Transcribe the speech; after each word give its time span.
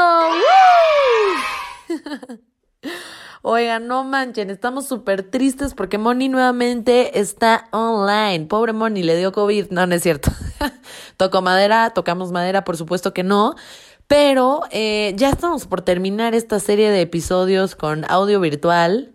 Flamingo. 0.00 1.40
Oigan, 3.42 3.86
no 3.86 4.04
manchen, 4.04 4.50
estamos 4.50 4.86
súper 4.86 5.22
tristes 5.22 5.72
porque 5.72 5.96
Moni 5.96 6.28
nuevamente 6.28 7.18
está 7.20 7.68
online. 7.72 8.46
Pobre 8.46 8.74
Moni, 8.74 9.02
le 9.02 9.16
dio 9.16 9.32
COVID. 9.32 9.70
No, 9.70 9.86
no 9.86 9.94
es 9.94 10.02
cierto. 10.02 10.30
Tocó 11.16 11.40
madera, 11.40 11.90
tocamos 11.90 12.32
madera, 12.32 12.64
por 12.64 12.76
supuesto 12.76 13.14
que 13.14 13.22
no. 13.22 13.54
Pero 14.06 14.62
eh, 14.70 15.14
ya 15.16 15.30
estamos 15.30 15.66
por 15.66 15.80
terminar 15.82 16.34
esta 16.34 16.60
serie 16.60 16.90
de 16.90 17.00
episodios 17.00 17.76
con 17.76 18.04
audio 18.10 18.40
virtual. 18.40 19.14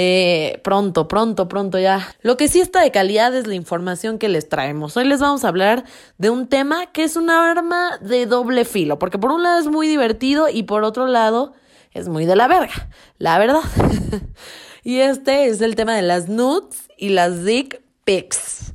Eh, 0.00 0.60
pronto, 0.62 1.08
pronto, 1.08 1.48
pronto 1.48 1.76
ya. 1.76 2.14
Lo 2.22 2.36
que 2.36 2.46
sí 2.46 2.60
está 2.60 2.82
de 2.82 2.92
calidad 2.92 3.34
es 3.34 3.48
la 3.48 3.56
información 3.56 4.20
que 4.20 4.28
les 4.28 4.48
traemos. 4.48 4.96
Hoy 4.96 5.06
les 5.06 5.18
vamos 5.18 5.44
a 5.44 5.48
hablar 5.48 5.84
de 6.18 6.30
un 6.30 6.46
tema 6.46 6.86
que 6.92 7.02
es 7.02 7.16
una 7.16 7.50
arma 7.50 7.98
de 8.00 8.26
doble 8.26 8.64
filo, 8.64 9.00
porque 9.00 9.18
por 9.18 9.32
un 9.32 9.42
lado 9.42 9.58
es 9.58 9.66
muy 9.66 9.88
divertido 9.88 10.48
y 10.48 10.62
por 10.62 10.84
otro 10.84 11.08
lado 11.08 11.52
es 11.90 12.08
muy 12.08 12.26
de 12.26 12.36
la 12.36 12.46
verga, 12.46 12.88
la 13.18 13.40
verdad. 13.40 13.62
y 14.84 15.00
este 15.00 15.46
es 15.46 15.60
el 15.62 15.74
tema 15.74 15.96
de 15.96 16.02
las 16.02 16.28
nudes 16.28 16.88
y 16.96 17.08
las 17.08 17.44
dick 17.44 17.82
pics. 18.04 18.74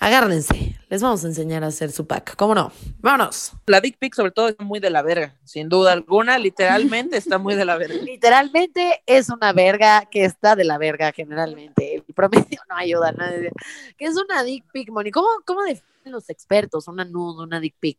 Agárrense, 0.00 0.78
les 0.88 1.02
vamos 1.02 1.24
a 1.24 1.26
enseñar 1.26 1.64
a 1.64 1.68
hacer 1.68 1.90
su 1.90 2.06
pack. 2.06 2.36
¿Cómo 2.36 2.54
no? 2.54 2.70
Vámonos. 3.00 3.52
La 3.66 3.80
dick 3.80 3.98
pic 3.98 4.14
sobre 4.14 4.30
todo 4.30 4.48
es 4.48 4.56
muy 4.60 4.78
de 4.78 4.90
la 4.90 5.02
verga, 5.02 5.36
sin 5.44 5.68
duda 5.68 5.92
alguna, 5.92 6.38
literalmente 6.38 7.16
está 7.16 7.38
muy 7.38 7.56
de 7.56 7.64
la 7.64 7.76
verga. 7.76 7.94
Literalmente 8.04 9.02
es 9.06 9.28
una 9.28 9.52
verga 9.52 10.06
que 10.06 10.24
está 10.24 10.54
de 10.54 10.64
la 10.64 10.78
verga 10.78 11.10
generalmente. 11.12 11.96
El 11.96 12.14
promedio 12.14 12.60
no 12.68 12.76
ayuda 12.76 13.08
a 13.08 13.12
nadie. 13.12 13.50
¿Qué 13.96 14.04
es 14.04 14.16
una 14.16 14.44
dick 14.44 14.64
pic, 14.72 14.90
Moni? 14.90 15.10
¿Cómo, 15.10 15.28
cómo 15.44 15.64
definen 15.64 16.12
los 16.12 16.30
expertos 16.30 16.86
una 16.86 17.04
nude, 17.04 17.42
una 17.42 17.58
dick 17.58 17.74
pic? 17.80 17.98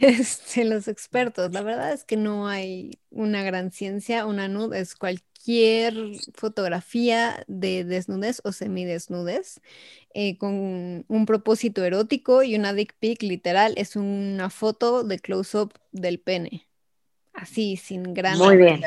Este, 0.00 0.64
los 0.64 0.88
expertos, 0.88 1.52
la 1.52 1.62
verdad 1.62 1.92
es 1.92 2.04
que 2.04 2.16
no 2.16 2.48
hay 2.48 2.98
una 3.10 3.42
gran 3.42 3.72
ciencia, 3.72 4.24
una 4.24 4.48
nude 4.48 4.80
es 4.80 4.94
cualquier 4.94 5.31
fotografía 6.34 7.44
de 7.48 7.84
desnudez 7.84 8.40
o 8.44 8.52
semidesnudez 8.52 9.60
eh, 10.14 10.38
con 10.38 11.04
un 11.08 11.26
propósito 11.26 11.84
erótico 11.84 12.42
y 12.42 12.54
una 12.54 12.72
dick 12.72 12.94
pic 12.98 13.22
literal 13.22 13.74
es 13.76 13.96
una 13.96 14.50
foto 14.50 15.04
de 15.04 15.18
close-up 15.18 15.72
del 15.90 16.20
pene. 16.20 16.68
Así, 17.32 17.76
sin 17.76 18.14
gran... 18.14 18.36
Muy 18.38 18.56
bien. 18.56 18.82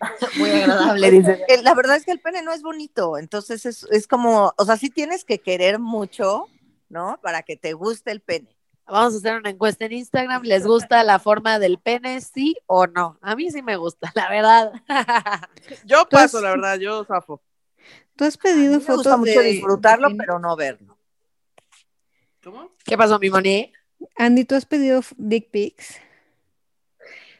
Muy 0.38 0.50
agradable, 0.50 1.10
dice. 1.10 1.44
La 1.62 1.74
verdad 1.74 1.96
es 1.96 2.04
que 2.04 2.12
el 2.12 2.20
pene 2.20 2.42
no 2.42 2.52
es 2.52 2.62
bonito, 2.62 3.18
entonces 3.18 3.66
es, 3.66 3.84
es 3.90 4.06
como, 4.06 4.54
o 4.56 4.64
sea, 4.64 4.76
sí 4.76 4.90
tienes 4.90 5.24
que 5.24 5.40
querer 5.40 5.78
mucho, 5.78 6.48
¿no? 6.88 7.18
Para 7.20 7.42
que 7.42 7.56
te 7.56 7.72
guste 7.72 8.12
el 8.12 8.20
pene. 8.20 8.53
Vamos 8.86 9.14
a 9.14 9.16
hacer 9.16 9.36
una 9.36 9.50
encuesta 9.50 9.86
en 9.86 9.92
Instagram. 9.92 10.42
¿Les 10.42 10.66
gusta 10.66 11.02
la 11.04 11.18
forma 11.18 11.58
del 11.58 11.78
pene, 11.78 12.20
sí 12.20 12.56
o 12.66 12.86
no? 12.86 13.18
A 13.22 13.34
mí 13.34 13.50
sí 13.50 13.62
me 13.62 13.76
gusta, 13.76 14.12
la 14.14 14.28
verdad. 14.28 14.72
Yo 15.84 16.06
paso, 16.08 16.40
la 16.40 16.50
verdad, 16.50 16.78
yo 16.78 17.04
zafo. 17.04 17.42
¿Tú 18.16 18.24
has 18.24 18.36
pedido 18.36 18.72
Me 18.72 18.78
gusta 18.78 18.94
fotos 18.94 19.18
mucho 19.18 19.40
de... 19.40 19.44
disfrutarlo, 19.52 20.08
de- 20.10 20.14
pero 20.16 20.38
no 20.38 20.54
verlo. 20.54 20.98
¿Cómo? 22.42 22.70
¿Qué 22.84 22.96
pasó, 22.96 23.18
mi 23.18 23.30
Moni? 23.30 23.72
Andy, 24.16 24.44
¿tú 24.44 24.54
has 24.54 24.66
pedido 24.66 25.00
dick 25.16 25.50
pics? 25.50 25.98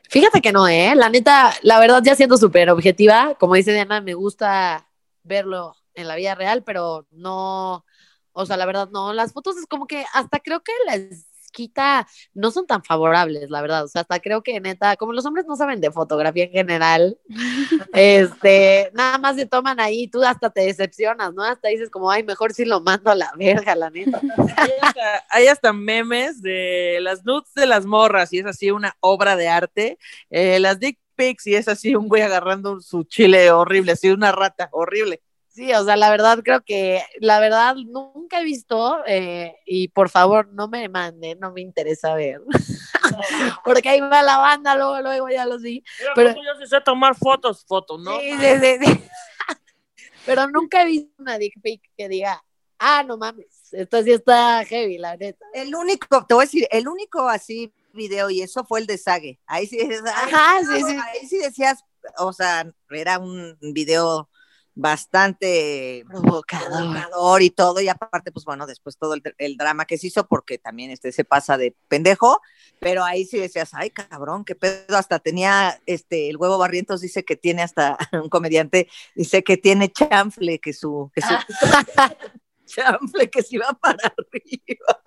Fíjate 0.09 0.41
que 0.41 0.53
no, 0.53 0.67
¿eh? 0.67 0.95
La 0.95 1.09
neta, 1.11 1.53
la 1.63 1.79
verdad, 1.79 2.03
ya 2.03 2.15
siendo 2.15 2.37
súper 2.37 2.71
objetiva, 2.71 3.35
como 3.39 3.55
dice 3.55 3.73
Diana, 3.73 4.01
me 4.01 4.15
gusta 4.15 4.89
verlo 5.23 5.77
en 5.95 6.09
la 6.09 6.17
vida 6.17 6.35
real, 6.35 6.63
pero 6.65 7.07
no, 7.11 7.85
o 8.33 8.47
sea, 8.47 8.57
la 8.57 8.67
verdad, 8.67 8.89
no. 8.91 9.13
Las 9.13 9.33
fotos 9.33 9.57
es 9.57 9.67
como 9.67 9.87
que 9.87 10.05
hasta 10.15 10.41
creo 10.41 10.63
que 10.63 10.73
les 10.91 11.27
quita, 11.55 12.07
no 12.35 12.51
son 12.51 12.67
tan 12.67 12.85
favorables, 12.85 13.49
la 13.49 13.63
verdad. 13.63 13.85
O 13.85 13.89
sea, 13.89 14.03
hasta 14.03 14.21
creo 14.21 14.43
que 14.43 14.61
neta, 14.61 14.97
como 14.97 15.15
los 15.15 15.25
hombres 15.25 15.47
no 15.47 15.57
saben 15.57 15.81
de 15.81 15.91
fotografía 15.91 16.45
en 16.45 16.53
general, 16.53 17.19
este, 17.95 18.91
nada 18.93 19.17
más 19.17 19.37
se 19.37 19.47
toman 19.47 19.81
ahí, 19.81 20.09
tú 20.09 20.23
hasta 20.23 20.51
te 20.51 20.63
decepcionas, 20.63 21.33
¿no? 21.33 21.43
Hasta 21.43 21.69
dices 21.69 21.89
como, 21.89 22.11
ay, 22.11 22.23
mejor 22.25 22.53
si 22.53 22.65
lo 22.67 22.81
mando 22.81 23.11
a 23.11 23.15
la 23.15 23.33
verga, 23.39 23.75
la 23.75 23.89
neta. 23.89 24.21
Hay 24.57 24.71
hasta, 24.83 25.25
hay 25.31 25.47
hasta 25.49 25.73
memes 25.73 26.43
de 26.43 26.99
las 27.01 27.25
nudes 27.25 27.53
de 27.55 27.67
las 27.67 27.87
morras 27.87 28.33
y 28.33 28.39
es 28.39 28.47
así 28.47 28.71
una 28.71 28.97
obra 29.01 29.37
de 29.37 29.49
arte. 29.49 29.99
Eh, 30.31 30.59
las 30.61 30.79
dick 30.79 30.99
pics 31.15 31.47
y 31.47 31.55
es 31.55 31.69
así 31.69 31.95
un 31.95 32.09
güey 32.09 32.23
agarrando 32.23 32.81
su 32.81 33.05
chile 33.05 33.51
horrible, 33.51 33.93
así 33.93 34.11
una 34.11 34.33
rata 34.33 34.69
horrible. 34.73 35.23
Sí, 35.55 35.73
o 35.73 35.85
sea, 35.85 35.95
la 35.95 36.11
verdad 36.11 36.41
creo 36.43 36.63
que, 36.65 37.01
la 37.21 37.39
verdad 37.39 37.77
nunca 37.77 38.41
he 38.41 38.45
visto 38.45 38.99
eh, 39.07 39.55
y 39.65 39.87
por 39.87 40.11
favor 40.11 40.49
no 40.53 40.67
me 40.67 40.89
manden, 40.89 41.39
no 41.39 41.53
me 41.53 41.61
interesa 41.61 42.13
ver, 42.17 42.41
porque 43.65 43.89
ahí 43.89 44.01
va 44.01 44.23
la 44.25 44.39
banda, 44.39 44.75
luego, 44.75 45.01
luego 45.01 45.29
ya 45.29 45.47
los 45.47 45.63
vi. 45.63 45.85
Pero- 46.17 46.35
Pero 46.35 46.43
yo 46.43 46.61
sí 46.61 46.67
sé 46.67 46.81
tomar 46.81 47.15
fotos, 47.15 47.65
fotos, 47.69 48.03
¿no? 48.03 48.19
Sí, 48.19 48.33
sí, 48.33 48.47
sí, 48.61 48.79
sí. 48.85 49.05
Pero 50.27 50.49
nunca 50.49 50.83
he 50.83 50.87
visto 50.87 51.13
una 51.19 51.39
dick 51.39 51.55
pic 51.63 51.81
que 51.97 52.09
diga, 52.09 52.43
ah, 52.81 53.05
no 53.07 53.17
mames, 53.17 53.73
esto 53.73 54.03
sí 54.03 54.11
está 54.11 54.65
heavy, 54.65 54.99
la 54.99 55.17
neta. 55.17 55.47
El 55.55 55.73
único, 55.77 56.27
te 56.27 56.35
voy 56.35 56.43
a 56.43 56.47
decir, 56.47 56.67
el 56.73 56.89
único 56.89 57.29
así 57.29 57.73
video 57.93 58.29
y 58.29 58.43
eso 58.43 58.65
fue 58.65 58.81
el 58.81 58.87
de 58.87 58.99
Sage. 58.99 59.39
Ahí 59.47 59.69
sí, 59.69 59.79
Ajá, 60.05 60.59
sí, 60.65 60.83
sí. 60.83 60.97
ahí 61.01 61.29
sí 61.29 61.39
decías, 61.39 61.85
o 62.19 62.33
sea, 62.33 62.69
era 62.91 63.21
un 63.21 63.57
video 63.73 64.29
bastante 64.75 66.05
Provocador. 66.09 66.69
provocador 66.69 67.43
y 67.43 67.51
todo, 67.51 67.81
y 67.81 67.89
aparte, 67.89 68.33
pues 68.33 68.45
bueno, 68.45 68.67
después 68.67 68.99
todo 68.99 69.15
el, 69.15 69.23
el 69.39 69.57
drama 69.57 69.85
que 69.85 69.99
se 69.99 70.09
hizo, 70.09 70.27
porque 70.27 70.59
también 70.59 70.91
este 70.91 71.13
se 71.13 71.25
pasa 71.25 71.57
de 71.57 71.77
pendejo, 71.89 72.41
pero 72.81 73.05
ahí 73.05 73.25
sí 73.25 73.39
decías, 73.39 73.71
ay, 73.75 73.91
cabrón, 73.91 74.45
qué 74.45 74.55
pedo, 74.55 74.97
hasta 74.97 75.19
tenía, 75.19 75.81
este, 75.87 76.29
el 76.29 76.37
huevo 76.37 76.59
barrientos 76.59 77.01
dice 77.01 77.25
que 77.25 77.37
tiene 77.37 77.63
hasta, 77.63 77.97
un 78.13 78.29
comediante, 78.29 78.89
dice 79.15 79.45
que 79.45 79.57
tiene 79.57 79.91
chanfle, 79.93 80.59
que 80.59 80.73
su, 80.73 81.11
que 81.15 81.23
su 81.23 81.29
chanfle, 82.67 83.31
que 83.31 83.43
se 83.43 83.57
iba 83.57 83.73
para 83.75 83.99
arriba. 84.07 85.01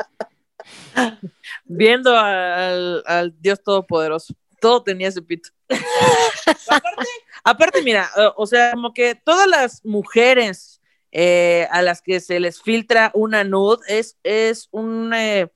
Viendo 1.66 2.16
al, 2.16 3.04
al 3.06 3.40
Dios 3.40 3.62
Todopoderoso. 3.64 4.34
Todo 4.60 4.84
tenía 4.84 5.10
ese 5.10 5.22
pito. 5.22 5.50
aparte, 6.68 7.08
aparte, 7.44 7.82
mira, 7.82 8.10
o 8.36 8.46
sea, 8.48 8.72
como 8.72 8.94
que 8.94 9.16
todas 9.16 9.48
las 9.48 9.84
mujeres 9.86 10.78
eh, 11.12 11.68
a 11.72 11.82
las 11.82 12.02
que 12.02 12.20
se 12.20 12.40
les 12.40 12.62
filtra 12.62 13.12
una 13.14 13.44
nude 13.44 13.80
es, 13.88 14.18
es 14.24 14.68
un, 14.72 15.14
eh, 15.14 15.52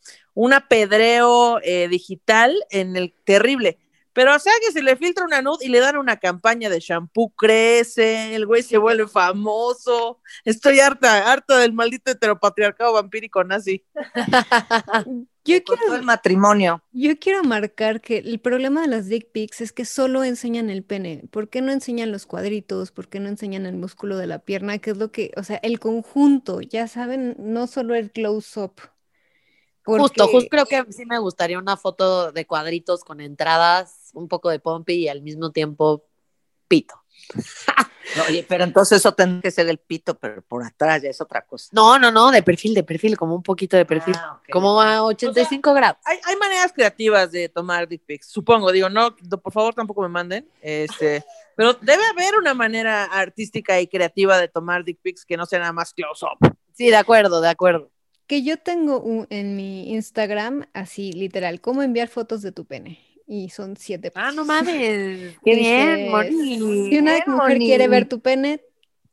apedreo 0.54 1.60
eh, 1.62 1.88
digital 1.88 2.56
en 2.70 2.96
el 2.96 3.14
terrible. 3.26 3.78
Pero 4.14 4.36
o 4.36 4.40
sea 4.40 4.52
que 4.66 4.74
se 4.74 4.82
le 4.82 4.98
filtra 4.98 5.24
una 5.24 5.42
nude 5.42 5.66
y 5.66 5.70
le 5.70 5.80
dan 5.80 5.98
una 5.98 6.18
campaña 6.18 6.70
de 6.70 6.80
shampoo, 6.80 7.30
crece, 7.36 8.36
el 8.36 8.46
güey 8.46 8.62
se 8.64 8.78
vuelve 8.78 9.08
famoso. 9.08 10.20
Estoy 10.44 10.80
harta, 10.80 11.32
harta 11.32 11.58
del 11.60 11.74
maldito 11.74 12.12
heteropatriarcado 12.12 12.94
vampírico 12.94 13.44
nazi. 13.44 13.86
Yo 15.44 15.64
quiero, 15.64 15.96
el 15.96 16.04
matrimonio. 16.04 16.84
yo 16.92 17.18
quiero 17.20 17.44
marcar 17.44 18.00
que 18.02 18.20
el 18.20 18.40
problema 18.40 18.82
de 18.82 18.88
las 18.88 19.08
dick 19.08 19.32
pics 19.32 19.62
es 19.62 19.72
que 19.74 19.86
solo 19.86 20.24
enseñan 20.24 20.70
el 20.70 20.84
pene. 20.84 21.24
¿Por 21.32 21.50
qué 21.50 21.62
no 21.62 21.72
enseñan 21.72 22.12
los 22.12 22.26
cuadritos? 22.28 22.92
¿Por 22.92 23.08
qué 23.08 23.20
no 23.20 23.28
enseñan 23.28 23.66
el 23.66 23.76
músculo 23.76 24.18
de 24.18 24.28
la 24.28 24.40
pierna? 24.40 24.78
Que 24.78 24.92
es 24.92 24.98
lo 24.98 25.12
que, 25.12 25.32
o 25.38 25.44
sea, 25.44 25.58
el 25.58 25.80
conjunto, 25.80 26.62
ya 26.62 26.88
saben, 26.88 27.36
no 27.40 27.66
solo 27.68 27.96
el 27.96 28.12
close-up. 28.12 28.74
Justo, 29.84 30.14
Porque- 30.26 30.32
justo 30.32 30.50
creo 30.52 30.66
que 30.68 30.94
sí 30.94 31.06
me 31.08 31.18
gustaría 31.18 31.58
una 31.58 31.76
foto 31.76 32.32
de 32.32 32.46
cuadritos 32.46 33.04
con 33.04 33.20
entradas, 33.20 34.12
un 34.14 34.28
poco 34.28 34.50
de 34.50 34.60
pompi 34.60 34.94
y 34.94 35.08
al 35.08 35.24
mismo 35.24 35.52
tiempo 35.52 36.04
pito. 36.68 37.01
Oye, 38.28 38.46
pero 38.48 38.66
entonces 38.66 38.98
eso 38.98 39.14
tendría 39.14 39.42
que 39.42 39.52
ser 39.52 39.70
el 39.70 39.78
pito, 39.78 40.16
pero 40.18 40.42
por 40.42 40.64
atrás 40.66 41.02
ya 41.02 41.10
es 41.10 41.22
otra 41.22 41.44
cosa. 41.46 41.70
No, 41.72 41.98
no, 41.98 42.12
no, 42.12 42.30
de 42.32 42.44
perfil, 42.44 42.74
de 42.74 42.84
perfil, 42.84 43.16
como 43.18 43.36
un 43.36 43.44
poquito 43.44 43.78
de 43.78 43.86
perfil, 43.86 44.16
Ah, 44.18 44.42
como 44.52 44.82
a 44.82 45.04
85 45.04 45.74
grados. 45.74 45.98
Hay, 46.04 46.18
hay 46.26 46.36
maneras 46.36 46.74
creativas 46.74 47.32
de 47.32 47.48
tomar 47.48 47.88
dick 47.88 48.02
pics, 48.06 48.28
supongo, 48.28 48.72
digo, 48.74 48.90
no, 48.90 49.16
no, 49.30 49.38
por 49.40 49.54
favor 49.54 49.74
tampoco 49.74 50.02
me 50.02 50.10
manden, 50.10 50.46
este, 50.62 51.24
pero 51.56 51.74
debe 51.76 52.04
haber 52.12 52.36
una 52.38 52.54
manera 52.54 53.06
artística 53.06 53.80
y 53.80 53.88
creativa 53.88 54.38
de 54.38 54.50
tomar 54.50 54.84
dick 54.84 55.00
pics 55.02 55.24
que 55.24 55.38
no 55.38 55.46
sea 55.46 55.60
nada 55.60 55.72
más 55.72 55.94
close 55.94 56.26
up. 56.26 56.54
Sí, 56.74 56.90
de 56.90 56.98
acuerdo, 56.98 57.40
de 57.40 57.50
acuerdo. 57.50 57.92
Que 58.28 58.44
yo 58.44 58.58
tengo 58.58 59.00
un- 59.00 59.28
en 59.30 59.56
mi 59.56 59.94
Instagram, 59.94 60.66
así 60.74 61.14
literal, 61.14 61.62
cómo 61.62 61.82
enviar 61.82 62.08
fotos 62.10 62.42
de 62.42 62.52
tu 62.52 62.66
pene. 62.66 63.00
Y 63.34 63.50
son 63.50 63.78
siete 63.78 64.12
Ah, 64.14 64.34
no 64.34 64.44
mames. 64.44 65.38
Qué 65.46 65.56
bien, 65.56 66.12
Moni. 66.12 66.58
Si 66.90 66.98
una 66.98 67.14
Bien, 67.14 67.24
mujer 67.28 67.54
Moni. 67.54 67.66
quiere 67.66 67.88
ver 67.88 68.06
tu 68.10 68.20
pene, 68.20 68.62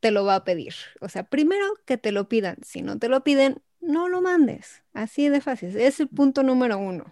te 0.01 0.11
lo 0.11 0.25
va 0.25 0.35
a 0.35 0.43
pedir. 0.43 0.73
O 0.99 1.07
sea, 1.07 1.23
primero 1.23 1.65
que 1.85 1.97
te 1.97 2.11
lo 2.11 2.27
pidan. 2.27 2.57
Si 2.65 2.81
no 2.81 2.99
te 2.99 3.07
lo 3.07 3.23
piden, 3.23 3.61
no 3.79 4.09
lo 4.09 4.21
mandes. 4.21 4.83
Así 4.93 5.29
de 5.29 5.39
fácil. 5.39 5.73
Es 5.77 6.01
el 6.01 6.09
punto 6.09 6.43
número 6.43 6.77
uno. 6.77 7.05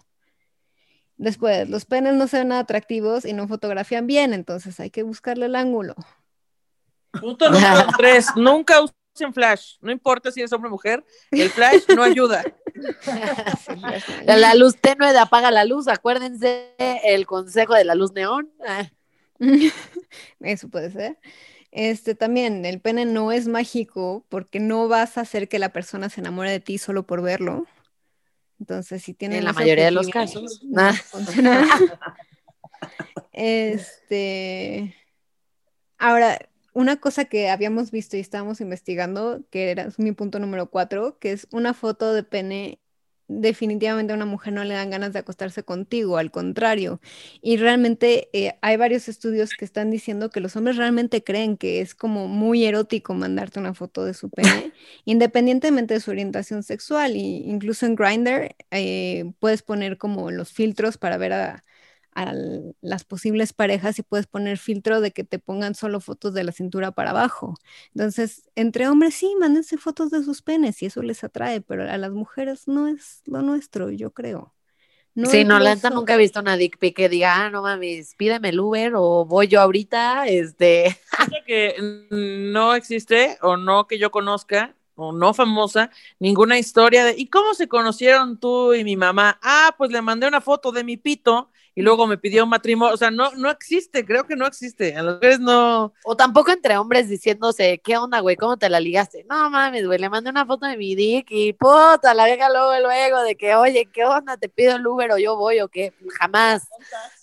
Después, 1.16 1.66
los 1.70 1.86
penes 1.86 2.12
no 2.12 2.28
se 2.28 2.40
ven 2.40 2.48
nada 2.48 2.60
atractivos 2.60 3.24
y 3.24 3.32
no 3.32 3.48
fotografían 3.48 4.06
bien, 4.06 4.34
entonces 4.34 4.78
hay 4.78 4.90
que 4.90 5.02
buscarle 5.02 5.46
el 5.46 5.56
ángulo. 5.56 5.94
Punto 7.18 7.48
número 7.50 7.86
tres, 7.98 8.26
nunca 8.36 8.82
usen 8.82 9.32
flash, 9.32 9.76
no 9.80 9.90
importa 9.90 10.30
si 10.30 10.40
eres 10.40 10.52
hombre 10.52 10.68
o 10.68 10.72
mujer, 10.72 11.04
el 11.32 11.50
flash 11.50 11.84
no 11.96 12.02
ayuda. 12.02 12.44
La, 14.26 14.54
luz 14.54 14.76
tenue 14.80 15.12
de 15.12 15.18
apaga 15.18 15.50
la 15.50 15.64
luz, 15.64 15.88
acuérdense 15.88 16.74
el 16.78 17.26
consejo 17.26 17.74
de 17.74 17.84
la 17.84 17.94
luz 17.94 18.12
neón. 18.12 18.50
Eso 20.40 20.68
puede 20.68 20.90
ser. 20.90 21.18
Este 21.70 22.14
también, 22.14 22.64
el 22.64 22.80
pene 22.80 23.04
no 23.04 23.30
es 23.30 23.46
mágico 23.46 24.24
porque 24.28 24.58
no 24.58 24.88
vas 24.88 25.18
a 25.18 25.20
hacer 25.22 25.48
que 25.48 25.58
la 25.58 25.68
persona 25.72 26.08
se 26.08 26.20
enamore 26.20 26.50
de 26.50 26.60
ti 26.60 26.78
solo 26.78 27.02
por 27.04 27.22
verlo. 27.22 27.66
Entonces, 28.58 29.02
si 29.02 29.14
tienen 29.14 29.38
En 29.38 29.44
la 29.44 29.52
mayoría 29.52 29.84
de 29.84 29.90
los 29.92 30.08
casos. 30.08 30.60
no 30.64 30.82
Ah. 30.82 30.92
funciona. 30.92 31.66
Este, 33.32 34.96
ahora, 35.98 36.38
una 36.78 36.98
cosa 36.98 37.24
que 37.24 37.50
habíamos 37.50 37.90
visto 37.90 38.16
y 38.16 38.20
estábamos 38.20 38.60
investigando, 38.60 39.42
que 39.50 39.72
era 39.72 39.88
mi 39.98 40.12
punto 40.12 40.38
número 40.38 40.70
cuatro, 40.70 41.18
que 41.18 41.32
es 41.32 41.48
una 41.50 41.74
foto 41.74 42.12
de 42.14 42.22
pene, 42.22 42.80
definitivamente 43.26 44.12
a 44.12 44.16
una 44.16 44.26
mujer 44.26 44.52
no 44.52 44.62
le 44.62 44.74
dan 44.74 44.90
ganas 44.90 45.12
de 45.12 45.18
acostarse 45.18 45.64
contigo, 45.64 46.18
al 46.18 46.30
contrario. 46.30 47.00
Y 47.42 47.56
realmente 47.56 48.28
eh, 48.32 48.56
hay 48.62 48.76
varios 48.76 49.08
estudios 49.08 49.54
que 49.54 49.64
están 49.64 49.90
diciendo 49.90 50.30
que 50.30 50.38
los 50.38 50.54
hombres 50.54 50.76
realmente 50.76 51.24
creen 51.24 51.56
que 51.56 51.80
es 51.80 51.96
como 51.96 52.28
muy 52.28 52.64
erótico 52.64 53.12
mandarte 53.12 53.58
una 53.58 53.74
foto 53.74 54.04
de 54.04 54.14
su 54.14 54.30
pene, 54.30 54.72
independientemente 55.04 55.94
de 55.94 56.00
su 56.00 56.12
orientación 56.12 56.62
sexual. 56.62 57.16
Y 57.16 57.42
incluso 57.50 57.86
en 57.86 57.96
Grindr 57.96 58.54
puedes 59.40 59.62
poner 59.62 59.98
como 59.98 60.30
los 60.30 60.52
filtros 60.52 60.96
para 60.96 61.16
ver 61.18 61.32
a, 61.32 61.64
a 62.18 62.34
las 62.80 63.04
posibles 63.04 63.52
parejas 63.52 63.96
y 64.00 64.02
puedes 64.02 64.26
poner 64.26 64.58
filtro 64.58 65.00
de 65.00 65.12
que 65.12 65.22
te 65.22 65.38
pongan 65.38 65.76
solo 65.76 66.00
fotos 66.00 66.34
de 66.34 66.42
la 66.42 66.50
cintura 66.50 66.90
para 66.90 67.10
abajo. 67.10 67.54
Entonces, 67.94 68.50
entre 68.56 68.88
hombres 68.88 69.14
sí, 69.14 69.36
mándense 69.38 69.78
fotos 69.78 70.10
de 70.10 70.24
sus 70.24 70.42
penes 70.42 70.82
y 70.82 70.86
eso 70.86 71.00
les 71.02 71.22
atrae, 71.22 71.60
pero 71.60 71.88
a 71.88 71.96
las 71.96 72.10
mujeres 72.10 72.66
no 72.66 72.88
es 72.88 73.22
lo 73.24 73.42
nuestro, 73.42 73.90
yo 73.90 74.10
creo. 74.12 74.52
No 75.14 75.30
sí, 75.30 75.44
no, 75.44 75.60
la 75.60 75.76
neta 75.76 75.90
nunca 75.90 76.14
he 76.14 76.18
visto 76.18 76.40
una 76.40 76.56
dick 76.56 76.78
pic 76.78 76.96
que 76.96 77.08
diga, 77.08 77.36
ah, 77.36 77.50
no 77.50 77.62
mames, 77.62 78.16
pídeme 78.16 78.48
el 78.48 78.58
Uber 78.58 78.94
o 78.96 79.24
voy 79.24 79.46
yo 79.46 79.60
ahorita, 79.60 80.26
este, 80.26 80.98
que 81.46 81.76
no 82.10 82.74
existe, 82.74 83.38
o 83.42 83.56
no 83.56 83.86
que 83.86 83.98
yo 83.98 84.10
conozca, 84.10 84.74
o 84.96 85.12
no 85.12 85.34
famosa, 85.34 85.90
ninguna 86.18 86.58
historia 86.58 87.04
de 87.04 87.14
¿y 87.16 87.28
cómo 87.28 87.54
se 87.54 87.68
conocieron 87.68 88.38
tú 88.38 88.74
y 88.74 88.82
mi 88.82 88.96
mamá? 88.96 89.38
Ah, 89.40 89.74
pues 89.78 89.92
le 89.92 90.02
mandé 90.02 90.26
una 90.26 90.40
foto 90.40 90.72
de 90.72 90.82
mi 90.82 90.96
pito 90.96 91.50
y 91.78 91.82
luego 91.82 92.08
me 92.08 92.18
pidió 92.18 92.44
matrimonio. 92.44 92.92
O 92.92 92.96
sea, 92.96 93.12
no, 93.12 93.30
no 93.36 93.48
existe, 93.48 94.04
creo 94.04 94.26
que 94.26 94.34
no 94.34 94.48
existe. 94.48 94.96
A 94.96 95.02
las 95.04 95.14
mujeres 95.14 95.38
no. 95.38 95.92
o 96.02 96.16
tampoco 96.16 96.50
entre 96.50 96.76
hombres 96.76 97.08
diciéndose, 97.08 97.80
¿qué 97.84 97.96
onda, 97.96 98.18
güey? 98.18 98.34
¿Cómo 98.34 98.56
te 98.56 98.68
la 98.68 98.80
ligaste? 98.80 99.24
No 99.30 99.48
mames, 99.48 99.86
güey, 99.86 100.00
le 100.00 100.08
mandé 100.08 100.28
una 100.28 100.44
foto 100.44 100.66
de 100.66 100.76
mi 100.76 100.96
dick 100.96 101.28
y 101.30 101.52
puta, 101.52 102.14
la 102.14 102.24
vieja 102.24 102.50
luego, 102.50 102.72
luego, 102.80 103.22
de 103.22 103.36
que, 103.36 103.54
oye, 103.54 103.88
¿qué 103.92 104.04
onda? 104.04 104.36
¿Te 104.36 104.48
pido 104.48 104.74
el 104.74 104.84
Uber 104.84 105.12
o 105.12 105.18
yo 105.18 105.36
voy 105.36 105.60
o 105.60 105.68
qué? 105.68 105.92
Jamás. 106.18 106.66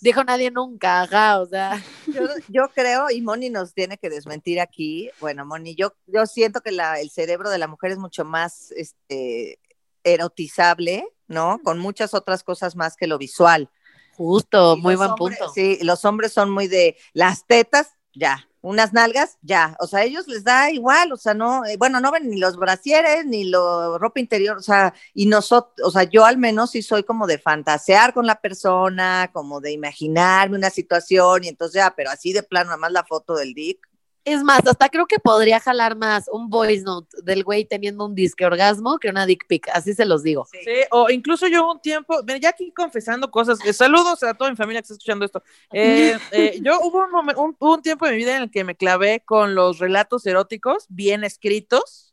Dijo 0.00 0.24
nadie 0.24 0.50
nunca, 0.50 1.02
ajá, 1.02 1.38
o 1.40 1.44
sea. 1.46 1.78
Yo, 2.06 2.22
yo 2.48 2.70
creo, 2.74 3.10
y 3.10 3.20
Moni 3.20 3.50
nos 3.50 3.74
tiene 3.74 3.98
que 3.98 4.08
desmentir 4.08 4.60
aquí, 4.60 5.10
bueno, 5.20 5.44
Moni, 5.44 5.74
yo, 5.74 5.92
yo 6.06 6.24
siento 6.24 6.62
que 6.62 6.70
la, 6.70 7.00
el 7.00 7.10
cerebro 7.10 7.50
de 7.50 7.58
la 7.58 7.66
mujer 7.66 7.90
es 7.90 7.98
mucho 7.98 8.24
más 8.24 8.70
este, 8.70 9.58
erotizable, 10.02 11.06
¿no? 11.26 11.60
Con 11.62 11.78
muchas 11.78 12.14
otras 12.14 12.42
cosas 12.42 12.76
más 12.76 12.96
que 12.96 13.06
lo 13.06 13.18
visual. 13.18 13.68
Justo, 14.16 14.76
muy 14.76 14.96
buen 14.96 15.10
hombres- 15.10 15.38
punto. 15.38 15.52
Sí, 15.52 15.78
los 15.82 16.04
hombres 16.04 16.32
son 16.32 16.50
muy 16.50 16.68
de 16.68 16.96
las 17.12 17.46
tetas, 17.46 17.92
ya, 18.14 18.48
unas 18.62 18.92
nalgas, 18.92 19.38
ya, 19.42 19.76
o 19.78 19.86
sea, 19.86 20.00
a 20.00 20.04
ellos 20.04 20.26
les 20.26 20.42
da 20.42 20.70
igual, 20.70 21.12
o 21.12 21.16
sea, 21.16 21.34
no, 21.34 21.64
eh, 21.64 21.76
bueno, 21.76 22.00
no 22.00 22.10
ven 22.10 22.28
ni 22.28 22.38
los 22.38 22.56
brasieres, 22.56 23.24
ni 23.26 23.44
la 23.44 23.96
ropa 23.98 24.18
interior, 24.18 24.56
o 24.56 24.62
sea, 24.62 24.92
y 25.14 25.26
nosotros, 25.26 25.86
o 25.86 25.90
sea, 25.90 26.02
yo 26.04 26.24
al 26.24 26.38
menos 26.38 26.70
sí 26.70 26.82
soy 26.82 27.04
como 27.04 27.26
de 27.26 27.38
fantasear 27.38 28.12
con 28.12 28.26
la 28.26 28.40
persona, 28.40 29.30
como 29.32 29.60
de 29.60 29.70
imaginarme 29.72 30.56
una 30.56 30.70
situación, 30.70 31.44
y 31.44 31.48
entonces 31.48 31.76
ya, 31.76 31.94
pero 31.94 32.10
así 32.10 32.32
de 32.32 32.42
plano, 32.42 32.70
nada 32.70 32.78
más 32.78 32.92
la 32.92 33.04
foto 33.04 33.36
del 33.36 33.54
dick. 33.54 33.85
Es 34.26 34.42
más, 34.42 34.66
hasta 34.66 34.88
creo 34.88 35.06
que 35.06 35.20
podría 35.20 35.60
jalar 35.60 35.94
más 35.96 36.28
un 36.32 36.50
voice 36.50 36.82
note 36.82 37.16
del 37.22 37.44
güey 37.44 37.64
teniendo 37.64 38.04
un 38.04 38.14
disque 38.16 38.44
orgasmo 38.44 38.98
que 38.98 39.08
una 39.08 39.24
dick 39.24 39.46
pic, 39.46 39.68
así 39.72 39.94
se 39.94 40.04
los 40.04 40.24
digo. 40.24 40.48
Sí, 40.50 40.58
o 40.90 41.08
incluso 41.10 41.46
yo 41.46 41.70
un 41.70 41.80
tiempo, 41.80 42.18
mira, 42.26 42.38
ya 42.38 42.48
aquí 42.48 42.72
confesando 42.72 43.30
cosas, 43.30 43.64
eh, 43.64 43.72
saludos 43.72 44.24
a 44.24 44.34
toda 44.34 44.50
mi 44.50 44.56
familia 44.56 44.80
que 44.80 44.86
está 44.86 44.94
escuchando 44.94 45.24
esto. 45.24 45.42
Eh, 45.72 46.18
eh, 46.32 46.58
yo 46.60 46.80
hubo 46.80 47.04
un, 47.04 47.10
momen- 47.12 47.36
un- 47.38 47.56
un 47.58 47.82
tiempo 47.82 48.04
en 48.06 48.12
mi 48.12 48.18
vida 48.18 48.36
en 48.36 48.42
el 48.42 48.50
que 48.50 48.64
me 48.64 48.74
clavé 48.74 49.20
con 49.24 49.54
los 49.54 49.78
relatos 49.78 50.26
eróticos 50.26 50.86
bien 50.88 51.22
escritos 51.22 52.12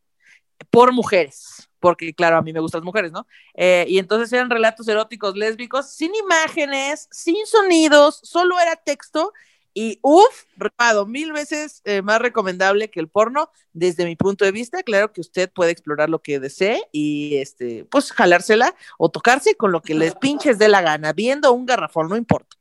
por 0.69 0.91
mujeres, 0.93 1.67
porque 1.79 2.13
claro, 2.13 2.37
a 2.37 2.41
mí 2.43 2.53
me 2.53 2.59
gustan 2.59 2.81
las 2.81 2.85
mujeres, 2.85 3.11
¿no? 3.11 3.25
Eh, 3.55 3.85
y 3.87 3.97
entonces 3.97 4.31
eran 4.33 4.51
relatos 4.51 4.87
eróticos 4.87 5.35
lésbicos, 5.35 5.89
sin 5.91 6.13
imágenes, 6.13 7.07
sin 7.11 7.43
sonidos, 7.47 8.19
solo 8.23 8.59
era 8.59 8.75
texto. 8.75 9.33
Y 9.73 9.99
uff, 10.01 10.43
repado, 10.55 11.05
mil 11.05 11.33
veces 11.33 11.81
eh, 11.85 12.01
más 12.01 12.19
recomendable 12.19 12.89
que 12.89 12.99
el 12.99 13.07
porno, 13.07 13.49
desde 13.73 14.05
mi 14.05 14.15
punto 14.15 14.45
de 14.45 14.51
vista. 14.51 14.83
Claro 14.83 15.11
que 15.11 15.21
usted 15.21 15.51
puede 15.51 15.71
explorar 15.71 16.09
lo 16.09 16.21
que 16.21 16.39
desee 16.39 16.81
y 16.91 17.37
este, 17.37 17.85
pues 17.85 18.11
jalársela 18.11 18.75
o 18.97 19.09
tocarse 19.09 19.55
con 19.55 19.71
lo 19.71 19.81
que 19.81 19.95
les 19.95 20.15
pinches 20.15 20.59
dé 20.59 20.67
la 20.67 20.81
gana, 20.81 21.13
viendo 21.13 21.51
un 21.51 21.65
garrafón, 21.65 22.09
no 22.09 22.15
importa. 22.15 22.55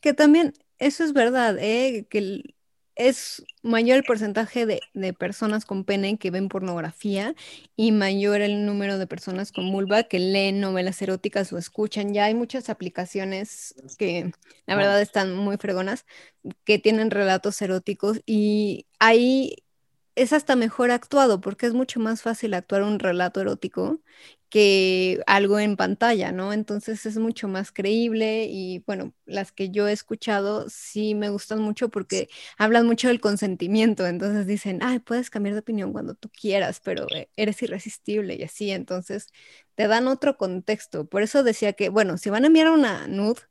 Que 0.00 0.14
también, 0.14 0.54
eso 0.78 1.02
es 1.02 1.12
verdad, 1.12 1.56
¿eh? 1.58 2.06
Que 2.08 2.42
es 2.98 3.44
mayor 3.62 3.96
el 3.98 4.04
porcentaje 4.04 4.66
de, 4.66 4.80
de 4.92 5.12
personas 5.14 5.64
con 5.64 5.84
pene 5.84 6.18
que 6.18 6.30
ven 6.30 6.48
pornografía 6.48 7.34
y 7.76 7.92
mayor 7.92 8.40
el 8.40 8.66
número 8.66 8.98
de 8.98 9.06
personas 9.06 9.52
con 9.52 9.72
vulva 9.72 10.02
que 10.02 10.18
leen 10.18 10.60
novelas 10.60 11.00
eróticas 11.00 11.52
o 11.52 11.58
escuchan. 11.58 12.12
Ya 12.12 12.26
hay 12.26 12.34
muchas 12.34 12.68
aplicaciones 12.68 13.74
que 13.98 14.32
la 14.66 14.76
verdad 14.76 15.00
están 15.00 15.34
muy 15.34 15.56
fregonas, 15.58 16.04
que 16.64 16.78
tienen 16.78 17.10
relatos 17.10 17.62
eróticos 17.62 18.20
y 18.26 18.86
ahí 18.98 19.56
es 20.22 20.32
hasta 20.32 20.56
mejor 20.56 20.90
actuado 20.90 21.40
porque 21.40 21.66
es 21.66 21.74
mucho 21.74 22.00
más 22.00 22.22
fácil 22.22 22.54
actuar 22.54 22.82
un 22.82 22.98
relato 22.98 23.40
erótico 23.40 24.00
que 24.50 25.20
algo 25.26 25.58
en 25.58 25.76
pantalla, 25.76 26.32
¿no? 26.32 26.52
Entonces 26.54 27.04
es 27.06 27.18
mucho 27.18 27.48
más 27.48 27.70
creíble 27.72 28.46
y 28.50 28.80
bueno, 28.86 29.12
las 29.26 29.52
que 29.52 29.70
yo 29.70 29.86
he 29.88 29.92
escuchado 29.92 30.66
sí 30.70 31.14
me 31.14 31.28
gustan 31.30 31.60
mucho 31.60 31.90
porque 31.90 32.28
hablan 32.56 32.86
mucho 32.86 33.08
del 33.08 33.20
consentimiento, 33.20 34.06
entonces 34.06 34.46
dicen, 34.46 34.80
ay, 34.82 35.00
puedes 35.00 35.28
cambiar 35.30 35.54
de 35.54 35.60
opinión 35.60 35.92
cuando 35.92 36.14
tú 36.14 36.30
quieras, 36.30 36.80
pero 36.82 37.06
eh, 37.14 37.30
eres 37.36 37.62
irresistible 37.62 38.36
y 38.36 38.42
así, 38.44 38.70
entonces 38.70 39.28
te 39.74 39.86
dan 39.88 40.08
otro 40.08 40.36
contexto. 40.38 41.06
Por 41.08 41.22
eso 41.22 41.42
decía 41.42 41.74
que, 41.74 41.88
bueno, 41.90 42.16
si 42.18 42.30
van 42.30 42.44
a 42.44 42.46
enviar 42.48 42.70
una 42.70 43.06
nude 43.06 43.42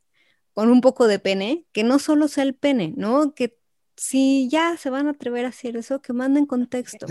con 0.54 0.70
un 0.70 0.80
poco 0.80 1.06
de 1.06 1.18
pene, 1.20 1.66
que 1.72 1.84
no 1.84 1.98
solo 1.98 2.28
sea 2.28 2.44
el 2.44 2.54
pene, 2.54 2.92
¿no? 2.96 3.34
Que 3.34 3.57
si 3.98 4.48
ya 4.48 4.76
se 4.76 4.90
van 4.90 5.08
a 5.08 5.10
atrever 5.10 5.44
a 5.44 5.48
hacer 5.48 5.76
eso, 5.76 6.00
que 6.00 6.12
manden 6.12 6.46
contexto. 6.46 7.06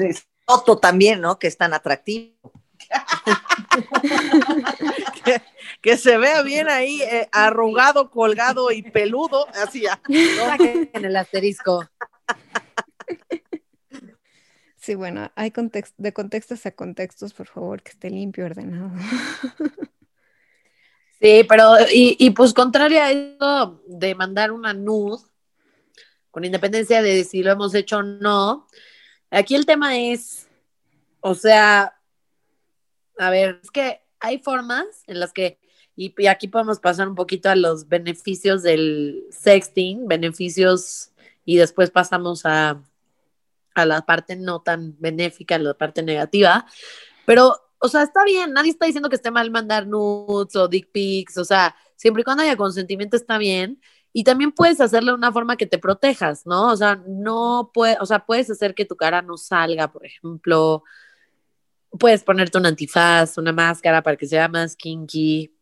Foto 0.45 0.77
también, 0.77 1.19
¿no? 1.19 1.37
Que 1.37 1.47
es 1.47 1.57
tan 1.57 1.73
atractivo. 1.73 2.53
que, 5.25 5.41
que 5.81 5.97
se 5.97 6.17
vea 6.17 6.41
bien 6.43 6.69
ahí, 6.69 7.01
eh, 7.01 7.27
arrugado, 7.33 8.09
colgado 8.09 8.71
y 8.71 8.83
peludo, 8.83 9.47
así 9.49 9.81
ya. 9.81 9.99
En 10.07 11.05
el 11.05 11.15
asterisco. 11.17 11.85
Sí, 14.77 14.95
bueno, 14.95 15.29
hay 15.35 15.51
context 15.51 15.93
de 15.97 16.13
contextos 16.13 16.65
a 16.65 16.71
contextos, 16.71 17.33
por 17.33 17.47
favor, 17.47 17.83
que 17.83 17.91
esté 17.91 18.09
limpio, 18.09 18.45
ordenado. 18.45 18.91
Sí, 21.19 21.43
pero, 21.49 21.73
y, 21.91 22.15
y 22.19 22.29
pues 22.29 22.53
contrario 22.53 23.01
a 23.01 23.11
eso 23.11 23.81
de 23.87 24.13
mandar 24.13 24.51
una 24.51 24.73
nude, 24.73 25.17
con 26.37 26.45
independencia 26.45 27.01
de 27.01 27.23
si 27.23 27.41
lo 27.41 27.51
hemos 27.51 27.73
hecho 27.73 27.97
o 27.97 28.03
no, 28.03 28.67
aquí 29.31 29.55
el 29.55 29.65
tema 29.65 29.97
es, 29.97 30.47
o 31.19 31.33
sea, 31.33 31.99
a 33.17 33.29
ver, 33.31 33.59
es 33.63 33.71
que 33.71 34.01
hay 34.19 34.37
formas 34.37 34.85
en 35.07 35.19
las 35.19 35.33
que, 35.33 35.57
y, 35.95 36.13
y 36.15 36.27
aquí 36.27 36.47
podemos 36.47 36.79
pasar 36.79 37.07
un 37.07 37.15
poquito 37.15 37.49
a 37.49 37.55
los 37.55 37.87
beneficios 37.87 38.61
del 38.61 39.25
sexting, 39.31 40.07
beneficios, 40.07 41.09
y 41.43 41.57
después 41.57 41.89
pasamos 41.89 42.45
a, 42.45 42.83
a 43.73 43.85
la 43.87 44.05
parte 44.05 44.35
no 44.35 44.61
tan 44.61 44.95
benéfica, 44.99 45.57
la 45.57 45.73
parte 45.73 46.03
negativa, 46.03 46.67
pero 47.25 47.55
o 47.79 47.87
sea, 47.87 48.03
está 48.03 48.23
bien, 48.25 48.53
nadie 48.53 48.69
está 48.69 48.85
diciendo 48.85 49.09
que 49.09 49.15
esté 49.15 49.31
mal 49.31 49.49
mandar 49.49 49.87
nudes 49.87 50.55
o 50.55 50.67
dick 50.67 50.91
pics, 50.91 51.35
o 51.39 51.45
sea, 51.45 51.75
siempre 51.95 52.21
y 52.21 52.23
cuando 52.23 52.43
haya 52.43 52.55
consentimiento 52.55 53.17
está 53.17 53.39
bien. 53.39 53.81
Y 54.17 54.23
también 54.23 54.51
puedes 54.51 54.81
hacerlo 54.81 55.13
una 55.13 55.31
forma 55.31 55.57
que 55.57 55.67
te 55.67 55.77
protejas, 55.77 56.47
¿no? 56.47 56.71
O 56.71 56.75
sea, 56.75 56.95
no 57.07 57.69
puede, 57.71 57.97
o 58.01 58.05
sea, 58.07 58.25
puedes 58.25 58.49
hacer 58.49 58.73
que 58.73 58.83
tu 58.83 58.95
cara 58.95 59.21
no 59.21 59.37
salga, 59.37 59.91
por 59.91 60.07
ejemplo. 60.07 60.83
Puedes 61.99 62.23
ponerte 62.23 62.57
un 62.57 62.65
antifaz, 62.65 63.37
una 63.37 63.51
máscara 63.51 64.01
para 64.01 64.17
que 64.17 64.25
sea 64.25 64.47
más 64.47 64.75
kinky. 64.75 65.55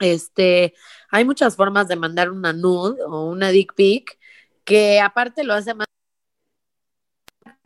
Este, 0.00 0.74
hay 1.08 1.24
muchas 1.24 1.54
formas 1.54 1.86
de 1.86 1.94
mandar 1.94 2.32
una 2.32 2.52
nude 2.52 3.00
o 3.04 3.26
una 3.30 3.50
dick 3.50 3.74
pic 3.76 4.18
que 4.64 5.00
aparte 5.00 5.44
lo 5.44 5.54
hace 5.54 5.72
más 5.72 5.86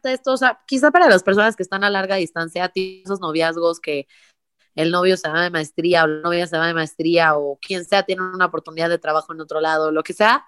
esto, 0.05 0.35
o 0.35 0.37
sea, 0.37 0.61
quizá 0.67 0.91
para 0.91 1.09
las 1.09 1.23
personas 1.23 1.57
que 1.57 1.63
están 1.63 1.85
a 1.85 1.91
larga 1.91 2.17
distancia, 2.17 2.71
esos 2.75 3.21
noviazgos 3.21 3.81
que 3.81 4.07
el 4.77 4.91
novio 4.93 5.17
se 5.17 5.29
va 5.29 5.43
de 5.43 5.51
maestría 5.51 6.05
o 6.05 6.07
la 6.07 6.21
novia 6.21 6.47
se 6.47 6.57
va 6.57 6.67
de 6.69 6.75
maestría 6.75 7.37
o 7.37 7.59
quien 7.61 7.85
sea 7.85 8.05
tiene 8.05 8.23
una 8.23 8.47
oportunidad 8.47 8.89
de 8.89 8.99
trabajo 8.99 9.33
en 9.33 9.41
otro 9.41 9.61
lado, 9.61 9.91
lo 9.91 10.03
que 10.05 10.13
sea, 10.13 10.45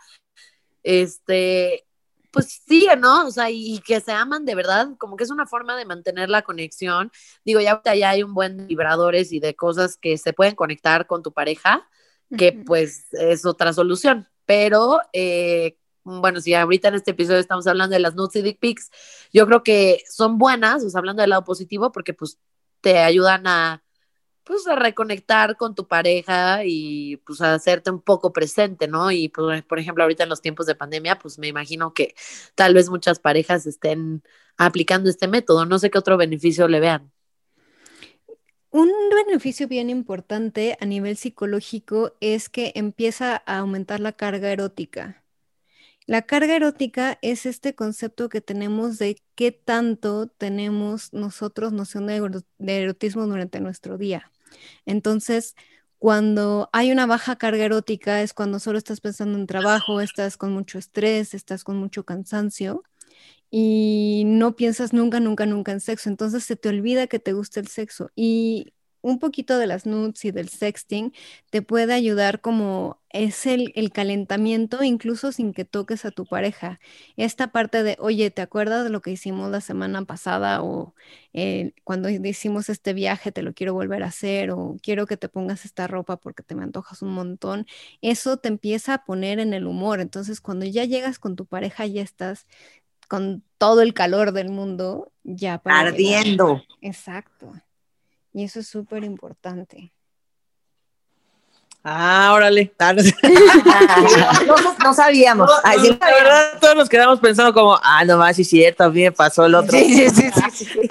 este, 0.85 1.87
pues 2.31 2.63
sigue, 2.67 2.97
¿no? 2.97 3.27
O 3.27 3.31
sea, 3.31 3.51
y, 3.51 3.81
que 3.81 4.01
se 4.01 4.13
aman 4.13 4.45
de 4.45 4.55
verdad, 4.55 4.89
como 4.99 5.17
que 5.17 5.25
es 5.25 5.31
una 5.31 5.47
forma 5.47 5.77
de 5.77 5.85
mantener 5.85 6.29
la 6.29 6.43
conexión. 6.43 7.11
Digo, 7.45 7.61
ya 7.61 7.73
ahorita 7.73 7.95
ya 7.97 8.11
hay 8.11 8.23
un 8.23 8.35
buen 8.35 8.67
vibradores 8.67 9.33
y 9.33 9.41
de 9.41 9.57
cosas 9.57 9.97
que 9.97 10.19
se 10.19 10.33
pueden 10.33 10.55
conectar 10.55 11.07
con 11.07 11.23
tu 11.23 11.33
pareja, 11.33 11.89
que 12.37 12.53
pues 12.53 13.07
es 13.13 13.47
otra 13.47 13.73
solución. 13.73 14.29
Pero, 14.45 15.01
eh, 15.13 15.79
bueno, 16.05 16.41
si 16.41 16.55
ahorita 16.55 16.89
en 16.89 16.95
este 16.95 17.13
episodio 17.13 17.39
estamos 17.39 17.67
hablando 17.67 17.95
de 17.95 18.01
las 18.01 18.15
nudes 18.15 18.37
y 18.37 18.43
dick 18.43 18.59
pics, 18.59 18.91
yo 19.33 19.47
creo 19.47 19.63
que 19.63 20.03
son 20.09 20.39
buenas, 20.39 20.85
o 20.85 20.91
sea, 20.91 20.99
hablando 20.99 21.23
del 21.23 21.31
lado 21.31 21.45
positivo, 21.45 21.93
porque 21.93 22.15
pues 22.15 22.39
te 22.81 22.99
ayudan 22.99 23.47
a 23.47 23.83
pues 24.49 24.67
a 24.67 24.77
reconectar 24.77 25.57
con 25.57 25.75
tu 25.75 25.87
pareja 25.87 26.65
y 26.65 27.19
pues 27.19 27.43
a 27.43 27.55
hacerte 27.55 27.91
un 27.91 28.01
poco 28.01 28.33
presente, 28.33 28.89
¿no? 28.89 29.11
Y 29.13 29.29
pues, 29.29 29.63
por 29.65 29.79
ejemplo, 29.79 30.03
ahorita 30.03 30.23
en 30.25 30.31
los 30.31 30.41
tiempos 30.41 30.67
de 30.67 30.75
pandemia, 30.75 31.19
pues 31.19 31.39
me 31.39 31.49
imagino 31.49 31.93
que 31.93 32.15
tal 32.55 32.73
vez 32.75 32.89
muchas 32.89 33.19
parejas 33.19 33.67
estén 33.67 34.23
aplicando 34.57 35.11
este 35.11 35.29
método. 35.29 35.67
No 35.67 35.79
sé 35.79 35.91
qué 35.91 35.99
otro 35.99 36.17
beneficio 36.17 36.67
le 36.67 36.81
vean. 36.81 37.13
Un 38.71 38.91
beneficio 39.27 39.69
bien 39.69 39.91
importante 39.91 40.79
a 40.81 40.87
nivel 40.87 41.19
psicológico 41.19 42.15
es 42.21 42.49
que 42.49 42.73
empieza 42.75 43.43
a 43.47 43.59
aumentar 43.59 44.01
la 44.01 44.13
carga 44.13 44.51
erótica. 44.51 45.25
La 46.09 46.23
carga 46.23 46.57
erótica 46.57 47.19
es 47.21 47.45
este 47.45 47.75
concepto 47.75 48.31
que 48.31 48.41
tenemos 48.41 48.97
de 48.97 49.21
qué 49.35 49.53
tanto 49.53 50.27
tenemos 50.27 51.13
nosotros 51.13 51.75
noción 51.75 52.07
de, 52.07 52.17
erotismo 52.67 53.27
durante 53.27 53.61
nuestro 53.61 53.99
día. 53.99 54.33
Entonces, 54.87 55.55
cuando 55.99 56.71
hay 56.73 56.93
una 56.93 57.07
baja 57.07 57.37
carga 57.37 57.65
erótica 57.65 58.23
es 58.23 58.33
cuando 58.35 58.61
solo 58.61 58.79
estás 58.79 59.01
pensando 59.01 59.39
en 59.39 59.47
trabajo, 59.47 60.01
estás 60.01 60.37
con 60.37 60.53
mucho 60.53 60.79
estrés, 60.79 61.35
estás 61.35 61.65
con 61.65 61.77
mucho 61.77 62.05
cansancio 62.05 62.83
y 63.51 64.25
no 64.27 64.57
piensas 64.57 64.93
nunca, 64.93 65.21
nunca, 65.21 65.47
nunca 65.47 65.73
en 65.73 65.81
sexo. 65.81 66.09
Entonces 66.11 66.45
se 66.45 66.57
te 66.57 66.69
olvida 66.69 67.07
que 67.07 67.19
te 67.19 67.33
gusta 67.33 67.61
el 67.61 67.69
sexo. 67.69 68.11
Y 68.15 68.73
un 69.09 69.19
poquito 69.19 69.59
de 69.59 69.67
las 69.67 69.87
nudes 69.87 70.25
y 70.25 70.31
del 70.31 70.49
sexting 70.49 71.13
te 71.51 71.63
puede 71.63 71.95
ayudar 71.95 72.41
como 72.41 72.99
es 73.11 73.47
el, 73.47 73.73
calentamiento 73.93 74.83
incluso 74.85 75.33
sin 75.33 75.55
que 75.55 75.65
toques 75.65 76.05
a 76.05 76.11
tu 76.11 76.27
pareja. 76.27 76.79
Esta 77.17 77.49
parte 77.53 77.83
de, 77.83 77.97
oye, 78.01 78.31
¿te 78.31 78.43
acuerdas 78.43 78.85
de 78.85 78.91
lo 78.91 79.01
que 79.01 79.11
hicimos 79.11 79.51
la 79.51 79.63
semana 79.63 80.05
pasada? 80.05 80.63
O 80.63 80.95
eh, 81.33 81.73
cuando 81.85 82.11
hicimos 82.11 82.69
este 82.69 82.93
viaje, 82.93 83.33
te 83.33 83.43
lo 83.43 83.55
quiero 83.55 83.73
volver 83.73 84.03
a 84.03 84.09
hacer, 84.09 84.51
o 84.51 84.77
quiero 84.83 85.07
que 85.07 85.17
te 85.17 85.29
pongas 85.31 85.65
esta 85.65 85.87
ropa 85.87 86.19
porque 86.19 86.43
te 86.43 86.55
me 86.55 86.65
antojas 86.65 87.01
un 87.01 87.13
montón. 87.13 87.67
Eso 88.03 88.37
te 88.37 88.49
empieza 88.49 88.95
a 88.95 89.05
poner 89.05 89.39
en 89.39 89.55
el 89.55 89.67
humor. 89.67 90.01
Entonces, 90.01 90.41
cuando 90.43 90.67
ya 90.67 90.85
llegas 90.85 91.19
con 91.19 91.35
tu 91.35 91.47
pareja, 91.47 91.87
ya 91.87 92.03
estás 92.03 92.47
con 93.09 93.43
todo 93.57 93.81
el 93.81 93.95
calor 93.95 94.33
del 94.33 94.51
mundo, 94.51 95.13
ya 95.25 95.61
Ardiendo. 95.65 96.63
Exacto. 96.83 97.53
Y 98.39 98.45
eso 98.45 98.61
es 98.61 98.69
súper 98.69 99.03
importante. 99.03 99.93
Ah, 101.91 102.33
órale. 102.35 102.71
no, 104.85 104.93
sabíamos. 104.93 105.51
la 105.65 106.07
verdad, 106.07 106.59
todos 106.61 106.77
nos 106.77 106.87
quedamos 106.89 107.19
pensando 107.19 107.55
como, 107.55 107.81
ah, 107.83 108.05
no 108.05 108.19
más, 108.19 108.37
sí 108.37 108.43
es 108.43 108.49
cierto, 108.49 108.85
a 108.85 108.91
mí 108.91 109.05
me 109.05 109.13
pasó 109.13 109.47
el 109.47 109.55
otro. 109.55 109.73
Sí, 109.73 110.11
sí, 110.11 110.11
sí. 110.11 110.31
sí, 110.53 110.69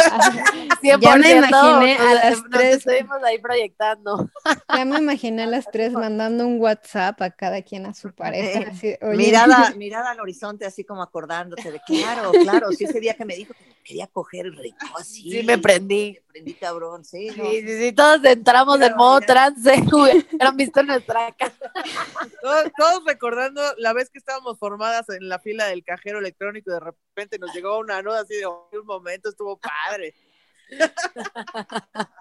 ya 0.82 0.98
me 0.98 1.32
imaginé 1.32 1.98
a 1.98 2.14
las 2.16 2.44
tres. 2.52 2.78
Estuvimos 2.78 3.24
ahí 3.24 3.38
proyectando. 3.38 4.28
Ya 4.76 4.86
me 4.86 4.98
imaginé 4.98 5.44
a 5.44 5.48
las 5.48 5.66
tres 5.72 5.94
mandando 5.94 6.48
un 6.48 6.60
WhatsApp 6.60 7.22
a 7.22 7.30
cada 7.30 7.62
quien 7.62 7.86
a 7.86 7.94
su 7.94 8.12
pareja. 8.12 8.72
mirada, 9.04 9.76
mirada 9.76 10.10
al 10.12 10.20
horizonte, 10.20 10.66
así 10.66 10.84
como 10.84 11.04
acordándote 11.04 11.72
de, 11.72 11.80
claro, 11.86 12.32
claro, 12.32 12.72
sí, 12.72 12.86
ese 12.86 13.00
día 13.00 13.14
que 13.14 13.26
me 13.26 13.36
dijo 13.36 13.54
que 13.54 13.76
quería 13.84 14.08
coger 14.08 14.52
rico 14.52 14.88
así. 15.00 15.30
Sí, 15.32 15.44
me 15.44 15.60
prendí. 15.60 16.14
Me 16.14 16.22
prendí 16.32 16.54
cabrón, 16.56 17.06
sí. 17.06 17.30
Sí, 17.30 17.62
sí, 17.62 17.80
sí, 17.80 17.94
todos 17.94 18.26
entramos 18.26 18.82
en 18.82 18.96
modo 18.96 19.22
trance, 19.22 19.84
hubieran 19.92 20.58
visto 20.58 20.87
nuestra 20.88 21.32
casa. 21.34 21.72
Todos, 22.78 23.04
recordando 23.06 23.62
la 23.78 23.94
vez 23.94 24.10
que 24.10 24.18
estábamos 24.18 24.58
formadas 24.58 25.08
en 25.10 25.30
la 25.30 25.40
fila 25.40 25.68
del 25.68 25.84
cajero 25.84 26.20
electrónico 26.20 26.72
y 26.72 26.74
de 26.74 26.80
repente 26.80 27.40
nos 27.40 27.54
llegó 27.54 27.78
una 27.80 28.02
nota 28.02 28.22
así 28.22 28.36
de 28.36 28.48
un 28.48 28.86
momento, 28.86 29.30
estuvo 29.30 29.60
padre. 29.60 30.16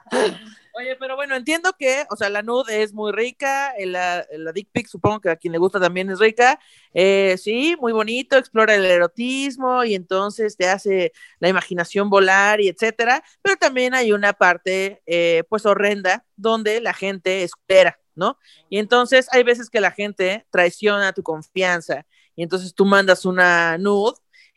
Oye, 0.75 0.97
pero 0.99 1.17
bueno, 1.17 1.35
entiendo 1.35 1.73
que, 1.79 2.05
o 2.11 2.17
sea, 2.17 2.29
la 2.29 2.43
nude 2.43 2.83
es 2.83 2.93
muy 2.93 3.13
rica, 3.13 3.73
la, 3.79 4.27
la 4.31 4.53
dick 4.53 4.69
pic 4.71 4.89
supongo 4.89 5.21
que 5.21 5.31
a 5.31 5.37
quien 5.37 5.53
le 5.53 5.59
gusta 5.59 5.81
también 5.81 6.11
es 6.11 6.19
rica. 6.19 6.61
Eh, 6.93 7.37
sí, 7.39 7.77
muy 7.81 7.93
bonito, 7.93 8.37
explora 8.37 8.75
el 8.75 8.85
erotismo 8.85 9.85
y 9.85 9.95
entonces 9.95 10.57
te 10.57 10.69
hace 10.69 11.13
la 11.39 11.49
imaginación 11.49 12.11
volar 12.11 12.61
y 12.61 12.69
etcétera. 12.69 13.23
Pero 13.43 13.57
también 13.57 13.95
hay 13.95 14.13
una 14.13 14.33
parte, 14.33 15.03
eh, 15.07 15.45
pues, 15.49 15.67
horrenda 15.67 16.25
donde 16.37 16.81
la 16.81 16.95
gente 16.95 17.43
espera, 17.43 17.99
¿no? 18.17 18.39
Y 18.69 18.79
entonces 18.79 19.29
hay 19.31 19.43
veces 19.45 19.71
que 19.71 19.81
la 19.81 19.93
gente 19.93 20.47
traiciona 20.51 21.13
tu 21.13 21.23
confianza 21.23 22.07
y 22.35 22.43
entonces 22.43 22.75
tú 22.75 22.85
mandas 22.85 23.25
una 23.25 23.79
nude 23.79 24.17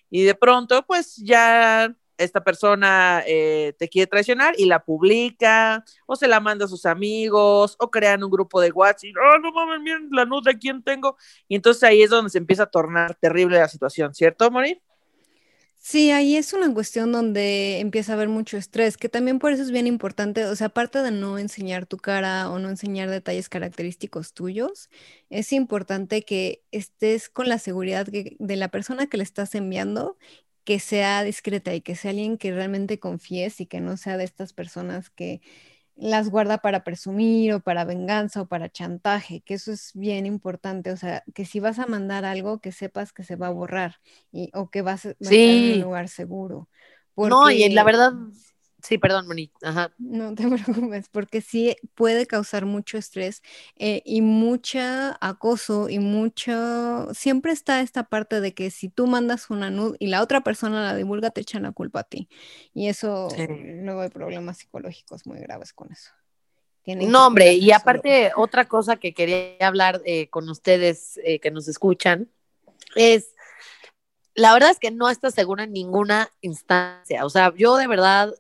y 0.10 0.24
de 0.24 0.36
pronto, 0.36 0.84
pues 0.88 1.18
ya 1.18 1.94
esta 2.18 2.44
persona 2.44 3.24
eh, 3.26 3.74
te 3.80 3.88
quiere 3.88 4.08
traicionar 4.08 4.54
y 4.58 4.66
la 4.66 4.84
publica, 4.84 5.86
o 6.06 6.16
se 6.16 6.28
la 6.28 6.40
manda 6.40 6.66
a 6.66 6.68
sus 6.68 6.86
amigos, 6.86 7.76
o 7.80 7.90
crean 7.90 8.24
un 8.24 8.30
grupo 8.30 8.60
de 8.60 8.72
WhatsApp 8.72 9.06
y, 9.06 9.14
oh, 9.16 9.38
no 9.40 9.52
mames, 9.54 9.80
miren 9.82 10.10
la 10.12 10.26
nude 10.26 10.52
de 10.52 10.60
quién 10.60 10.84
tengo. 10.84 11.16
Y 11.48 11.56
entonces 11.56 11.84
ahí 11.84 12.02
es 12.02 12.10
donde 12.10 12.30
se 12.30 12.38
empieza 12.38 12.64
a 12.64 12.66
tornar 12.66 13.16
terrible 13.16 13.58
la 13.58 13.70
situación, 13.70 14.14
¿cierto, 14.14 14.52
Moni? 14.52 14.82
Sí, 15.82 16.12
ahí 16.12 16.36
es 16.36 16.52
una 16.54 16.72
cuestión 16.74 17.12
donde 17.14 17.80
empieza 17.80 18.12
a 18.12 18.16
haber 18.16 18.28
mucho 18.28 18.58
estrés, 18.58 18.98
que 18.98 19.08
también 19.10 19.40
por 19.40 19.54
eso 19.54 19.64
es 19.64 19.72
bien 19.72 19.88
importante, 19.88 20.46
o 20.46 20.56
sea, 20.56 20.68
aparte 20.68 21.02
de 21.02 21.10
no 21.12 21.38
enseñar 21.38 21.86
tu 21.86 21.98
cara 21.98 22.50
o 22.52 22.60
no 22.60 22.70
enseñar 22.70 23.10
detalles 23.10 23.48
característicos 23.50 24.34
tuyos, 24.34 24.90
es 25.30 25.54
importante 25.54 26.24
que 26.24 26.62
estés 26.72 27.30
con 27.30 27.48
la 27.48 27.60
seguridad 27.60 28.06
de 28.08 28.56
la 28.58 28.68
persona 28.68 29.08
que 29.08 29.18
le 29.18 29.24
estás 29.24 29.56
enviando 29.56 30.18
que 30.66 30.80
sea 30.80 31.24
discreta 31.24 31.74
y 31.74 31.82
que 31.82 31.96
sea 31.96 32.12
alguien 32.12 32.38
que 32.38 32.52
realmente 32.54 33.00
confíes 33.00 33.60
y 33.62 33.66
que 33.66 33.80
no 33.80 33.96
sea 33.98 34.18
de 34.18 34.26
estas 34.26 34.54
personas 34.54 35.10
que 35.10 35.42
las 36.00 36.30
guarda 36.30 36.60
para 36.60 36.84
presumir 36.84 37.54
o 37.54 37.60
para 37.60 37.84
venganza 37.84 38.42
o 38.42 38.48
para 38.48 38.70
chantaje, 38.70 39.42
que 39.42 39.56
eso 39.56 39.72
es 39.72 39.92
bien 39.94 40.26
importante, 40.26 40.92
o 40.92 40.98
sea, 40.98 41.24
que 41.36 41.46
si 41.46 41.60
vas 41.60 41.78
a 41.78 41.88
mandar 41.88 42.24
algo, 42.26 42.60
que 42.60 42.72
sepas 42.72 43.12
que 43.12 43.24
se 43.24 43.36
va 43.36 43.48
a 43.48 43.52
borrar 43.52 43.96
y, 44.32 44.50
o 44.54 44.70
que 44.70 44.82
vas, 44.82 45.06
a 45.06 45.10
estar 45.10 45.32
en 45.32 45.74
un 45.74 45.82
lugar 45.82 46.08
seguro. 46.08 46.70
No, 47.18 47.50
y 47.50 47.68
la 47.70 47.84
verdad, 47.84 48.14
Sí, 48.82 48.98
perdón, 48.98 49.28
Moni. 49.28 49.52
Ajá. 49.62 49.92
No 49.98 50.34
te 50.36 50.48
preocupes, 50.90 51.10
porque 51.10 51.42
sí 51.42 51.76
puede 51.96 52.26
causar 52.26 52.66
mucho 52.66 52.98
estrés 52.98 53.42
eh, 53.76 54.02
y 54.06 54.22
mucha 54.22 55.18
acoso 55.22 55.90
y 55.90 56.00
mucho... 56.00 57.14
Siempre 57.14 57.52
está 57.52 57.82
esta 57.82 58.04
parte 58.04 58.42
de 58.42 58.54
que 58.54 58.72
si 58.72 58.90
tú 58.90 59.08
mandas 59.08 59.50
una 59.50 59.70
nud 59.70 59.96
y 60.00 60.08
la 60.08 60.22
otra 60.22 60.42
persona 60.42 60.84
la 60.84 60.96
divulga, 60.96 61.32
te 61.32 61.42
echan 61.42 61.64
la 61.64 61.72
culpa 61.72 62.02
a 62.02 62.04
ti. 62.04 62.30
Y 62.74 62.88
eso, 62.88 63.30
luego 63.38 64.02
hay 64.02 64.10
problemas 64.10 64.58
psicológicos 64.58 65.26
muy 65.26 65.40
graves 65.40 65.74
con 65.74 65.92
eso. 65.92 66.12
no, 66.86 67.28
hombre, 67.28 67.54
y 67.54 67.72
aparte, 67.72 68.32
otra 68.36 68.66
cosa 68.68 68.96
que 68.96 69.14
quería 69.14 69.68
hablar 69.68 70.02
eh, 70.06 70.30
con 70.30 70.50
ustedes 70.50 71.20
eh, 71.24 71.40
que 71.40 71.52
nos 71.52 71.68
escuchan 71.68 72.30
es 72.96 73.34
la 74.40 74.54
verdad 74.54 74.72
es 74.72 74.80
que 74.80 74.92
no 74.92 75.10
estás 75.10 75.34
segura 75.34 75.66
en 75.66 75.74
ninguna 75.74 76.32
instancia. 76.42 77.26
O 77.26 77.30
sea, 77.30 77.54
yo 77.56 77.76
de 77.76 77.88
verdad 77.88 78.34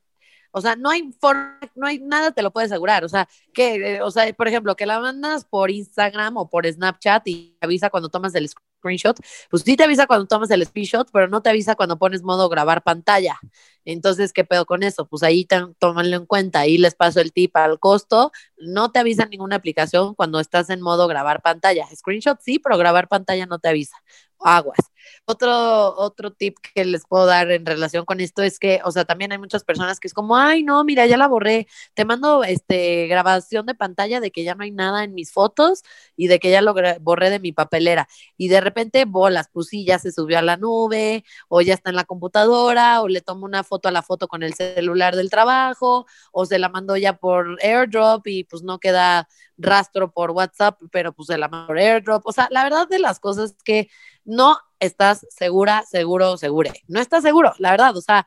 o 0.52 0.62
sea, 0.62 0.76
no 0.76 0.90
hay 0.90 1.12
forma, 1.20 1.60
no 1.76 1.88
hay 1.88 2.00
nada 2.00 2.32
te 2.32 2.42
lo 2.42 2.52
puede 2.52 2.66
asegurar. 2.66 3.04
O 3.04 3.10
sea, 3.10 3.28
que, 3.54 3.96
eh, 3.96 4.02
o 4.02 4.12
sea, 4.12 4.32
por 4.34 4.48
ejemplo, 4.48 4.76
que 4.76 4.86
la 4.86 5.00
mandas 5.00 5.46
por 5.46 5.72
Instagram 5.72 6.38
o 6.38 6.50
por 6.50 6.66
Snapchat 6.66 7.28
y 7.28 7.56
te 7.60 7.66
avisa 7.66 7.90
cuando 7.90 8.10
tomas 8.10 8.34
el 8.36 8.50
screenshot, 8.50 9.20
pues 9.50 9.64
sí 9.64 9.76
te 9.76 9.84
avisa 9.84 10.08
cuando 10.08 10.26
tomas 10.28 10.50
el 10.52 10.66
screenshot, 10.66 11.10
pero 11.12 11.28
no 11.28 11.42
te 11.42 11.50
avisa 11.50 11.76
cuando 11.76 11.98
pones 12.00 12.24
modo 12.24 12.50
grabar 12.50 12.84
pantalla. 12.84 13.40
Entonces, 13.86 14.34
¿qué 14.34 14.44
pedo 14.44 14.66
con 14.66 14.84
eso? 14.84 15.08
Pues 15.08 15.24
ahí 15.24 15.48
tómanlo 15.80 16.16
en 16.16 16.26
cuenta. 16.26 16.60
Ahí 16.62 16.78
les 16.78 16.96
paso 16.96 17.22
el 17.22 17.34
tip 17.34 17.56
al 17.58 17.80
costo. 17.80 18.32
No 18.58 18.92
te 18.92 19.00
avisa 19.00 19.26
ninguna 19.26 19.56
aplicación 19.58 20.16
cuando 20.16 20.40
estás 20.40 20.70
en 20.70 20.82
modo 20.82 21.08
grabar 21.08 21.42
pantalla. 21.42 21.88
Screenshot 21.96 22.40
sí, 22.42 22.60
pero 22.60 22.78
grabar 22.78 23.08
pantalla 23.08 23.46
no 23.46 23.60
te 23.60 23.70
avisa. 23.70 23.98
Aguas. 24.40 24.78
Otro, 25.26 25.96
otro 25.98 26.32
tip 26.32 26.58
que 26.74 26.86
les 26.86 27.06
puedo 27.06 27.26
dar 27.26 27.52
en 27.52 27.66
relación 27.66 28.06
con 28.06 28.20
esto 28.20 28.42
es 28.44 28.60
que, 28.60 28.82
o 28.84 28.92
sea, 28.92 29.06
también 29.06 29.32
hay 29.32 29.38
muchas 29.38 29.64
personas 29.64 30.00
que 30.00 30.08
es 30.08 30.14
como, 30.14 30.38
ay, 30.38 30.64
no, 30.64 30.84
mira, 30.84 31.06
ya 31.06 31.18
la 31.18 31.28
borré, 31.28 31.68
te 31.94 32.06
mando 32.06 32.44
este 32.44 33.08
grabación 33.08 33.66
de 33.66 33.76
pantalla 33.76 34.20
de 34.20 34.32
que 34.32 34.44
ya 34.44 34.56
no 34.56 34.64
hay 34.64 34.72
nada 34.72 35.04
en 35.04 35.14
mis 35.14 35.32
fotos 35.32 35.84
y 36.16 36.28
de 36.28 36.40
que 36.40 36.52
ya 36.52 36.62
lo 36.62 36.74
borré 37.02 37.30
de 37.30 37.40
mi 37.40 37.52
papelera. 37.52 38.08
Y 38.38 38.50
de 38.50 38.62
repente, 38.62 39.06
bolas, 39.06 39.50
pues 39.52 39.68
sí, 39.68 39.86
ya 39.86 40.00
se 40.00 40.12
subió 40.12 40.40
a 40.40 40.42
la 40.42 40.58
nube, 40.58 41.24
o 41.48 41.62
ya 41.62 41.74
está 41.74 41.90
en 41.90 41.96
la 41.96 42.04
computadora, 42.06 43.02
o 43.02 43.08
le 43.08 43.22
tomo 43.22 43.46
una 43.46 43.64
foto 43.64 43.90
a 43.90 43.92
la 43.92 44.02
foto 44.02 44.28
con 44.28 44.44
el 44.44 44.54
celular 44.54 45.16
del 45.16 45.30
trabajo, 45.30 46.06
o 46.32 46.46
se 46.46 46.60
la 46.60 46.70
mando 46.70 46.98
ya 46.98 47.18
por 47.18 47.58
airdrop 47.64 48.26
y 48.28 48.44
pues 48.44 48.64
no 48.64 48.80
queda 48.80 49.28
rastro 49.58 50.12
por 50.12 50.32
WhatsApp, 50.32 50.80
pero 50.92 51.14
pues 51.14 51.28
se 51.28 51.38
la 51.38 51.48
mando 51.48 51.68
por 51.68 51.78
airdrop. 51.78 52.26
O 52.26 52.32
sea, 52.32 52.48
la 52.52 52.64
verdad 52.64 52.88
de 52.88 53.00
las 53.00 53.20
cosas 53.20 53.56
que 53.64 53.90
no 54.26 54.58
estás 54.80 55.26
segura, 55.30 55.84
seguro, 55.90 56.38
segure. 56.38 56.72
No 56.88 57.00
estás 57.00 57.24
seguro, 57.24 57.54
la 57.60 57.72
verdad, 57.72 57.96
o 57.98 58.02
sea, 58.02 58.26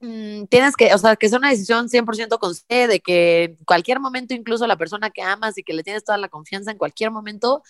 mm, 0.00 0.44
tienes 0.46 0.76
que, 0.76 0.92
o 0.94 0.98
sea, 0.98 1.16
que 1.16 1.26
es 1.26 1.32
una 1.32 1.50
decisión 1.50 1.88
100% 1.88 2.38
con 2.38 2.54
C, 2.54 2.86
de 2.88 3.00
que 3.00 3.44
en 3.44 3.64
cualquier 3.64 4.00
momento, 4.00 4.34
incluso 4.34 4.66
la 4.66 4.76
persona 4.76 5.10
que 5.10 5.22
amas 5.22 5.58
y 5.58 5.62
que 5.62 5.74
le 5.74 5.82
tienes 5.82 6.04
toda 6.04 6.18
la 6.18 6.28
confianza, 6.28 6.70
en 6.70 6.78
cualquier 6.78 7.10
momento, 7.10 7.62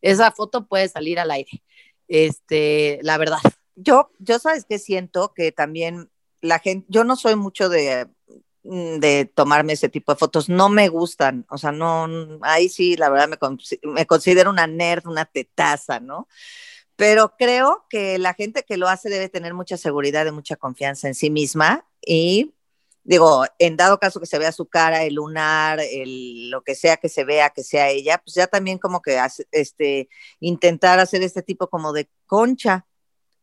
esa 0.00 0.30
foto 0.32 0.66
puede 0.66 0.88
salir 0.88 1.18
al 1.18 1.30
aire. 1.30 1.62
Este, 2.08 2.98
la 3.02 3.18
verdad. 3.18 3.38
Yo, 3.76 4.10
yo 4.18 4.38
sabes 4.38 4.64
que 4.68 4.78
siento 4.78 5.32
que 5.34 5.52
también 5.52 6.10
la 6.40 6.58
gente, 6.58 6.86
yo 6.90 7.04
no 7.04 7.16
soy 7.16 7.36
mucho 7.36 7.68
de 7.68 8.08
mm, 8.64 8.98
de 8.98 9.26
tomarme 9.34 9.74
ese 9.74 9.88
tipo 9.88 10.12
de 10.12 10.18
fotos, 10.18 10.48
no 10.48 10.68
me 10.68 10.88
gustan, 10.88 11.46
o 11.50 11.58
sea, 11.58 11.72
no, 11.72 12.08
ahí 12.42 12.68
sí, 12.68 12.96
la 12.96 13.08
verdad 13.10 13.28
me, 13.28 13.38
me 13.92 14.06
considero 14.06 14.50
una 14.50 14.66
nerd, 14.66 15.06
una 15.06 15.24
tetaza, 15.24 16.00
¿no? 16.00 16.28
Pero 17.00 17.34
creo 17.38 17.86
que 17.88 18.18
la 18.18 18.34
gente 18.34 18.62
que 18.62 18.76
lo 18.76 18.86
hace 18.86 19.08
debe 19.08 19.30
tener 19.30 19.54
mucha 19.54 19.78
seguridad 19.78 20.26
y 20.26 20.32
mucha 20.32 20.56
confianza 20.56 21.08
en 21.08 21.14
sí 21.14 21.30
misma 21.30 21.86
y 22.04 22.52
digo, 23.04 23.46
en 23.58 23.78
dado 23.78 23.98
caso 23.98 24.20
que 24.20 24.26
se 24.26 24.38
vea 24.38 24.52
su 24.52 24.66
cara, 24.66 25.02
el 25.04 25.14
lunar, 25.14 25.80
el, 25.80 26.50
lo 26.50 26.62
que 26.62 26.74
sea 26.74 26.98
que 26.98 27.08
se 27.08 27.24
vea, 27.24 27.48
que 27.48 27.62
sea 27.64 27.88
ella, 27.88 28.18
pues 28.22 28.34
ya 28.34 28.48
también 28.48 28.76
como 28.76 29.00
que 29.00 29.18
hace, 29.18 29.46
este, 29.50 30.10
intentar 30.40 31.00
hacer 31.00 31.22
este 31.22 31.42
tipo 31.42 31.70
como 31.70 31.94
de 31.94 32.10
concha, 32.26 32.84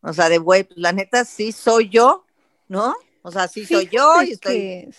o 0.02 0.14
sea, 0.14 0.30
de 0.30 0.38
güey, 0.38 0.64
pues 0.64 0.78
la 0.78 0.92
neta 0.92 1.26
sí 1.26 1.52
soy 1.52 1.90
yo, 1.90 2.28
¿no? 2.68 2.96
O 3.24 3.32
sea, 3.32 3.48
sí 3.48 3.66
soy 3.66 3.90
yo 3.92 4.22
y 4.22 4.34
estoy... 4.34 4.94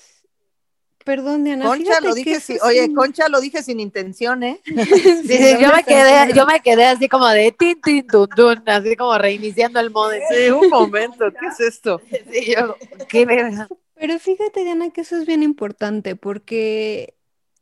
Perdón, 1.08 1.42
Diana. 1.42 1.64
Concha 1.64 2.02
lo 2.02 2.12
dije, 2.12 2.38
sí, 2.38 2.58
oye, 2.62 2.92
Concha 2.92 3.30
lo 3.30 3.40
dije 3.40 3.62
sin 3.62 3.80
intención, 3.80 4.42
¿eh? 4.42 4.60
sí, 4.66 5.22
sí, 5.26 5.56
yo 5.58 5.72
me 5.72 5.82
quedé, 5.82 6.34
yo 6.34 6.44
me 6.44 6.60
quedé 6.60 6.84
así 6.84 7.08
como 7.08 7.26
de 7.28 7.50
tin, 7.50 7.80
tin, 7.80 8.06
tun, 8.06 8.28
tun, 8.28 8.62
así 8.66 8.94
como 8.94 9.16
reiniciando 9.16 9.80
el 9.80 9.90
modo. 9.90 10.10
Sí, 10.30 10.50
un 10.50 10.68
momento, 10.68 11.32
¿qué 11.32 11.46
es 11.46 11.60
esto? 11.60 12.02
Sí, 12.30 12.52
yo, 12.54 12.76
qué 13.08 13.24
verga. 13.24 13.68
Pero 13.94 14.18
fíjate, 14.18 14.64
Diana, 14.64 14.90
que 14.90 15.00
eso 15.00 15.16
es 15.16 15.24
bien 15.24 15.42
importante 15.42 16.14
porque 16.14 17.14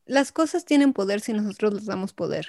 las 0.07 0.33
cosas 0.33 0.65
tienen 0.65 0.93
poder 0.93 1.21
si 1.21 1.33
nosotros 1.33 1.73
les 1.73 1.87
damos 1.87 2.12
poder. 2.12 2.49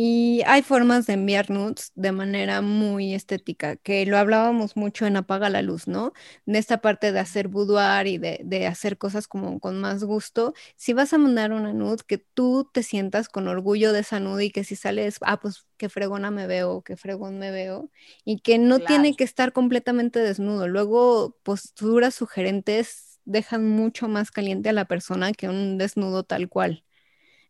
Y 0.00 0.42
hay 0.46 0.62
formas 0.62 1.06
de 1.06 1.14
enviar 1.14 1.50
nudes 1.50 1.90
de 1.96 2.12
manera 2.12 2.62
muy 2.62 3.14
estética, 3.14 3.74
que 3.74 4.06
lo 4.06 4.16
hablábamos 4.16 4.76
mucho 4.76 5.06
en 5.06 5.16
Apaga 5.16 5.50
la 5.50 5.60
Luz, 5.60 5.88
¿no? 5.88 6.12
De 6.46 6.60
esta 6.60 6.80
parte 6.80 7.10
de 7.10 7.18
hacer 7.18 7.48
boudoir 7.48 8.06
y 8.06 8.16
de, 8.18 8.66
hacer 8.68 8.96
cosas 8.96 9.26
como 9.26 9.58
con 9.58 9.80
más 9.80 10.04
gusto. 10.04 10.54
Si 10.76 10.92
vas 10.92 11.12
a 11.12 11.18
mandar 11.18 11.50
una 11.52 11.72
nude, 11.72 12.04
que 12.06 12.18
tú 12.18 12.70
te 12.72 12.84
sientas 12.84 13.28
con 13.28 13.48
orgullo 13.48 13.92
de 13.92 13.98
esa 14.00 14.20
nude 14.20 14.44
y 14.44 14.50
que 14.52 14.62
si 14.62 14.76
sales, 14.76 15.18
ah, 15.22 15.40
pues 15.40 15.66
qué 15.76 15.88
fregona 15.88 16.30
me 16.30 16.46
veo, 16.46 16.82
qué 16.82 16.96
fregón 16.96 17.40
me 17.40 17.50
veo, 17.50 17.90
y 18.24 18.38
que 18.38 18.58
no 18.58 18.78
tiene 18.78 19.16
que 19.16 19.24
estar 19.24 19.52
completamente 19.52 20.20
desnudo. 20.20 20.68
Luego, 20.68 21.36
posturas 21.42 22.14
sugerentes 22.14 23.18
dejan 23.24 23.68
mucho 23.68 24.06
más 24.06 24.30
caliente 24.30 24.68
a 24.68 24.72
la 24.72 24.84
persona 24.84 25.32
que 25.32 25.48
un 25.48 25.76
desnudo 25.76 26.22
tal 26.22 26.48
cual. 26.48 26.84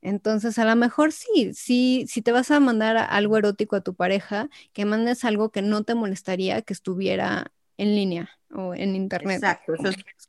Entonces, 0.00 0.58
a 0.58 0.64
lo 0.64 0.76
mejor 0.76 1.12
sí, 1.12 1.52
sí, 1.54 2.06
si 2.08 2.22
te 2.22 2.32
vas 2.32 2.50
a 2.50 2.60
mandar 2.60 2.96
algo 2.96 3.36
erótico 3.36 3.76
a 3.76 3.80
tu 3.80 3.94
pareja, 3.94 4.48
que 4.72 4.84
mandes 4.84 5.24
algo 5.24 5.50
que 5.50 5.62
no 5.62 5.82
te 5.82 5.94
molestaría 5.94 6.62
que 6.62 6.72
estuviera 6.72 7.50
en 7.76 7.94
línea 7.94 8.30
o 8.54 8.74
en 8.74 8.94
internet. 8.94 9.36
Exacto, 9.36 9.74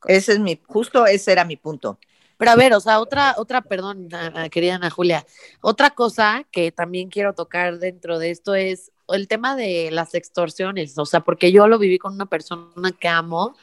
ese 0.07 0.33
es 0.33 0.39
mi, 0.39 0.59
justo 0.67 1.05
ese 1.05 1.31
era 1.31 1.45
mi 1.45 1.55
punto. 1.55 1.99
Pero 2.37 2.51
a 2.51 2.55
ver, 2.55 2.73
o 2.73 2.79
sea, 2.79 3.01
otra, 3.01 3.35
otra, 3.37 3.61
perdón, 3.61 4.07
querida 4.49 4.75
Ana 4.75 4.89
Julia, 4.89 5.25
otra 5.61 5.89
cosa 5.89 6.45
que 6.51 6.71
también 6.71 7.09
quiero 7.09 7.33
tocar 7.33 7.79
dentro 7.79 8.17
de 8.17 8.31
esto 8.31 8.55
es 8.55 8.93
el 9.09 9.27
tema 9.27 9.57
de 9.57 9.89
las 9.91 10.15
extorsiones, 10.15 10.97
o 10.97 11.05
sea, 11.05 11.19
porque 11.19 11.51
yo 11.51 11.67
lo 11.67 11.77
viví 11.77 11.97
con 11.97 12.13
una 12.13 12.27
persona 12.27 12.91
que 12.97 13.09
amo, 13.09 13.57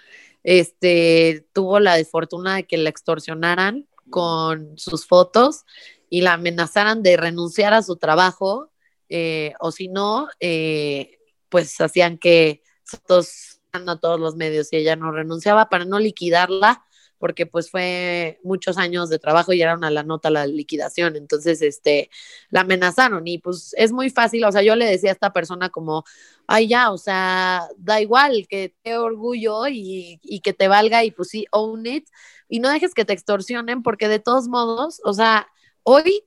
este, 0.45 1.47
tuvo 1.55 1.81
la 1.81 1.97
desfortuna 1.97 2.57
de 2.57 2.65
que 2.65 2.77
la 2.77 2.91
extorsionaran 2.91 3.87
con 4.11 4.77
sus 4.77 5.07
fotos 5.07 5.65
y 6.09 6.21
la 6.21 6.35
amenazaran 6.35 7.03
de 7.03 7.17
renunciar 7.17 7.75
a 7.75 7.83
su 7.83 7.97
trabajo, 7.97 8.71
eh, 9.09 9.55
o 9.61 9.73
si 9.73 9.89
no, 9.89 10.29
eh, 10.41 11.19
pues 11.49 11.81
hacían 11.81 12.19
que 12.19 12.63
todos 13.07 13.61
a 13.73 13.97
todos 13.97 14.19
los 14.19 14.37
medios 14.37 14.73
y 14.73 14.77
ella 14.77 14.97
no 14.97 15.13
renunciaba 15.13 15.69
para 15.69 15.85
no 15.85 15.99
liquidarla 15.99 16.83
porque 17.19 17.47
pues 17.47 17.71
fue 17.71 18.41
muchos 18.43 18.79
años 18.79 19.09
de 19.09 19.19
trabajo 19.19 19.53
y 19.53 19.63
era 19.63 19.75
una 19.75 19.91
la 19.91 20.03
nota 20.03 20.31
la 20.31 20.47
liquidación, 20.47 21.17
entonces 21.17 21.63
este 21.63 22.11
la 22.51 22.61
amenazaron 22.61 23.27
y 23.27 23.39
pues 23.39 23.75
es 23.77 23.93
muy 23.93 24.11
fácil, 24.11 24.45
o 24.45 24.53
sea, 24.53 24.63
yo 24.63 24.77
le 24.77 24.87
decía 24.87 25.11
a 25.11 25.13
esta 25.15 25.33
persona 25.33 25.71
como, 25.71 26.05
ay 26.47 26.69
ya, 26.69 26.91
o 26.91 26.99
sea, 26.99 27.69
da 27.79 28.01
igual 28.01 28.47
que 28.49 28.75
te 28.83 28.99
orgullo 28.99 29.67
y, 29.67 30.21
y 30.23 30.41
que 30.41 30.53
te 30.53 30.69
valga 30.69 31.05
y 31.05 31.11
pues 31.11 31.29
sí, 31.31 31.47
own 31.51 31.87
it 31.87 32.09
y 32.49 32.61
no 32.61 32.69
dejes 32.71 32.95
que 32.95 33.05
te 33.05 33.13
extorsionen 33.13 33.83
porque 33.83 34.09
de 34.09 34.19
todos 34.19 34.49
modos, 34.49 35.01
o 35.05 35.13
sea, 35.15 35.49
hoy 35.89 36.25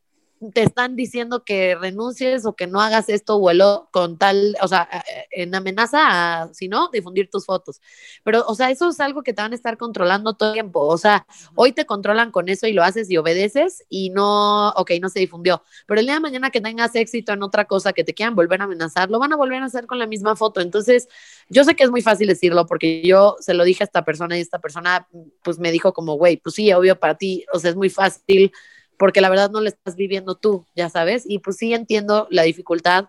te 0.54 0.64
están 0.64 0.96
diciendo 0.96 1.44
que 1.44 1.76
renuncies 1.76 2.46
o 2.46 2.56
que 2.56 2.66
no 2.66 2.80
hagas 2.80 3.10
esto 3.10 3.36
o 3.36 3.50
el 3.50 3.62
con 3.92 4.18
tal, 4.18 4.56
o 4.62 4.68
sea, 4.70 4.88
en 5.32 5.54
amenaza 5.54 6.44
a, 6.44 6.54
si 6.54 6.70
no, 6.70 6.90
difundir 6.94 7.30
tus 7.30 7.46
fotos. 7.46 7.82
Pero, 8.24 8.46
o 8.48 8.56
sea, 8.56 8.72
eso 8.72 8.88
es 8.88 9.02
algo 9.02 9.22
que 9.22 9.34
te 9.34 9.42
van 9.42 9.52
a 9.52 9.56
estar 9.56 9.78
controlando 9.78 10.36
todo 10.36 10.50
el 10.50 10.54
tiempo. 10.54 10.80
O 10.88 10.98
sea, 10.98 11.28
hoy 11.56 11.74
te 11.74 11.86
controlan 11.86 12.32
con 12.32 12.48
eso 12.48 12.68
y 12.68 12.74
lo 12.74 12.84
haces 12.84 13.12
y 13.12 13.18
obedeces 13.18 13.84
y 13.90 14.12
no, 14.12 14.70
ok, 14.70 14.92
no 15.02 15.10
se 15.10 15.20
difundió. 15.20 15.62
Pero 15.86 16.00
el 16.00 16.06
día 16.06 16.16
de 16.16 16.22
mañana 16.22 16.52
que 16.52 16.62
tengas 16.62 16.96
éxito 16.96 17.34
en 17.34 17.44
otra 17.44 17.66
cosa 17.66 17.92
que 17.92 18.06
te 18.06 18.14
quieran 18.14 18.36
volver 18.36 18.62
a 18.62 18.64
amenazar, 18.64 19.10
lo 19.10 19.20
van 19.20 19.34
a 19.34 19.36
volver 19.36 19.62
a 19.62 19.66
hacer 19.66 19.88
con 19.88 20.00
la 20.00 20.08
misma 20.08 20.38
foto. 20.38 20.62
Entonces, 20.62 21.10
yo 21.50 21.66
sé 21.66 21.76
que 21.76 21.84
es 21.84 21.92
muy 21.92 22.02
fácil 22.02 22.28
decirlo 22.28 22.66
porque 22.66 23.02
yo 23.06 23.36
se 23.42 23.54
lo 23.54 23.66
dije 23.66 23.84
a 23.84 23.88
esta 23.88 24.06
persona 24.06 24.38
y 24.38 24.42
esta 24.42 24.60
persona, 24.60 25.06
pues 25.44 25.60
me 25.60 25.74
dijo 25.74 25.92
como, 25.92 26.14
güey, 26.14 26.38
pues 26.38 26.56
sí, 26.56 26.72
obvio 26.72 26.98
para 26.98 27.16
ti, 27.16 27.46
o 27.52 27.60
sea, 27.60 27.72
es 27.72 27.76
muy 27.76 27.90
fácil 27.90 28.54
porque 29.00 29.22
la 29.22 29.30
verdad 29.30 29.50
no 29.50 29.62
lo 29.62 29.70
estás 29.70 29.96
viviendo 29.96 30.36
tú, 30.36 30.66
ya 30.76 30.90
sabes, 30.90 31.24
y 31.26 31.40
pues 31.40 31.56
sí 31.56 31.74
entiendo 31.74 32.28
la 32.30 32.44
dificultad 32.44 33.06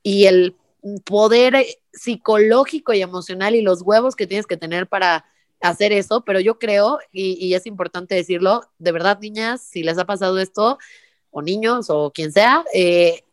y 0.00 0.26
el 0.26 0.56
poder 1.04 1.56
eh, 1.56 1.78
psicológico 1.92 2.92
y 2.92 3.02
emocional 3.02 3.56
y 3.56 3.60
los 3.60 3.82
huevos 3.82 4.14
que 4.14 4.28
tienes 4.28 4.46
que 4.46 4.56
tener 4.56 4.86
para 4.86 5.26
hacer 5.60 5.92
eso, 5.92 6.22
pero 6.24 6.38
yo 6.38 6.58
creo, 6.60 7.00
y, 7.10 7.52
es 7.54 7.66
importante 7.66 8.14
decirlo, 8.14 8.62
de 8.78 8.92
verdad, 8.92 9.18
niñas, 9.18 9.60
si 9.62 9.82
les 9.82 9.98
ha 9.98 10.04
pasado 10.04 10.38
esto, 10.38 10.78
o 11.30 11.42
niños, 11.42 11.86
o 11.88 12.12
quien 12.12 12.30
sea, 12.30 12.64
eh, 12.72 13.24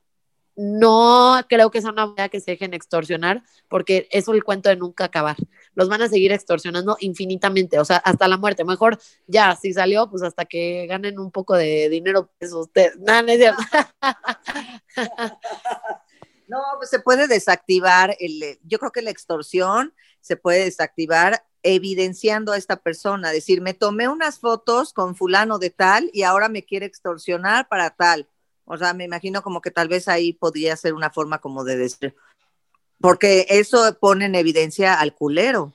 no 0.55 1.39
creo 1.49 1.71
que 1.71 1.81
sea 1.81 1.91
una 1.91 2.07
manera 2.07 2.29
que 2.29 2.39
se 2.39 2.51
dejen 2.51 2.73
extorsionar, 2.73 3.43
porque 3.67 4.07
es 4.11 4.27
el 4.27 4.43
cuento 4.43 4.69
de 4.69 4.75
nunca 4.75 5.05
acabar. 5.05 5.37
Los 5.73 5.89
van 5.89 6.01
a 6.01 6.09
seguir 6.09 6.31
extorsionando 6.31 6.97
infinitamente, 6.99 7.79
o 7.79 7.85
sea, 7.85 7.97
hasta 7.97 8.27
la 8.27 8.37
muerte. 8.37 8.65
Mejor 8.65 8.99
ya, 9.27 9.55
si 9.55 9.73
salió, 9.73 10.09
pues 10.09 10.23
hasta 10.23 10.45
que 10.45 10.85
ganen 10.87 11.19
un 11.19 11.31
poco 11.31 11.55
de 11.55 11.89
dinero, 11.89 12.31
pues 12.39 12.53
usted. 12.53 12.93
No. 12.95 13.21
No, 16.47 16.57
pues 16.79 16.89
se 16.89 16.99
puede 16.99 17.29
desactivar, 17.29 18.17
el, 18.19 18.59
yo 18.65 18.77
creo 18.77 18.91
que 18.91 19.01
la 19.01 19.09
extorsión 19.09 19.93
se 20.19 20.35
puede 20.35 20.65
desactivar 20.65 21.45
evidenciando 21.63 22.51
a 22.51 22.57
esta 22.57 22.75
persona, 22.75 23.31
decir, 23.31 23.61
me 23.61 23.73
tomé 23.73 24.09
unas 24.09 24.39
fotos 24.39 24.91
con 24.91 25.15
fulano 25.15 25.59
de 25.59 25.69
tal 25.69 26.09
y 26.11 26.23
ahora 26.23 26.49
me 26.49 26.65
quiere 26.65 26.85
extorsionar 26.85 27.69
para 27.69 27.91
tal 27.91 28.27
o 28.71 28.77
sea, 28.77 28.93
me 28.93 29.03
imagino 29.03 29.41
como 29.41 29.62
que 29.62 29.69
tal 29.69 29.88
vez 29.88 30.07
ahí 30.07 30.34
podría 30.34 30.75
ser 30.77 30.93
una 30.93 31.10
forma 31.10 31.39
como 31.39 31.63
de 31.63 31.77
decir, 31.77 32.15
porque 32.99 33.45
eso 33.49 33.97
pone 33.99 34.25
en 34.25 34.36
evidencia 34.36 34.99
al 34.99 35.13
culero. 35.13 35.73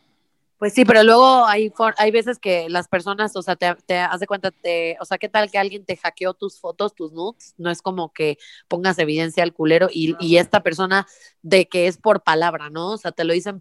Pues 0.59 0.73
sí, 0.73 0.87
pero 0.87 1.03
luego 1.03 1.45
hay, 1.45 1.71
hay 1.99 2.11
veces 2.11 2.39
que 2.39 2.71
las 2.71 2.89
personas, 2.89 3.37
o 3.37 3.43
sea, 3.43 3.57
te, 3.57 3.75
te 3.85 3.99
haz 3.99 4.21
de 4.21 4.27
cuenta, 4.27 4.51
te, 4.51 4.97
o 5.01 5.05
sea, 5.05 5.19
¿qué 5.19 5.29
tal 5.29 5.51
que 5.51 5.59
alguien 5.59 5.85
te 5.85 5.99
hackeó 5.99 6.33
tus 6.33 6.59
fotos, 6.59 6.95
tus 6.95 7.13
nudes? 7.13 7.53
No 7.59 7.71
es 7.71 7.83
como 7.83 8.11
que 8.15 8.39
pongas 8.67 8.99
evidencia 8.99 9.43
al 9.43 9.53
culero 9.53 9.89
y, 9.93 10.17
y 10.19 10.39
esta 10.39 10.63
persona 10.63 11.07
de 11.43 11.69
que 11.69 11.89
es 11.89 11.99
por 11.99 12.23
palabra, 12.23 12.71
¿no? 12.71 12.93
O 12.93 12.97
sea, 12.97 13.13
te 13.13 13.25
lo 13.25 13.35
dicen, 13.35 13.61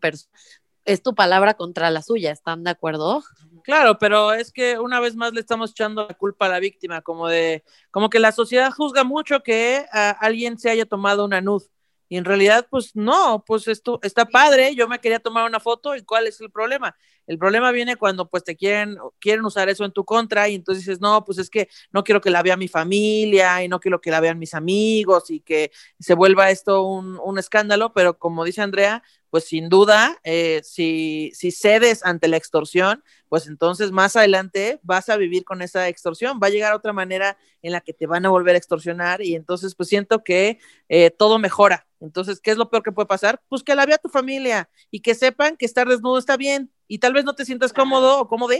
es 0.86 1.04
tu 1.04 1.14
palabra 1.14 1.56
contra 1.56 1.90
la 1.92 2.02
suya, 2.02 2.32
¿están 2.32 2.64
de 2.64 2.70
acuerdo? 2.70 3.24
Claro, 3.66 3.98
pero 3.98 4.32
es 4.34 4.52
que 4.52 4.78
una 4.78 5.00
vez 5.00 5.16
más 5.16 5.34
le 5.34 5.40
estamos 5.40 5.72
echando 5.72 6.06
la 6.08 6.14
culpa 6.14 6.46
a 6.46 6.50
la 6.50 6.60
víctima, 6.60 7.02
como 7.02 7.28
de, 7.28 7.64
como 7.90 8.12
que 8.12 8.20
la 8.20 8.32
sociedad 8.32 8.72
juzga 8.72 9.04
mucho 9.04 9.42
que 9.42 9.86
alguien 10.20 10.60
se 10.60 10.70
haya 10.70 10.86
tomado 10.86 11.26
una 11.26 11.42
nud 11.42 11.64
Y 12.08 12.18
en 12.18 12.26
realidad, 12.26 12.68
pues 12.70 12.96
no, 12.96 13.44
pues 13.48 13.68
esto 13.68 14.00
está 14.04 14.26
padre, 14.26 14.76
yo 14.76 14.88
me 14.88 15.00
quería 15.00 15.20
tomar 15.20 15.46
una 15.50 15.60
foto 15.60 15.96
y 15.96 16.04
cuál 16.04 16.28
es 16.28 16.40
el 16.42 16.52
problema. 16.52 16.96
El 17.28 17.38
problema 17.38 17.72
viene 17.72 17.96
cuando 17.96 18.30
pues 18.30 18.44
te 18.44 18.56
quieren, 18.56 18.98
quieren 19.20 19.46
usar 19.46 19.70
eso 19.70 19.86
en 19.86 19.92
tu 19.92 20.06
contra 20.06 20.48
y 20.50 20.56
entonces 20.56 20.86
dices, 20.86 21.02
no, 21.02 21.24
pues 21.26 21.38
es 21.38 21.50
que 21.50 21.70
no 21.92 22.04
quiero 22.04 22.22
que 22.22 22.30
la 22.30 22.44
vea 22.44 22.58
mi 22.58 22.68
familia 22.68 23.64
y 23.64 23.68
no 23.68 23.80
quiero 23.80 24.02
que 24.02 24.12
la 24.12 24.20
vean 24.20 24.40
mis 24.40 24.54
amigos 24.54 25.30
y 25.30 25.40
que 25.40 25.72
se 26.00 26.14
vuelva 26.14 26.52
esto 26.52 26.84
un, 26.84 27.20
un 27.24 27.40
escándalo, 27.40 27.94
pero 27.94 28.18
como 28.20 28.46
dice 28.46 28.62
Andrea, 28.62 29.04
pues 29.36 29.44
sin 29.50 29.68
duda, 29.68 30.18
eh, 30.24 30.62
si, 30.64 31.30
cedes 31.52 32.06
ante 32.06 32.30
la 32.30 32.38
extorsión, 32.38 33.04
pues 33.28 33.48
entonces 33.48 33.92
más 33.92 34.16
adelante 34.16 34.80
vas 34.82 35.10
a 35.10 35.18
vivir 35.18 35.44
con 35.44 35.62
esa 35.62 35.90
extorsión, 35.90 36.40
va 36.42 36.48
a 36.48 36.52
llegar 36.52 36.74
otra 36.74 36.94
manera 36.94 37.38
en 37.62 37.74
la 37.74 37.82
que 37.82 37.92
te 37.92 38.08
van 38.08 38.26
a 38.26 38.30
volver 38.30 38.56
a 38.56 38.58
extorsionar 38.58 39.22
y 39.22 39.36
entonces 39.36 39.76
pues 39.76 39.90
siento 39.90 40.24
que 40.24 40.60
eh, 40.88 41.12
todo 41.12 41.38
mejora. 41.38 41.86
Entonces, 42.00 42.40
¿qué 42.40 42.52
es 42.52 42.58
lo 42.58 42.70
peor 42.70 42.82
que 42.82 42.94
puede 42.94 43.08
pasar? 43.08 43.42
Pues 43.50 43.62
que 43.62 43.76
la 43.76 43.86
vea 43.86 43.98
tu 43.98 44.08
familia 44.08 44.70
y 44.90 45.02
que 45.02 45.14
sepan 45.16 45.58
que 45.58 45.66
estar 45.66 45.86
desnudo 45.86 46.18
está 46.18 46.38
bien 46.38 46.72
y 46.88 47.00
tal 47.00 47.14
vez 47.14 47.26
no 47.26 47.34
te 47.34 47.46
sientas 47.46 47.74
cómodo 47.74 48.20
o 48.20 48.28
cómodo, 48.28 48.54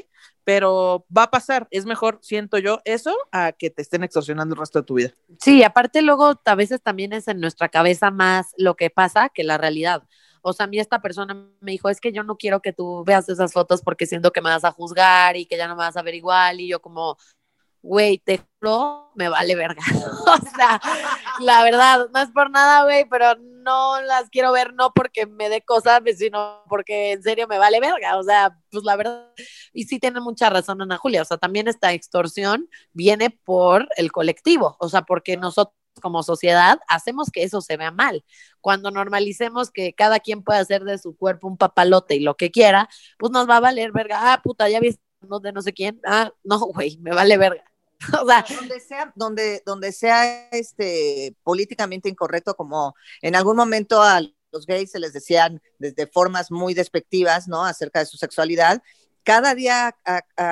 pero 0.44 1.06
va 1.16 1.24
a 1.24 1.32
pasar. 1.32 1.68
Es 1.72 1.86
mejor, 1.86 2.20
siento 2.22 2.58
yo, 2.58 2.82
eso 2.86 3.16
a 3.32 3.52
que 3.52 3.70
te 3.70 3.82
estén 3.82 4.04
extorsionando 4.04 4.56
el 4.56 4.60
resto 4.60 4.80
de 4.80 4.86
tu 4.86 4.96
vida. 4.96 5.12
Sí, 5.40 5.64
aparte 5.64 6.02
luego 6.02 6.40
a 6.44 6.56
veces 6.56 6.82
también 6.82 7.14
es 7.14 7.28
en 7.28 7.40
nuestra 7.40 7.70
cabeza 7.70 8.12
más 8.12 8.54
lo 8.58 8.76
que 8.76 8.90
pasa 8.90 9.30
que 9.30 9.44
la 9.44 9.58
realidad. 9.58 10.04
O 10.42 10.54
sea, 10.54 10.66
a 10.66 10.68
mí 10.68 10.80
esta 10.80 11.02
persona 11.02 11.34
me 11.60 11.72
dijo, 11.72 11.90
es 11.90 12.00
que 12.00 12.12
yo 12.12 12.24
no 12.24 12.38
quiero 12.38 12.62
que 12.62 12.74
tú 12.74 13.04
veas 13.04 13.28
esas 13.30 13.52
fotos 13.52 13.82
porque 13.82 14.06
siento 14.06 14.32
que 14.32 14.42
me 14.42 14.50
vas 14.50 14.64
a 14.64 14.72
juzgar 14.72 15.36
y 15.38 15.48
que 15.48 15.58
ya 15.58 15.68
no 15.68 15.76
me 15.76 15.84
vas 15.84 15.98
a 15.98 16.04
ver 16.04 16.14
igual. 16.14 16.60
Y 16.60 16.68
yo 16.68 16.80
como, 16.82 17.18
güey, 17.82 18.20
te 18.20 18.42
juro, 18.60 19.12
me 19.16 19.28
vale 19.28 19.56
verga. 19.56 19.82
o 20.28 20.56
sea, 20.56 20.80
la 21.40 21.64
verdad, 21.64 22.10
no 22.14 22.22
es 22.22 22.30
por 22.30 22.52
nada, 22.52 22.84
güey, 22.84 23.06
pero 23.10 23.36
no 23.66 24.00
las 24.02 24.30
quiero 24.30 24.52
ver, 24.52 24.74
no 24.74 24.94
porque 24.94 25.26
me 25.26 25.50
dé 25.50 25.62
cosas, 25.62 26.02
sino 26.18 26.64
porque 26.70 27.14
en 27.14 27.24
serio 27.24 27.48
me 27.48 27.58
vale 27.58 27.80
verga. 27.80 28.18
O 28.18 28.24
sea, 28.24 28.58
pues 28.72 28.84
la 28.86 28.96
verdad, 28.96 29.28
y 29.74 29.86
sí 29.86 30.00
tiene 30.00 30.22
mucha 30.22 30.50
razón 30.50 30.82
Ana 30.82 30.98
Julia. 30.98 31.22
O 31.24 31.26
sea, 31.26 31.38
también 31.38 31.68
esta 31.68 31.92
extorsión 31.94 32.70
viene 32.94 33.30
por 33.32 33.90
el 33.98 34.12
colectivo. 34.12 34.78
O 34.80 34.90
sea, 34.90 35.02
porque 35.02 35.38
nosotros 35.38 35.76
como 36.02 36.24
sociedad 36.24 36.80
hacemos 36.88 37.32
que 37.32 37.44
eso 37.44 37.62
se 37.62 37.78
vea 37.78 37.92
mal. 37.92 38.24
Cuando 38.62 38.92
normalicemos 38.92 39.72
que 39.72 39.94
cada 39.94 40.20
quien 40.20 40.44
puede 40.44 40.60
hacer 40.60 40.84
de 40.84 40.98
su 40.98 41.16
cuerpo 41.18 41.48
un 41.48 41.58
papalote 41.58 42.16
y 42.16 42.20
lo 42.20 42.36
que 42.36 42.52
quiera, 42.52 42.90
pues 43.18 43.32
nos 43.32 43.50
va 43.50 43.58
a 43.58 43.62
valer 43.62 43.92
verga. 43.92 44.34
Ah, 44.34 44.42
puta, 44.44 44.70
ya 44.70 44.80
viste 44.80 45.02
de 45.42 45.52
no 45.54 45.62
sé 45.62 45.74
quién. 45.74 46.00
Ah, 46.06 46.32
no, 46.44 46.60
güey, 46.60 46.98
me 46.98 47.12
vale 47.12 47.38
verga. 47.38 47.64
O 48.22 48.26
donde 48.26 48.80
sea, 48.80 49.12
donde, 49.16 49.64
donde 49.66 49.92
sea 49.92 50.50
este 50.50 51.36
políticamente 51.44 52.10
incorrecto, 52.10 52.56
como 52.56 52.96
en 53.22 53.36
algún 53.36 53.56
momento 53.56 54.02
a 54.02 54.22
los 54.52 54.66
gays 54.66 54.92
se 54.92 55.00
les 55.00 55.14
decían 55.14 55.62
desde 55.80 56.08
formas 56.08 56.52
muy 56.52 56.74
despectivas, 56.74 57.48
¿no? 57.48 57.64
Acerca 57.66 58.00
de 58.00 58.06
su 58.06 58.18
sexualidad. 58.18 58.82
Cada 59.24 59.56
día 59.56 59.96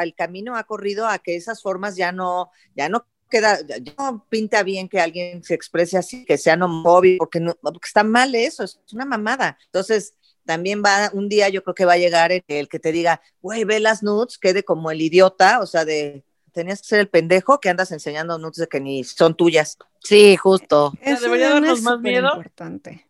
el 0.01 0.15
camino 0.15 0.55
ha 0.55 0.63
corrido 0.63 1.07
a 1.07 1.19
que 1.19 1.35
esas 1.35 1.61
formas 1.61 1.95
ya 1.95 2.11
no, 2.11 2.49
ya 2.75 2.89
no 2.89 3.07
queda, 3.29 3.59
no 3.97 4.25
pinta 4.29 4.63
bien 4.63 4.89
que 4.89 4.99
alguien 4.99 5.43
se 5.43 5.53
exprese 5.53 5.97
así, 5.97 6.25
que 6.25 6.37
sea 6.37 6.55
homofóbico, 6.55 7.25
porque, 7.25 7.39
no, 7.39 7.55
porque 7.61 7.87
está 7.87 8.03
mal 8.03 8.33
eso, 8.35 8.63
es 8.63 8.79
una 8.91 9.05
mamada. 9.05 9.57
Entonces, 9.65 10.15
también 10.45 10.83
va, 10.85 11.09
un 11.13 11.29
día 11.29 11.49
yo 11.49 11.63
creo 11.63 11.75
que 11.75 11.85
va 11.85 11.93
a 11.93 11.97
llegar 11.97 12.31
el, 12.31 12.69
que 12.69 12.79
te 12.79 12.91
diga, 12.91 13.21
güey, 13.41 13.63
ve 13.63 13.79
las 13.79 14.03
nudes, 14.03 14.37
quede 14.37 14.63
como 14.63 14.91
el 14.91 15.01
idiota, 15.01 15.59
o 15.61 15.65
sea, 15.65 15.85
de, 15.85 16.23
tenías 16.53 16.81
que 16.81 16.87
ser 16.87 16.99
el 16.99 17.09
pendejo 17.09 17.59
que 17.59 17.69
andas 17.69 17.91
enseñando 17.91 18.37
nudes 18.37 18.57
de 18.57 18.67
que 18.67 18.79
ni 18.79 19.03
son 19.03 19.35
tuyas. 19.35 19.77
Sí, 19.99 20.37
justo. 20.37 20.93
Eso 21.01 21.23
debería 21.23 21.49
darnos 21.49 21.81
más 21.81 21.99
miedo. 21.99 22.29
Importante. 22.29 23.07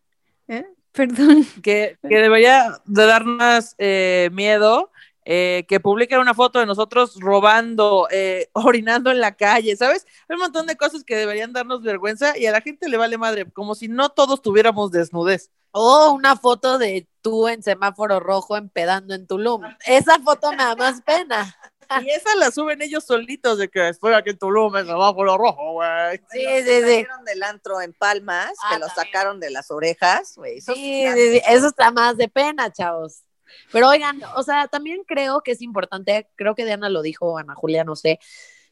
¿Eh? 0.48 0.64
Perdón. 0.92 1.46
Que, 1.62 1.98
que, 2.02 2.16
debería 2.16 2.80
de 2.84 3.06
darnos 3.06 3.74
eh, 3.78 4.30
miedo 4.32 4.90
eh, 5.26 5.64
que 5.68 5.80
publiquen 5.80 6.18
una 6.18 6.34
foto 6.34 6.58
de 6.58 6.66
nosotros 6.66 7.16
robando, 7.18 8.08
eh, 8.10 8.50
orinando 8.52 9.10
en 9.10 9.20
la 9.20 9.32
calle, 9.32 9.74
¿sabes? 9.76 10.06
Hay 10.28 10.34
un 10.34 10.40
montón 10.42 10.66
de 10.66 10.76
cosas 10.76 11.02
que 11.02 11.16
deberían 11.16 11.52
darnos 11.52 11.82
vergüenza 11.82 12.36
y 12.36 12.46
a 12.46 12.52
la 12.52 12.60
gente 12.60 12.88
le 12.88 12.98
vale 12.98 13.16
madre, 13.16 13.50
como 13.50 13.74
si 13.74 13.88
no 13.88 14.10
todos 14.10 14.42
tuviéramos 14.42 14.90
desnudez. 14.90 15.50
O 15.70 16.12
una 16.12 16.36
foto 16.36 16.78
de 16.78 17.08
tú 17.20 17.48
en 17.48 17.62
semáforo 17.62 18.20
rojo 18.20 18.56
empedando 18.56 19.14
en 19.14 19.26
Tulum. 19.26 19.62
Esa 19.86 20.20
foto 20.20 20.52
me 20.52 20.58
da 20.58 20.76
más 20.76 21.00
pena. 21.02 21.56
Y 22.02 22.10
esa 22.10 22.34
la 22.36 22.50
suben 22.50 22.82
ellos 22.82 23.04
solitos 23.04 23.58
de 23.58 23.68
que 23.68 23.88
estoy 23.88 24.14
aquí 24.14 24.30
en 24.30 24.38
Tulum 24.38 24.76
en 24.76 24.86
semáforo 24.86 25.36
rojo, 25.36 25.72
güey. 25.72 26.18
Sí, 26.30 26.44
sí, 26.64 26.82
sí. 26.82 27.06
del 27.26 27.42
antro 27.42 27.80
en 27.80 27.92
Palmas, 27.92 28.50
que 28.68 28.76
ah, 28.76 28.78
lo 28.78 28.88
sacaron 28.88 29.40
de 29.40 29.50
las 29.50 29.70
orejas, 29.70 30.34
güey. 30.36 30.60
Sí, 30.60 30.74
sí, 30.74 31.30
sí, 31.32 31.42
eso 31.48 31.68
está 31.68 31.90
más 31.90 32.16
de 32.16 32.28
pena, 32.28 32.72
chavos. 32.72 33.22
Pero 33.72 33.88
oigan, 33.88 34.20
o 34.36 34.42
sea, 34.42 34.68
también 34.68 35.04
creo 35.06 35.42
que 35.42 35.52
es 35.52 35.62
importante, 35.62 36.28
creo 36.36 36.54
que 36.54 36.64
Diana 36.64 36.88
lo 36.88 37.02
dijo, 37.02 37.38
Ana 37.38 37.54
Julia, 37.54 37.84
no 37.84 37.96
sé, 37.96 38.18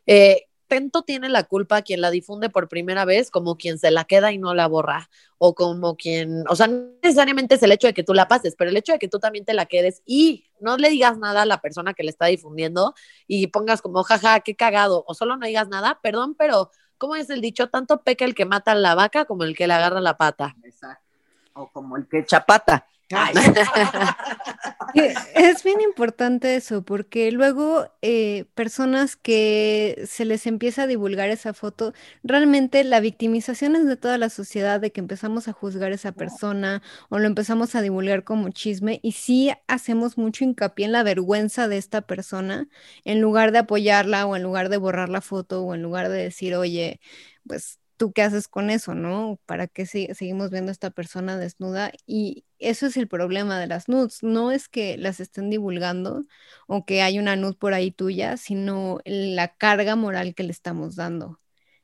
eh, 0.06 0.48
tanto 0.72 1.02
tiene 1.02 1.28
la 1.28 1.44
culpa 1.44 1.82
quien 1.82 2.00
la 2.00 2.10
difunde 2.10 2.48
por 2.48 2.66
primera 2.66 3.04
vez 3.04 3.30
como 3.30 3.58
quien 3.58 3.78
se 3.78 3.90
la 3.90 4.04
queda 4.04 4.32
y 4.32 4.38
no 4.38 4.54
la 4.54 4.66
borra, 4.68 5.10
o 5.36 5.54
como 5.54 5.96
quien, 5.98 6.44
o 6.48 6.56
sea, 6.56 6.66
no 6.66 6.92
necesariamente 7.02 7.56
es 7.56 7.62
el 7.62 7.72
hecho 7.72 7.88
de 7.88 7.92
que 7.92 8.02
tú 8.02 8.14
la 8.14 8.26
pases, 8.26 8.54
pero 8.56 8.70
el 8.70 8.76
hecho 8.78 8.92
de 8.92 8.98
que 8.98 9.08
tú 9.08 9.18
también 9.18 9.44
te 9.44 9.52
la 9.52 9.66
quedes 9.66 10.00
y 10.06 10.46
no 10.60 10.78
le 10.78 10.88
digas 10.88 11.18
nada 11.18 11.42
a 11.42 11.46
la 11.46 11.60
persona 11.60 11.92
que 11.92 12.04
le 12.04 12.08
está 12.08 12.24
difundiendo 12.26 12.94
y 13.26 13.48
pongas 13.48 13.82
como, 13.82 14.02
jaja, 14.02 14.40
qué 14.40 14.56
cagado, 14.56 15.04
o 15.06 15.12
solo 15.12 15.36
no 15.36 15.46
digas 15.46 15.68
nada, 15.68 16.00
perdón, 16.02 16.34
pero 16.36 16.70
¿cómo 16.96 17.16
es 17.16 17.28
el 17.28 17.42
dicho? 17.42 17.68
Tanto 17.68 18.02
peca 18.02 18.24
el 18.24 18.34
que 18.34 18.46
mata 18.46 18.72
a 18.72 18.74
la 18.74 18.94
vaca 18.94 19.26
como 19.26 19.44
el 19.44 19.54
que 19.54 19.66
le 19.66 19.74
agarra 19.74 20.00
la 20.00 20.16
pata. 20.16 20.56
Exacto. 20.64 21.04
O 21.52 21.68
como 21.68 21.98
el 21.98 22.08
que 22.08 22.24
chapata. 22.24 22.86
es 24.94 25.62
bien 25.64 25.80
importante 25.80 26.56
eso, 26.56 26.82
porque 26.84 27.30
luego 27.32 27.86
eh, 28.02 28.46
personas 28.54 29.16
que 29.16 30.02
se 30.06 30.24
les 30.24 30.46
empieza 30.46 30.82
a 30.82 30.86
divulgar 30.86 31.30
esa 31.30 31.54
foto, 31.54 31.92
realmente 32.22 32.84
la 32.84 33.00
victimización 33.00 33.76
es 33.76 33.86
de 33.86 33.96
toda 33.96 34.18
la 34.18 34.28
sociedad, 34.30 34.80
de 34.80 34.92
que 34.92 35.00
empezamos 35.00 35.48
a 35.48 35.52
juzgar 35.52 35.92
a 35.92 35.94
esa 35.94 36.12
persona 36.12 36.82
o 37.08 37.18
lo 37.18 37.26
empezamos 37.26 37.74
a 37.74 37.82
divulgar 37.82 38.24
como 38.24 38.50
chisme 38.50 39.00
y 39.02 39.12
sí 39.12 39.50
hacemos 39.68 40.18
mucho 40.18 40.44
hincapié 40.44 40.86
en 40.86 40.92
la 40.92 41.02
vergüenza 41.02 41.68
de 41.68 41.78
esta 41.78 42.02
persona, 42.02 42.68
en 43.04 43.20
lugar 43.20 43.52
de 43.52 43.58
apoyarla 43.58 44.26
o 44.26 44.36
en 44.36 44.42
lugar 44.42 44.68
de 44.68 44.76
borrar 44.78 45.08
la 45.08 45.20
foto 45.20 45.62
o 45.64 45.74
en 45.74 45.82
lugar 45.82 46.08
de 46.08 46.22
decir, 46.22 46.54
oye, 46.54 47.00
pues 47.46 47.78
¿tú 47.96 48.12
qué 48.12 48.22
haces 48.22 48.48
con 48.48 48.70
eso, 48.70 48.94
no? 48.94 49.38
¿Para 49.46 49.66
qué 49.68 49.86
seguimos 49.86 50.50
viendo 50.50 50.70
a 50.70 50.72
esta 50.72 50.90
persona 50.90 51.36
desnuda? 51.38 51.92
Y 52.06 52.44
eso 52.58 52.86
es 52.86 52.96
el 52.96 53.08
problema 53.08 53.60
de 53.60 53.66
las 53.66 53.88
nudes. 53.88 54.22
No 54.22 54.52
es 54.52 54.68
que 54.68 54.96
las 54.98 55.20
estén 55.20 55.50
divulgando 55.50 56.24
o 56.66 56.84
que 56.84 57.02
hay 57.02 57.18
una 57.18 57.36
nude 57.36 57.54
por 57.54 57.74
ahí 57.74 57.90
tuya, 57.92 58.36
sino 58.36 59.00
la 59.04 59.54
carga 59.56 59.96
moral 59.96 60.34
que 60.34 60.42
le 60.44 60.52
estamos 60.52 60.96
dando. 60.96 61.40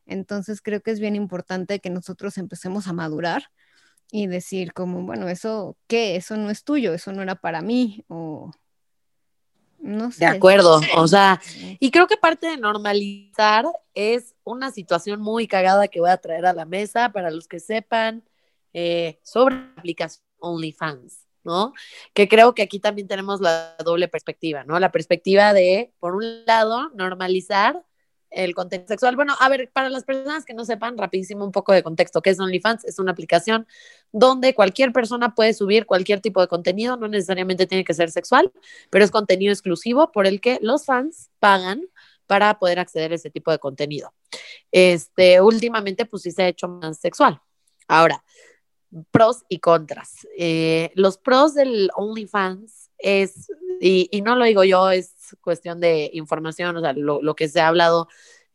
Entonces 0.06 0.62
creo 0.62 0.80
que 0.82 0.90
es 0.90 1.00
bien 1.00 1.16
importante 1.16 1.80
que 1.80 1.90
nosotros 1.90 2.38
empecemos 2.38 2.88
a 2.88 2.92
madurar 2.94 3.44
y 4.10 4.26
decir 4.26 4.72
como, 4.72 5.02
bueno, 5.04 5.28
eso, 5.28 5.76
¿qué? 5.86 6.16
Eso 6.16 6.36
no 6.36 6.50
es 6.50 6.64
tuyo, 6.64 6.94
eso 6.94 7.12
no 7.12 7.22
era 7.22 7.36
para 7.36 7.62
mí 7.62 8.04
o 8.08 8.50
no 9.80 10.10
sé. 10.10 10.20
De 10.20 10.26
acuerdo, 10.26 10.80
o 10.96 11.08
sea, 11.08 11.40
y 11.78 11.90
creo 11.90 12.06
que 12.06 12.16
parte 12.16 12.48
de 12.48 12.56
normalizar 12.56 13.66
es 13.94 14.34
una 14.44 14.70
situación 14.70 15.20
muy 15.20 15.46
cagada 15.46 15.88
que 15.88 16.00
voy 16.00 16.10
a 16.10 16.16
traer 16.16 16.46
a 16.46 16.52
la 16.52 16.64
mesa 16.64 17.12
para 17.12 17.30
los 17.30 17.48
que 17.48 17.60
sepan 17.60 18.24
eh, 18.72 19.18
sobre 19.22 19.56
la 19.56 19.72
aplicación 19.76 20.24
OnlyFans, 20.40 21.26
¿no? 21.44 21.72
Que 22.12 22.28
creo 22.28 22.54
que 22.54 22.62
aquí 22.62 22.80
también 22.80 23.08
tenemos 23.08 23.40
la 23.40 23.76
doble 23.84 24.08
perspectiva, 24.08 24.64
¿no? 24.64 24.78
La 24.78 24.92
perspectiva 24.92 25.52
de, 25.52 25.92
por 25.98 26.14
un 26.14 26.44
lado, 26.44 26.90
normalizar 26.94 27.84
el 28.30 28.54
contenido 28.54 28.88
sexual. 28.88 29.16
Bueno, 29.16 29.34
a 29.38 29.48
ver, 29.48 29.70
para 29.72 29.88
las 29.88 30.04
personas 30.04 30.44
que 30.44 30.54
no 30.54 30.64
sepan, 30.64 30.98
rapidísimo 30.98 31.44
un 31.44 31.52
poco 31.52 31.72
de 31.72 31.82
contexto, 31.82 32.22
¿qué 32.22 32.30
es 32.30 32.40
OnlyFans? 32.40 32.84
Es 32.84 32.98
una 32.98 33.12
aplicación 33.12 33.66
donde 34.12 34.54
cualquier 34.54 34.92
persona 34.92 35.34
puede 35.34 35.54
subir 35.54 35.86
cualquier 35.86 36.20
tipo 36.20 36.40
de 36.40 36.48
contenido, 36.48 36.96
no 36.96 37.08
necesariamente 37.08 37.66
tiene 37.66 37.84
que 37.84 37.94
ser 37.94 38.10
sexual, 38.10 38.52
pero 38.90 39.04
es 39.04 39.10
contenido 39.10 39.52
exclusivo 39.52 40.12
por 40.12 40.26
el 40.26 40.40
que 40.40 40.58
los 40.62 40.84
fans 40.84 41.30
pagan 41.38 41.82
para 42.26 42.58
poder 42.58 42.78
acceder 42.78 43.12
a 43.12 43.14
ese 43.14 43.30
tipo 43.30 43.50
de 43.50 43.58
contenido. 43.58 44.12
Este, 44.70 45.40
últimamente, 45.40 46.04
pues 46.04 46.22
sí 46.22 46.30
se 46.30 46.42
ha 46.42 46.48
hecho 46.48 46.68
más 46.68 46.98
sexual. 46.98 47.40
Ahora, 47.86 48.22
pros 49.10 49.44
y 49.48 49.58
contras. 49.58 50.26
Eh, 50.36 50.90
los 50.94 51.18
pros 51.18 51.54
del 51.54 51.90
OnlyFans 51.94 52.90
es, 52.98 53.50
y, 53.80 54.08
y, 54.10 54.20
no 54.22 54.36
lo 54.36 54.44
digo 54.44 54.64
yo, 54.64 54.90
es 54.90 55.14
cuestión 55.40 55.80
de 55.80 56.10
información, 56.12 56.76
o 56.76 56.80
sea, 56.80 56.92
lo, 56.92 57.22
lo 57.22 57.34
que 57.34 57.48
se 57.48 57.60
ha 57.60 57.68
hablado 57.68 58.08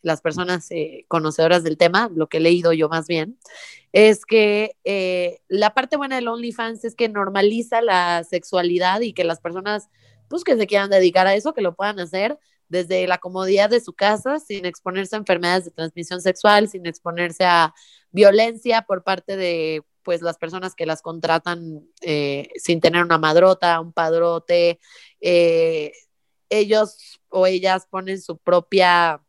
las 0.03 0.21
personas 0.21 0.69
eh, 0.69 1.05
conocedoras 1.07 1.63
del 1.63 1.77
tema, 1.77 2.11
lo 2.13 2.27
que 2.27 2.37
he 2.37 2.41
leído 2.41 2.73
yo 2.73 2.89
más 2.89 3.07
bien, 3.07 3.39
es 3.93 4.25
que 4.25 4.75
eh, 4.83 5.39
la 5.47 5.73
parte 5.73 5.97
buena 5.97 6.17
del 6.17 6.27
OnlyFans 6.27 6.83
es 6.83 6.93
que 6.93 7.09
normaliza 7.09 7.81
la 7.81 8.23
sexualidad 8.23 9.01
y 9.01 9.13
que 9.13 9.23
las 9.23 9.39
personas, 9.39 9.89
pues 10.27 10.43
que 10.43 10.57
se 10.57 10.67
quieran 10.67 10.89
dedicar 10.89 11.25
a 11.25 11.35
eso, 11.35 11.53
que 11.53 11.61
lo 11.61 11.75
puedan 11.75 11.99
hacer 11.99 12.37
desde 12.67 13.07
la 13.07 13.17
comodidad 13.17 13.69
de 13.69 13.79
su 13.79 13.93
casa, 13.93 14.39
sin 14.39 14.65
exponerse 14.65 15.15
a 15.15 15.19
enfermedades 15.19 15.65
de 15.65 15.71
transmisión 15.71 16.21
sexual, 16.21 16.67
sin 16.67 16.85
exponerse 16.85 17.45
a 17.45 17.73
violencia 18.11 18.81
por 18.83 19.03
parte 19.03 19.37
de 19.37 19.83
pues 20.03 20.21
las 20.21 20.37
personas 20.37 20.75
que 20.75 20.85
las 20.85 21.01
contratan 21.01 21.87
eh, 22.01 22.49
sin 22.57 22.81
tener 22.81 23.03
una 23.05 23.17
madrota, 23.17 23.79
un 23.79 23.93
padrote, 23.93 24.79
eh, 25.21 25.93
ellos 26.59 27.19
o 27.29 27.47
ellas 27.47 27.87
ponen 27.89 28.21
su 28.21 28.37
propia, 28.37 29.21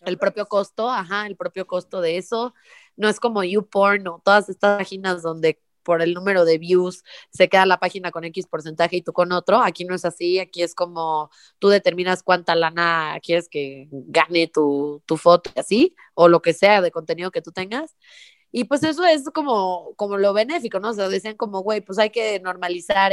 el 0.00 0.18
propio 0.18 0.46
costo, 0.46 0.90
ajá, 0.90 1.26
el 1.26 1.36
propio 1.36 1.66
costo 1.66 2.00
de 2.00 2.18
eso. 2.18 2.54
No 2.96 3.08
es 3.08 3.20
como 3.20 3.44
YouPorn 3.44 4.06
o 4.08 4.20
todas 4.24 4.48
estas 4.48 4.78
páginas 4.78 5.22
donde 5.22 5.60
por 5.88 6.02
el 6.02 6.12
número 6.12 6.44
de 6.44 6.58
views 6.58 7.02
se 7.30 7.48
queda 7.48 7.64
la 7.64 7.80
página 7.80 8.10
con 8.10 8.22
X 8.24 8.46
porcentaje 8.46 8.96
y 8.96 9.02
tú 9.02 9.14
con 9.14 9.32
otro. 9.32 9.62
Aquí 9.62 9.84
no 9.86 9.94
es 9.94 10.04
así, 10.04 10.38
aquí 10.38 10.62
es 10.62 10.74
como 10.74 11.30
tú 11.58 11.68
determinas 11.68 12.22
cuánta 12.22 12.54
lana 12.54 13.18
quieres 13.22 13.48
que 13.48 13.88
gane 13.90 14.48
tu, 14.48 15.02
tu 15.06 15.16
foto 15.16 15.50
y 15.56 15.60
así, 15.60 15.96
o 16.14 16.28
lo 16.28 16.42
que 16.42 16.52
sea 16.52 16.82
de 16.82 16.90
contenido 16.90 17.30
que 17.30 17.40
tú 17.40 17.52
tengas. 17.52 17.96
Y 18.52 18.64
pues 18.64 18.82
eso 18.82 19.04
es 19.06 19.24
como, 19.30 19.94
como 19.96 20.18
lo 20.18 20.34
benéfico, 20.34 20.78
¿no? 20.78 20.90
O 20.90 20.92
sea, 20.92 21.08
decían 21.08 21.36
como, 21.36 21.60
güey, 21.60 21.80
pues 21.80 21.98
hay 21.98 22.10
que 22.10 22.38
normalizar 22.40 23.12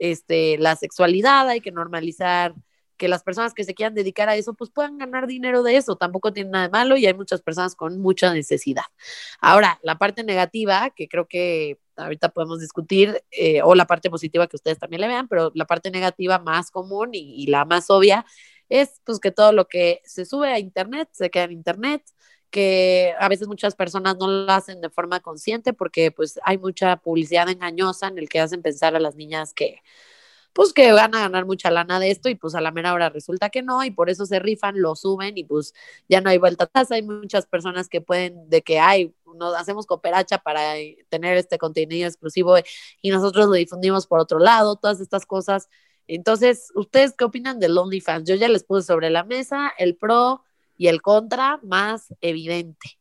este, 0.00 0.58
la 0.58 0.74
sexualidad, 0.76 1.48
hay 1.48 1.60
que 1.60 1.72
normalizar 1.72 2.54
que 2.98 3.08
las 3.08 3.22
personas 3.22 3.54
que 3.54 3.64
se 3.64 3.74
quieran 3.74 3.94
dedicar 3.94 4.28
a 4.28 4.36
eso, 4.36 4.54
pues 4.54 4.70
puedan 4.70 4.98
ganar 4.98 5.26
dinero 5.26 5.62
de 5.62 5.76
eso, 5.76 5.96
tampoco 5.96 6.32
tiene 6.32 6.50
nada 6.50 6.64
de 6.64 6.70
malo 6.70 6.96
y 6.96 7.06
hay 7.06 7.14
muchas 7.14 7.40
personas 7.40 7.74
con 7.74 7.98
mucha 8.00 8.34
necesidad. 8.34 8.82
Ahora, 9.40 9.78
la 9.82 9.96
parte 9.96 10.24
negativa, 10.24 10.90
que 10.90 11.08
creo 11.08 11.26
que 11.26 11.78
ahorita 11.96 12.30
podemos 12.30 12.60
discutir, 12.60 13.22
eh, 13.30 13.62
o 13.62 13.74
la 13.74 13.86
parte 13.86 14.10
positiva 14.10 14.46
que 14.48 14.56
ustedes 14.56 14.78
también 14.78 15.00
le 15.00 15.08
vean, 15.08 15.28
pero 15.28 15.50
la 15.54 15.64
parte 15.66 15.90
negativa 15.90 16.38
más 16.38 16.70
común 16.70 17.10
y, 17.14 17.42
y, 17.42 17.46
la 17.46 17.64
más 17.64 17.88
obvia 17.90 18.26
es 18.68 19.00
pues 19.04 19.18
que 19.20 19.30
todo 19.30 19.52
lo 19.52 19.66
que 19.68 20.02
se 20.04 20.24
sube 20.24 20.48
a 20.52 20.58
internet 20.58 21.08
se 21.12 21.30
queda 21.30 21.44
en 21.44 21.52
internet, 21.52 22.02
que 22.50 23.14
a 23.18 23.28
veces 23.28 23.48
muchas 23.48 23.74
personas 23.74 24.16
no 24.18 24.26
lo 24.28 24.52
hacen 24.52 24.80
de 24.80 24.90
forma 24.90 25.20
consciente 25.20 25.72
porque 25.72 26.10
pues 26.10 26.38
hay 26.44 26.58
mucha 26.58 26.96
publicidad 26.96 27.48
engañosa 27.48 28.08
en 28.08 28.18
el 28.18 28.28
que 28.28 28.40
hacen 28.40 28.62
pensar 28.62 28.96
a 28.96 29.00
las 29.00 29.16
niñas 29.16 29.52
que 29.54 29.82
pues 30.58 30.72
que 30.72 30.90
van 30.90 31.14
a 31.14 31.20
ganar 31.20 31.46
mucha 31.46 31.70
lana 31.70 32.00
de 32.00 32.10
esto 32.10 32.28
y 32.28 32.34
pues 32.34 32.56
a 32.56 32.60
la 32.60 32.72
mera 32.72 32.92
hora 32.92 33.10
resulta 33.10 33.48
que 33.48 33.62
no 33.62 33.84
y 33.84 33.92
por 33.92 34.10
eso 34.10 34.26
se 34.26 34.40
rifan, 34.40 34.82
lo 34.82 34.96
suben 34.96 35.38
y 35.38 35.44
pues 35.44 35.72
ya 36.08 36.20
no 36.20 36.30
hay 36.30 36.38
vuelta 36.38 36.64
atrás. 36.64 36.90
Hay 36.90 37.02
muchas 37.02 37.46
personas 37.46 37.88
que 37.88 38.00
pueden, 38.00 38.50
de 38.50 38.62
que 38.62 38.80
hay, 38.80 39.14
nos 39.36 39.54
hacemos 39.54 39.86
cooperacha 39.86 40.38
para 40.38 40.72
tener 41.10 41.36
este 41.36 41.58
contenido 41.58 42.08
exclusivo 42.08 42.56
y 43.00 43.10
nosotros 43.10 43.46
lo 43.46 43.52
difundimos 43.52 44.08
por 44.08 44.18
otro 44.18 44.40
lado, 44.40 44.74
todas 44.74 44.98
estas 44.98 45.26
cosas. 45.26 45.68
Entonces, 46.08 46.72
¿ustedes 46.74 47.14
qué 47.16 47.22
opinan 47.22 47.60
del 47.60 47.78
OnlyFans? 47.78 48.28
Yo 48.28 48.34
ya 48.34 48.48
les 48.48 48.64
puse 48.64 48.84
sobre 48.84 49.10
la 49.10 49.22
mesa 49.22 49.72
el 49.78 49.94
pro 49.94 50.42
y 50.76 50.88
el 50.88 51.02
contra 51.02 51.60
más 51.62 52.12
evidente. 52.20 52.98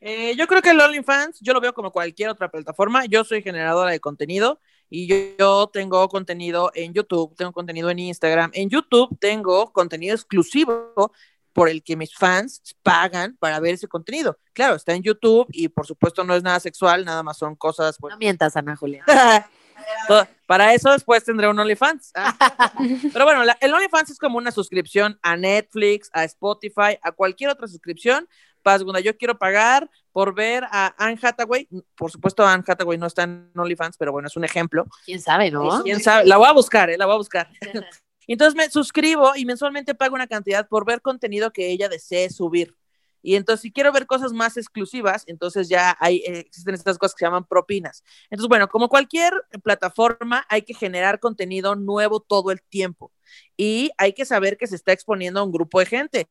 Eh, 0.00 0.34
yo 0.34 0.46
creo 0.46 0.62
que 0.62 0.70
el 0.70 0.80
OnlyFans, 0.80 1.40
yo 1.42 1.52
lo 1.52 1.60
veo 1.60 1.74
como 1.74 1.92
cualquier 1.92 2.30
otra 2.30 2.50
plataforma. 2.50 3.04
Yo 3.04 3.22
soy 3.24 3.42
generadora 3.42 3.90
de 3.90 4.00
contenido 4.00 4.60
y 4.90 5.06
yo, 5.06 5.16
yo, 5.38 5.70
tengo 5.72 6.08
contenido 6.08 6.70
en 6.74 6.94
YouTube, 6.94 7.34
tengo 7.36 7.52
contenido 7.52 7.90
en 7.90 7.98
Instagram. 7.98 8.50
En 8.54 8.70
YouTube 8.70 9.16
tengo 9.20 9.72
contenido 9.72 10.14
exclusivo 10.14 11.12
por 11.52 11.68
el 11.68 11.82
que 11.82 11.96
mis 11.96 12.14
fans 12.14 12.62
pagan 12.82 13.36
para 13.38 13.58
ver 13.60 13.74
ese 13.74 13.88
contenido. 13.88 14.38
Claro, 14.52 14.76
está 14.76 14.94
en 14.94 15.02
YouTube 15.02 15.48
y 15.50 15.68
por 15.68 15.86
supuesto 15.86 16.22
no 16.24 16.34
es 16.34 16.42
nada 16.42 16.60
sexual, 16.60 17.04
nada 17.04 17.22
más 17.22 17.36
son 17.36 17.56
cosas. 17.56 17.98
Bueno. 17.98 18.14
No 18.14 18.18
mientas, 18.18 18.56
Ana 18.56 18.76
Julia. 18.76 19.04
para 20.46 20.74
eso 20.74 20.92
después 20.92 21.24
tendré 21.24 21.48
un 21.48 21.58
OnlyFans. 21.58 22.12
Pero 23.12 23.24
bueno, 23.24 23.44
la, 23.44 23.58
el 23.60 23.74
OnlyFans 23.74 24.10
es 24.10 24.18
como 24.18 24.38
una 24.38 24.52
suscripción 24.52 25.18
a 25.22 25.36
Netflix, 25.36 26.10
a 26.12 26.24
Spotify, 26.24 26.98
a 27.02 27.12
cualquier 27.12 27.50
otra 27.50 27.66
suscripción 27.66 28.28
Segunda, 28.64 29.00
yo 29.00 29.16
quiero 29.16 29.38
pagar 29.38 29.90
por 30.12 30.34
ver 30.34 30.64
a 30.70 30.94
Anne 30.98 31.18
Hathaway. 31.20 31.68
Por 31.96 32.10
supuesto, 32.10 32.46
Anne 32.46 32.64
Hathaway 32.66 32.98
no 32.98 33.06
está 33.06 33.22
en 33.22 33.50
OnlyFans, 33.54 33.96
pero 33.96 34.12
bueno, 34.12 34.28
es 34.28 34.36
un 34.36 34.44
ejemplo. 34.44 34.86
¿Quién 35.04 35.20
sabe, 35.20 35.50
no? 35.50 35.82
¿Quién 35.82 36.00
sabe? 36.00 36.26
La 36.26 36.36
voy 36.36 36.48
a 36.48 36.52
buscar, 36.52 36.90
¿eh? 36.90 36.98
La 36.98 37.06
voy 37.06 37.14
a 37.14 37.18
buscar. 37.18 37.48
Entonces 38.26 38.54
me 38.54 38.68
suscribo 38.70 39.32
y 39.36 39.46
mensualmente 39.46 39.94
pago 39.94 40.14
una 40.14 40.26
cantidad 40.26 40.68
por 40.68 40.84
ver 40.84 41.00
contenido 41.00 41.50
que 41.50 41.70
ella 41.70 41.88
desee 41.88 42.28
subir. 42.30 42.76
Y 43.22 43.34
entonces, 43.34 43.62
si 43.62 43.72
quiero 43.72 43.92
ver 43.92 44.06
cosas 44.06 44.32
más 44.32 44.56
exclusivas, 44.56 45.24
entonces 45.26 45.68
ya 45.68 45.96
hay, 45.98 46.18
eh, 46.18 46.38
existen 46.40 46.74
estas 46.74 46.98
cosas 46.98 47.14
que 47.14 47.20
se 47.20 47.26
llaman 47.26 47.46
propinas. 47.46 48.04
Entonces, 48.30 48.48
bueno, 48.48 48.68
como 48.68 48.88
cualquier 48.88 49.32
plataforma, 49.62 50.46
hay 50.48 50.62
que 50.62 50.74
generar 50.74 51.18
contenido 51.18 51.74
nuevo 51.74 52.20
todo 52.20 52.52
el 52.52 52.62
tiempo. 52.62 53.12
Y 53.56 53.90
hay 53.98 54.12
que 54.12 54.24
saber 54.24 54.56
que 54.56 54.66
se 54.66 54.76
está 54.76 54.92
exponiendo 54.92 55.40
a 55.40 55.42
un 55.42 55.52
grupo 55.52 55.80
de 55.80 55.86
gente. 55.86 56.28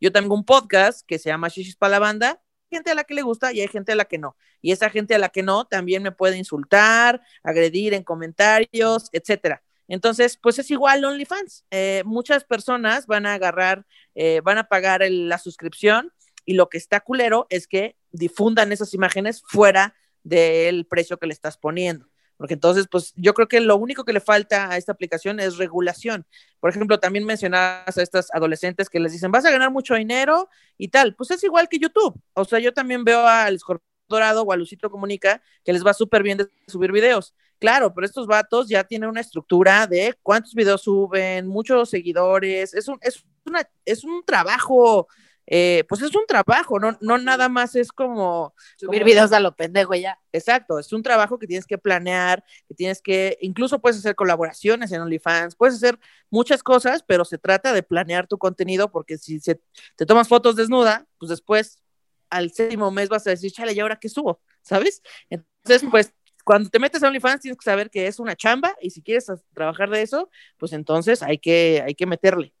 Yo 0.00 0.12
tengo 0.12 0.34
un 0.34 0.44
podcast 0.44 1.06
que 1.06 1.18
se 1.18 1.28
llama 1.28 1.48
Shishis 1.48 1.76
para 1.76 1.92
la 1.92 1.98
banda, 1.98 2.40
gente 2.70 2.90
a 2.90 2.94
la 2.94 3.04
que 3.04 3.14
le 3.14 3.22
gusta 3.22 3.52
y 3.52 3.60
hay 3.60 3.68
gente 3.68 3.92
a 3.92 3.96
la 3.96 4.04
que 4.04 4.18
no. 4.18 4.36
Y 4.60 4.72
esa 4.72 4.90
gente 4.90 5.14
a 5.14 5.18
la 5.18 5.28
que 5.28 5.42
no 5.42 5.64
también 5.66 6.02
me 6.02 6.12
puede 6.12 6.36
insultar, 6.36 7.20
agredir 7.42 7.94
en 7.94 8.04
comentarios, 8.04 9.08
etcétera. 9.12 9.62
Entonces, 9.88 10.36
pues 10.36 10.58
es 10.58 10.70
igual 10.70 11.04
OnlyFans. 11.04 11.64
Eh, 11.70 12.02
muchas 12.04 12.44
personas 12.44 13.06
van 13.06 13.26
a 13.26 13.34
agarrar, 13.34 13.86
eh, 14.14 14.40
van 14.44 14.58
a 14.58 14.68
pagar 14.68 15.02
el, 15.02 15.28
la 15.28 15.38
suscripción 15.38 16.12
y 16.44 16.54
lo 16.54 16.68
que 16.68 16.78
está 16.78 17.00
culero 17.00 17.46
es 17.50 17.66
que 17.66 17.96
difundan 18.10 18.70
esas 18.72 18.94
imágenes 18.94 19.42
fuera 19.46 19.94
del 20.22 20.86
precio 20.86 21.18
que 21.18 21.26
le 21.26 21.32
estás 21.32 21.56
poniendo. 21.56 22.07
Porque 22.38 22.54
entonces, 22.54 22.86
pues 22.90 23.12
yo 23.16 23.34
creo 23.34 23.48
que 23.48 23.60
lo 23.60 23.76
único 23.76 24.04
que 24.04 24.12
le 24.12 24.20
falta 24.20 24.70
a 24.70 24.76
esta 24.78 24.92
aplicación 24.92 25.40
es 25.40 25.58
regulación. 25.58 26.24
Por 26.60 26.70
ejemplo, 26.70 26.98
también 26.98 27.26
mencionabas 27.26 27.98
a 27.98 28.02
estas 28.02 28.28
adolescentes 28.32 28.88
que 28.88 29.00
les 29.00 29.12
dicen, 29.12 29.32
vas 29.32 29.44
a 29.44 29.50
ganar 29.50 29.70
mucho 29.70 29.94
dinero 29.96 30.48
y 30.78 30.88
tal. 30.88 31.14
Pues 31.16 31.32
es 31.32 31.42
igual 31.44 31.68
que 31.68 31.78
YouTube. 31.78 32.18
O 32.34 32.44
sea, 32.44 32.60
yo 32.60 32.72
también 32.72 33.04
veo 33.04 33.26
al 33.26 33.56
Escorpión 33.56 33.88
Dorado 34.08 34.42
o 34.42 34.52
a 34.52 34.56
Lucito 34.56 34.90
Comunica 34.90 35.42
que 35.64 35.72
les 35.72 35.84
va 35.84 35.92
súper 35.92 36.22
bien 36.22 36.38
de 36.38 36.48
subir 36.66 36.92
videos. 36.92 37.34
Claro, 37.58 37.92
pero 37.92 38.06
estos 38.06 38.26
vatos 38.26 38.68
ya 38.68 38.84
tienen 38.84 39.08
una 39.08 39.20
estructura 39.20 39.86
de 39.86 40.16
cuántos 40.22 40.54
videos 40.54 40.82
suben, 40.82 41.46
muchos 41.46 41.90
seguidores. 41.90 42.72
Es 42.72 42.86
un, 42.88 42.98
es 43.02 43.24
una, 43.44 43.68
es 43.84 44.04
un 44.04 44.24
trabajo 44.24 45.08
eh, 45.50 45.84
pues 45.88 46.02
es 46.02 46.14
un 46.14 46.26
trabajo, 46.26 46.78
no, 46.78 46.98
no 47.00 47.16
nada 47.16 47.48
más 47.48 47.74
es 47.74 47.90
como... 47.90 48.54
Subir 48.76 49.02
videos 49.02 49.32
a 49.32 49.40
lo 49.40 49.56
pendejo 49.56 49.94
ya. 49.94 50.18
Exacto, 50.30 50.78
es 50.78 50.92
un 50.92 51.02
trabajo 51.02 51.38
que 51.38 51.46
tienes 51.46 51.64
que 51.64 51.78
planear, 51.78 52.44
que 52.68 52.74
tienes 52.74 53.00
que, 53.00 53.38
incluso 53.40 53.78
puedes 53.78 53.98
hacer 53.98 54.14
colaboraciones 54.14 54.92
en 54.92 55.00
OnlyFans, 55.00 55.56
puedes 55.56 55.76
hacer 55.76 55.98
muchas 56.30 56.62
cosas, 56.62 57.02
pero 57.02 57.24
se 57.24 57.38
trata 57.38 57.72
de 57.72 57.82
planear 57.82 58.26
tu 58.26 58.36
contenido 58.36 58.92
porque 58.92 59.16
si 59.16 59.40
se, 59.40 59.58
te 59.96 60.04
tomas 60.04 60.28
fotos 60.28 60.54
desnuda, 60.54 61.06
pues 61.18 61.30
después 61.30 61.82
al 62.28 62.52
séptimo 62.52 62.90
mes 62.90 63.08
vas 63.08 63.26
a 63.26 63.30
decir, 63.30 63.50
chale, 63.50 63.72
¿y 63.72 63.80
ahora 63.80 63.98
qué 63.98 64.10
subo? 64.10 64.42
¿Sabes? 64.60 65.00
Entonces, 65.30 65.88
pues 65.90 66.12
cuando 66.44 66.68
te 66.68 66.78
metes 66.78 67.02
a 67.02 67.08
OnlyFans 67.08 67.40
tienes 67.40 67.56
que 67.56 67.64
saber 67.64 67.88
que 67.88 68.06
es 68.06 68.18
una 68.18 68.36
chamba 68.36 68.76
y 68.82 68.90
si 68.90 69.00
quieres 69.02 69.32
trabajar 69.54 69.88
de 69.88 70.02
eso, 70.02 70.28
pues 70.58 70.74
entonces 70.74 71.22
hay 71.22 71.38
que, 71.38 71.82
hay 71.86 71.94
que 71.94 72.04
meterle 72.04 72.52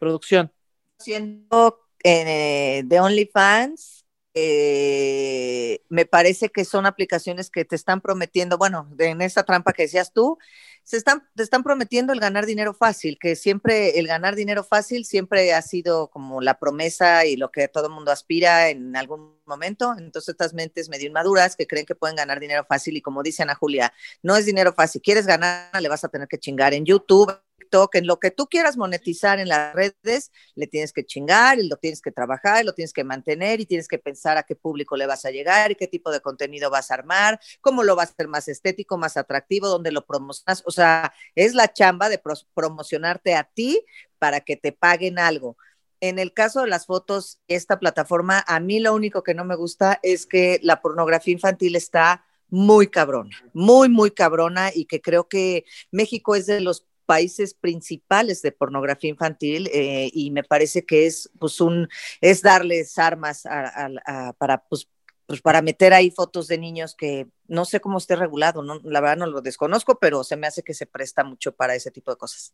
producción. 0.00 0.52
Siendo 0.98 1.87
eh, 2.04 2.82
de 2.84 3.00
OnlyFans, 3.00 3.98
eh, 4.34 5.82
me 5.88 6.06
parece 6.06 6.50
que 6.50 6.64
son 6.64 6.86
aplicaciones 6.86 7.50
que 7.50 7.64
te 7.64 7.74
están 7.74 8.00
prometiendo, 8.00 8.56
bueno, 8.56 8.88
en 8.98 9.20
esa 9.20 9.42
trampa 9.42 9.72
que 9.72 9.82
decías 9.82 10.12
tú, 10.12 10.38
se 10.84 10.96
están, 10.96 11.28
te 11.34 11.42
están 11.42 11.64
prometiendo 11.64 12.12
el 12.12 12.20
ganar 12.20 12.46
dinero 12.46 12.72
fácil, 12.72 13.18
que 13.20 13.34
siempre 13.36 13.98
el 13.98 14.06
ganar 14.06 14.36
dinero 14.36 14.62
fácil 14.64 15.04
siempre 15.04 15.52
ha 15.54 15.60
sido 15.62 16.08
como 16.08 16.40
la 16.40 16.58
promesa 16.58 17.26
y 17.26 17.36
lo 17.36 17.50
que 17.50 17.68
todo 17.68 17.90
mundo 17.90 18.12
aspira 18.12 18.68
en 18.70 18.96
algún 18.96 19.34
momento. 19.44 19.94
Entonces, 19.98 20.30
estas 20.30 20.54
mentes 20.54 20.88
medio 20.88 21.08
inmaduras 21.08 21.56
que 21.56 21.66
creen 21.66 21.84
que 21.84 21.94
pueden 21.94 22.16
ganar 22.16 22.38
dinero 22.38 22.64
fácil 22.68 22.96
y 22.96 23.02
como 23.02 23.22
dice 23.22 23.42
Ana 23.42 23.54
Julia, 23.54 23.92
no 24.22 24.36
es 24.36 24.46
dinero 24.46 24.72
fácil. 24.72 25.02
Quieres 25.02 25.26
ganar, 25.26 25.68
le 25.80 25.88
vas 25.88 26.04
a 26.04 26.08
tener 26.08 26.28
que 26.28 26.38
chingar 26.38 26.74
en 26.74 26.84
YouTube, 26.84 27.32
TikTok, 27.68 27.94
en 27.96 28.06
lo 28.06 28.18
que 28.18 28.30
tú 28.30 28.46
quieras 28.46 28.76
monetizar 28.76 29.38
en 29.38 29.48
las 29.48 29.74
redes, 29.74 30.32
le 30.54 30.66
tienes 30.66 30.92
que 30.92 31.04
chingar 31.04 31.58
y 31.58 31.68
lo 31.68 31.76
tienes 31.76 32.00
que 32.00 32.10
trabajar, 32.10 32.62
y 32.62 32.66
lo 32.66 32.72
tienes 32.72 32.92
que 32.92 33.04
mantener 33.04 33.60
y 33.60 33.66
tienes 33.66 33.88
que 33.88 33.98
pensar 33.98 34.38
a 34.38 34.42
qué 34.42 34.56
público 34.56 34.96
le 34.96 35.06
vas 35.06 35.24
a 35.24 35.30
llegar 35.30 35.70
y 35.70 35.74
qué 35.74 35.86
tipo 35.86 36.10
de 36.10 36.20
contenido 36.20 36.70
vas 36.70 36.90
a 36.90 36.94
armar, 36.94 37.38
cómo 37.60 37.82
lo 37.82 37.94
vas 37.94 38.08
a 38.08 38.12
hacer 38.12 38.28
más 38.28 38.48
estético, 38.48 38.96
más 38.96 39.16
atractivo, 39.16 39.68
dónde 39.68 39.92
lo 39.92 40.06
promocionas. 40.06 40.62
O 40.66 40.70
sea, 40.70 41.12
es 41.34 41.54
la 41.54 41.72
chamba 41.72 42.08
de 42.08 42.20
promocionarte 42.54 43.34
a 43.34 43.44
ti 43.44 43.84
para 44.18 44.40
que 44.40 44.56
te 44.56 44.72
paguen 44.72 45.18
algo. 45.18 45.56
En 46.00 46.18
el 46.18 46.32
caso 46.32 46.62
de 46.62 46.68
las 46.68 46.86
fotos, 46.86 47.40
esta 47.48 47.78
plataforma, 47.78 48.44
a 48.46 48.60
mí 48.60 48.78
lo 48.80 48.94
único 48.94 49.22
que 49.22 49.34
no 49.34 49.44
me 49.44 49.56
gusta 49.56 49.98
es 50.02 50.26
que 50.26 50.60
la 50.62 50.80
pornografía 50.80 51.32
infantil 51.32 51.76
está 51.76 52.24
muy 52.50 52.86
cabrona, 52.88 53.36
muy, 53.52 53.88
muy 53.88 54.10
cabrona 54.10 54.70
y 54.74 54.86
que 54.86 55.00
creo 55.00 55.28
que 55.28 55.64
México 55.90 56.34
es 56.34 56.46
de 56.46 56.60
los 56.60 56.86
países 57.08 57.54
principales 57.54 58.42
de 58.42 58.52
pornografía 58.52 59.08
infantil 59.08 59.70
eh, 59.72 60.10
y 60.12 60.30
me 60.30 60.44
parece 60.44 60.84
que 60.84 61.06
es 61.06 61.30
pues 61.38 61.58
un 61.58 61.88
es 62.20 62.42
darles 62.42 62.98
armas 62.98 63.46
a, 63.46 63.86
a, 63.86 63.88
a, 64.04 64.32
para 64.34 64.62
pues, 64.68 64.90
pues 65.24 65.40
para 65.40 65.62
meter 65.62 65.94
ahí 65.94 66.10
fotos 66.10 66.48
de 66.48 66.58
niños 66.58 66.94
que 66.94 67.26
no 67.46 67.64
sé 67.64 67.80
cómo 67.80 67.96
esté 67.96 68.14
regulado, 68.14 68.62
no, 68.62 68.78
la 68.84 69.00
verdad 69.00 69.16
no 69.16 69.26
lo 69.26 69.40
desconozco, 69.40 69.98
pero 69.98 70.22
se 70.22 70.36
me 70.36 70.46
hace 70.46 70.62
que 70.62 70.74
se 70.74 70.84
presta 70.84 71.24
mucho 71.24 71.52
para 71.52 71.74
ese 71.74 71.90
tipo 71.90 72.10
de 72.10 72.18
cosas. 72.18 72.52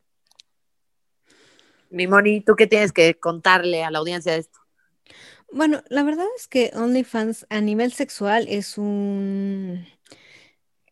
Mi 1.90 2.06
Moni, 2.06 2.40
¿tú 2.40 2.54
qué 2.54 2.68
tienes 2.68 2.92
que 2.92 3.18
contarle 3.18 3.82
a 3.82 3.90
la 3.90 3.98
audiencia 3.98 4.34
de 4.34 4.38
esto? 4.38 4.60
Bueno, 5.50 5.82
la 5.88 6.04
verdad 6.04 6.26
es 6.36 6.46
que 6.46 6.70
OnlyFans 6.74 7.46
a 7.50 7.60
nivel 7.60 7.92
sexual 7.92 8.46
es 8.48 8.78
un 8.78 9.84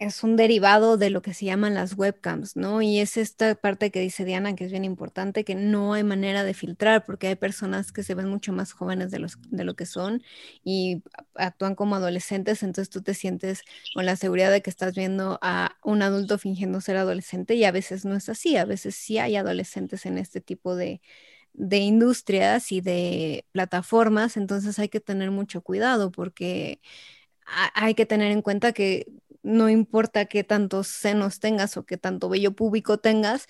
es 0.06 0.24
un 0.24 0.36
derivado 0.36 0.96
de 0.96 1.10
lo 1.10 1.22
que 1.22 1.32
se 1.34 1.44
llaman 1.46 1.74
las 1.74 1.94
webcams, 1.96 2.56
¿no? 2.56 2.82
Y 2.82 2.98
es 3.00 3.16
esta 3.16 3.54
parte 3.54 3.90
que 3.92 4.00
dice 4.00 4.24
Diana, 4.24 4.54
que 4.56 4.64
es 4.64 4.70
bien 4.72 4.84
importante, 4.84 5.44
que 5.44 5.54
no 5.54 5.92
hay 5.94 6.02
manera 6.04 6.42
de 6.44 6.54
filtrar, 6.54 7.04
porque 7.04 7.28
hay 7.28 7.36
personas 7.36 7.92
que 7.92 8.02
se 8.02 8.14
ven 8.14 8.28
mucho 8.28 8.52
más 8.52 8.72
jóvenes 8.72 9.10
de, 9.12 9.20
los, 9.20 9.38
de 9.50 9.64
lo 9.64 9.76
que 9.76 9.86
son 9.86 10.22
y 10.64 11.02
actúan 11.36 11.74
como 11.76 11.94
adolescentes, 11.96 12.62
entonces 12.62 12.90
tú 12.90 13.02
te 13.02 13.14
sientes 13.14 13.62
con 13.94 14.04
la 14.06 14.16
seguridad 14.16 14.50
de 14.50 14.60
que 14.62 14.70
estás 14.70 14.94
viendo 14.94 15.38
a 15.42 15.76
un 15.84 16.02
adulto 16.02 16.36
fingiendo 16.38 16.80
ser 16.80 16.96
adolescente 16.96 17.54
y 17.54 17.64
a 17.64 17.70
veces 17.72 18.04
no 18.04 18.16
es 18.16 18.28
así, 18.28 18.56
a 18.56 18.64
veces 18.64 18.96
sí 18.96 19.18
hay 19.18 19.36
adolescentes 19.36 20.04
en 20.06 20.18
este 20.18 20.40
tipo 20.40 20.74
de, 20.74 21.00
de 21.54 21.78
industrias 21.78 22.72
y 22.72 22.80
de 22.80 23.46
plataformas, 23.52 24.36
entonces 24.36 24.78
hay 24.78 24.88
que 24.88 25.00
tener 25.00 25.30
mucho 25.30 25.62
cuidado 25.62 26.10
porque 26.12 26.80
hay 27.74 27.94
que 27.94 28.06
tener 28.06 28.32
en 28.32 28.42
cuenta 28.42 28.72
que 28.72 29.06
no 29.42 29.68
importa 29.68 30.26
qué 30.26 30.44
tantos 30.44 30.88
senos 30.88 31.40
tengas 31.40 31.76
o 31.76 31.84
qué 31.84 31.96
tanto 31.96 32.28
vello 32.28 32.52
público 32.52 32.98
tengas, 32.98 33.46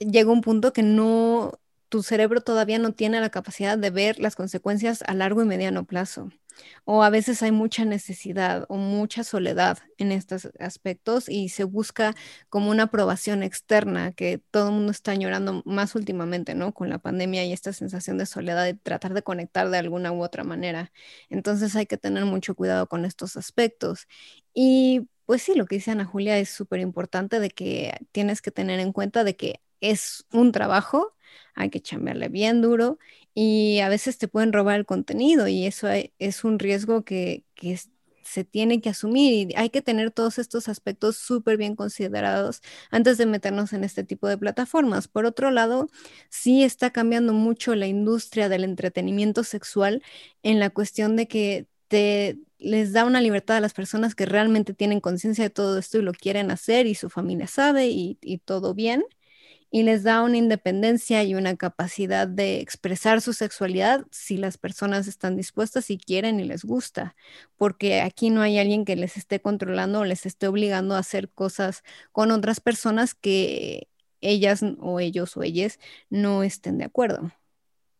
llega 0.00 0.32
un 0.32 0.40
punto 0.42 0.72
que 0.72 0.82
no, 0.82 1.60
tu 1.88 2.02
cerebro 2.02 2.40
todavía 2.40 2.78
no 2.78 2.92
tiene 2.92 3.20
la 3.20 3.30
capacidad 3.30 3.78
de 3.78 3.90
ver 3.90 4.18
las 4.18 4.36
consecuencias 4.36 5.02
a 5.06 5.14
largo 5.14 5.42
y 5.42 5.46
mediano 5.46 5.84
plazo. 5.84 6.30
O 6.84 7.02
a 7.02 7.10
veces 7.10 7.42
hay 7.42 7.50
mucha 7.52 7.84
necesidad 7.84 8.66
o 8.68 8.76
mucha 8.76 9.24
soledad 9.24 9.78
en 9.98 10.12
estos 10.12 10.50
aspectos 10.60 11.28
y 11.28 11.48
se 11.48 11.64
busca 11.64 12.14
como 12.50 12.70
una 12.70 12.84
aprobación 12.84 13.42
externa 13.42 14.12
que 14.12 14.38
todo 14.50 14.68
el 14.68 14.74
mundo 14.74 14.92
está 14.92 15.14
llorando 15.14 15.62
más 15.64 15.94
últimamente, 15.94 16.54
¿no? 16.54 16.74
Con 16.74 16.90
la 16.90 16.98
pandemia 16.98 17.44
y 17.44 17.52
esta 17.52 17.72
sensación 17.72 18.18
de 18.18 18.26
soledad 18.26 18.66
y 18.68 18.74
tratar 18.74 19.14
de 19.14 19.22
conectar 19.22 19.70
de 19.70 19.78
alguna 19.78 20.12
u 20.12 20.22
otra 20.22 20.44
manera. 20.44 20.92
Entonces 21.30 21.74
hay 21.76 21.86
que 21.86 21.96
tener 21.98 22.24
mucho 22.26 22.54
cuidado 22.54 22.86
con 22.88 23.04
estos 23.06 23.36
aspectos. 23.36 24.06
Y 24.54 25.08
pues 25.26 25.42
sí, 25.42 25.54
lo 25.54 25.66
que 25.66 25.76
dice 25.76 25.90
Ana 25.90 26.04
Julia 26.04 26.38
es 26.38 26.50
súper 26.50 26.80
importante 26.80 27.40
de 27.40 27.50
que 27.50 27.94
tienes 28.12 28.42
que 28.42 28.50
tener 28.50 28.80
en 28.80 28.92
cuenta 28.92 29.24
de 29.24 29.36
que 29.36 29.60
es 29.80 30.26
un 30.32 30.52
trabajo, 30.52 31.14
hay 31.54 31.70
que 31.70 31.80
chambearle 31.80 32.28
bien 32.28 32.62
duro 32.62 32.98
y 33.34 33.80
a 33.80 33.88
veces 33.88 34.18
te 34.18 34.28
pueden 34.28 34.52
robar 34.52 34.78
el 34.78 34.86
contenido 34.86 35.48
y 35.48 35.66
eso 35.66 35.88
es 36.18 36.44
un 36.44 36.58
riesgo 36.58 37.04
que, 37.04 37.44
se 38.24 38.44
tiene 38.44 38.80
que 38.80 38.90
asumir 38.90 39.50
y 39.50 39.54
hay 39.56 39.70
que 39.70 39.82
tener 39.82 40.10
todos 40.12 40.38
estos 40.38 40.68
aspectos 40.68 41.16
súper 41.16 41.56
bien 41.56 41.74
considerados 41.76 42.62
antes 42.90 43.18
de 43.18 43.26
meternos 43.26 43.72
en 43.72 43.84
este 43.84 44.04
tipo 44.04 44.28
de 44.28 44.38
plataformas. 44.38 45.08
Por 45.08 45.26
otro 45.26 45.50
lado, 45.50 45.88
sí 46.30 46.62
está 46.62 46.90
cambiando 46.90 47.32
mucho 47.32 47.74
la 47.74 47.88
industria 47.88 48.48
del 48.48 48.64
entretenimiento 48.64 49.44
sexual 49.44 50.02
en 50.42 50.60
la 50.60 50.70
cuestión 50.70 51.16
de 51.16 51.26
que 51.28 51.66
les 52.58 52.92
da 52.92 53.04
una 53.04 53.20
libertad 53.20 53.56
a 53.58 53.60
las 53.60 53.74
personas 53.74 54.14
que 54.14 54.26
realmente 54.26 54.74
tienen 54.74 55.00
conciencia 55.00 55.44
de 55.44 55.50
todo 55.50 55.78
esto 55.78 55.98
y 55.98 56.02
lo 56.02 56.12
quieren 56.12 56.50
hacer 56.50 56.86
y 56.86 56.94
su 56.94 57.10
familia 57.10 57.46
sabe 57.46 57.88
y, 57.88 58.18
y 58.22 58.38
todo 58.38 58.74
bien 58.74 59.04
y 59.72 59.84
les 59.84 60.02
da 60.04 60.22
una 60.22 60.36
independencia 60.36 61.24
y 61.24 61.34
una 61.34 61.56
capacidad 61.56 62.28
de 62.28 62.60
expresar 62.60 63.22
su 63.22 63.32
sexualidad 63.32 64.06
si 64.10 64.36
las 64.36 64.58
personas 64.58 65.08
están 65.08 65.34
dispuestas 65.36 65.90
y 65.90 65.96
quieren 65.98 66.40
y 66.40 66.44
les 66.44 66.62
gusta, 66.64 67.16
porque 67.56 68.02
aquí 68.02 68.28
no 68.30 68.42
hay 68.42 68.58
alguien 68.58 68.84
que 68.84 68.96
les 68.96 69.16
esté 69.16 69.40
controlando 69.40 70.00
o 70.00 70.04
les 70.04 70.26
esté 70.26 70.46
obligando 70.46 70.94
a 70.94 70.98
hacer 70.98 71.30
cosas 71.30 71.82
con 72.12 72.30
otras 72.32 72.60
personas 72.60 73.14
que 73.14 73.88
ellas 74.20 74.62
o 74.78 75.00
ellos 75.00 75.36
o 75.38 75.42
ellas 75.42 75.78
no 76.10 76.42
estén 76.42 76.76
de 76.78 76.84
acuerdo. 76.84 77.32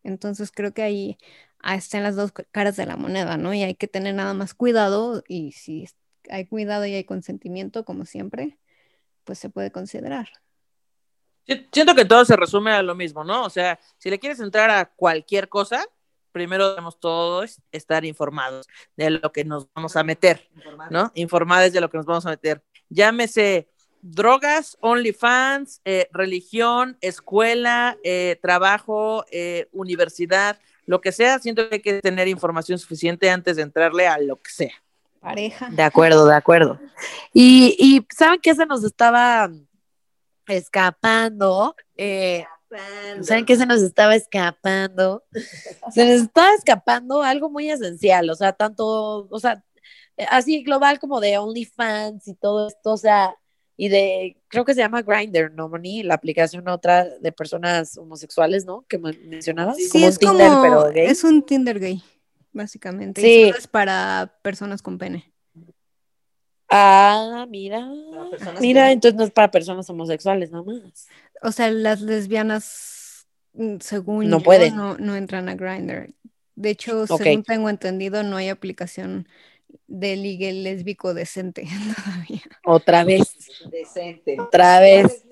Entonces 0.05 0.51
creo 0.53 0.75
que 0.75 0.83
ahí 0.83 1.19
están 1.63 2.03
las 2.03 2.17
dos 2.17 2.33
caras 2.51 2.77
de 2.77 2.87
la 2.87 2.97
moneda, 2.97 3.37
¿no? 3.37 3.55
Y 3.55 3.63
hay 3.63 3.75
que 3.75 3.89
tener 3.89 4.15
nada 4.15 4.35
más 4.35 4.55
cuidado 4.55 5.23
y 5.29 5.53
si 5.53 5.89
hay 6.31 6.47
cuidado 6.47 6.87
y 6.87 6.95
hay 6.95 7.05
consentimiento, 7.05 7.85
como 7.85 8.05
siempre, 8.05 8.59
pues 9.25 9.39
se 9.39 9.51
puede 9.51 9.71
considerar. 9.71 10.29
Siento 11.73 11.95
que 11.95 12.05
todo 12.05 12.25
se 12.25 12.37
resume 12.37 12.73
a 12.73 12.83
lo 12.83 12.95
mismo, 12.95 13.25
¿no? 13.25 13.45
O 13.45 13.51
sea, 13.51 13.79
si 13.99 14.11
le 14.11 14.19
quieres 14.19 14.41
entrar 14.41 14.71
a 14.71 14.87
cualquier 14.87 15.49
cosa, 15.49 15.85
primero 16.31 16.71
debemos 16.71 16.99
todos 17.01 17.61
estar 17.73 18.05
informados 18.05 18.67
de 18.97 19.11
lo 19.11 19.33
que 19.33 19.45
nos 19.45 19.69
vamos 19.75 19.97
a 19.97 20.05
meter, 20.05 20.49
¿no? 20.91 21.11
Informados 21.15 21.73
de 21.73 21.81
lo 21.81 21.91
que 21.91 21.99
nos 21.99 22.07
vamos 22.07 22.27
a 22.27 22.31
meter. 22.31 22.63
Llámese 22.89 23.69
drogas, 24.03 24.77
OnlyFans, 24.81 25.81
eh, 25.85 26.09
religión, 26.13 26.99
escuela, 27.01 27.97
eh, 28.03 28.39
trabajo, 28.43 29.25
eh, 29.31 29.69
universidad, 29.73 30.59
lo 30.87 31.01
que 31.01 31.13
sea, 31.13 31.39
siento 31.39 31.69
que 31.69 31.77
hay 31.77 31.83
que 31.83 32.01
tener 32.01 32.29
información 32.29 32.79
suficiente 32.79 33.31
antes 33.31 33.57
de 33.57 33.63
entrarle 33.63 34.07
a 34.07 34.19
lo 34.19 34.37
que 34.41 34.51
sea. 34.51 34.73
Pareja. 35.21 35.71
De 35.71 35.83
acuerdo, 35.83 36.27
de 36.27 36.35
acuerdo. 36.35 36.81
Y, 37.33 37.77
y 37.79 38.07
¿saben 38.15 38.41
qué 38.41 38.55
se 38.55 38.67
nos 38.67 38.83
estaba 38.83 39.49
escapando. 40.47 41.77
Eh, 41.97 42.45
¿Saben 43.21 43.45
qué 43.45 43.57
se 43.57 43.67
nos 43.67 43.83
estaba 43.83 44.15
escapando? 44.15 45.25
Se 45.93 46.05
nos 46.05 46.23
estaba 46.23 46.55
escapando 46.55 47.23
algo 47.23 47.51
muy 47.51 47.71
esencial, 47.71 48.31
o 48.31 48.35
sea, 48.35 48.53
tanto, 48.55 49.29
o 49.31 49.39
sea, 49.39 49.63
así 50.31 50.63
global 50.63 50.99
como 50.99 51.21
de 51.21 51.37
OnlyFans 51.37 52.27
y 52.29 52.35
todo 52.35 52.69
esto, 52.69 52.93
o 52.93 52.97
sea, 52.97 53.37
y 53.83 53.89
de, 53.89 54.37
creo 54.47 54.65
que 54.65 54.75
se 54.75 54.81
llama 54.81 55.03
Grindr, 55.03 55.51
¿no, 55.55 55.69
Moni? 55.69 56.05
La 56.05 56.15
aplicación 56.15 56.69
otra 56.69 57.05
de 57.05 57.33
personas 57.33 57.99
homosexuales, 57.99 58.65
¿no? 58.65 58.85
Que 58.87 58.97
mencionabas. 58.97 59.77
Sí, 59.77 59.89
como 59.91 60.07
es 60.07 60.15
un 60.15 60.21
Tinder, 60.21 60.53
pero 60.63 60.93
gay. 60.93 61.07
Es 61.07 61.25
un 61.25 61.43
Tinder 61.43 61.81
gay, 61.81 62.01
básicamente. 62.53 63.21
Sí. 63.21 63.53
es 63.59 63.67
para 63.67 64.39
personas 64.41 64.83
con 64.83 64.99
pene. 64.99 65.33
Ah, 66.69 67.45
mira. 67.49 67.91
Mira, 68.61 68.93
entonces 68.93 69.19
no 69.19 69.25
es 69.25 69.33
para 69.33 69.51
personas 69.51 69.91
homosexuales 69.91 70.53
nada 70.53 70.63
más. 70.63 71.09
O 71.43 71.51
sea, 71.51 71.69
las 71.73 72.03
lesbianas, 72.03 73.27
mm, 73.55 73.79
según 73.81 74.29
no 74.31 74.39
pueden. 74.39 74.77
No, 74.77 75.17
entran 75.17 75.49
a 75.49 75.57
Grindr. 75.57 76.15
De 76.55 76.71
hecho, 76.71 77.09
según 77.09 77.43
tengo 77.43 77.69
entendido, 77.69 78.23
no 78.23 78.37
hay 78.37 78.49
aplicación 78.49 79.27
de 79.93 80.17
ligue 80.17 80.53
lésbico 80.53 81.13
decente 81.13 81.67
todavía. 82.05 82.43
Otra 82.65 83.05
vez. 83.05 83.37
Decente. 83.71 84.41
Otra 84.41 84.81
vez. 84.81 85.25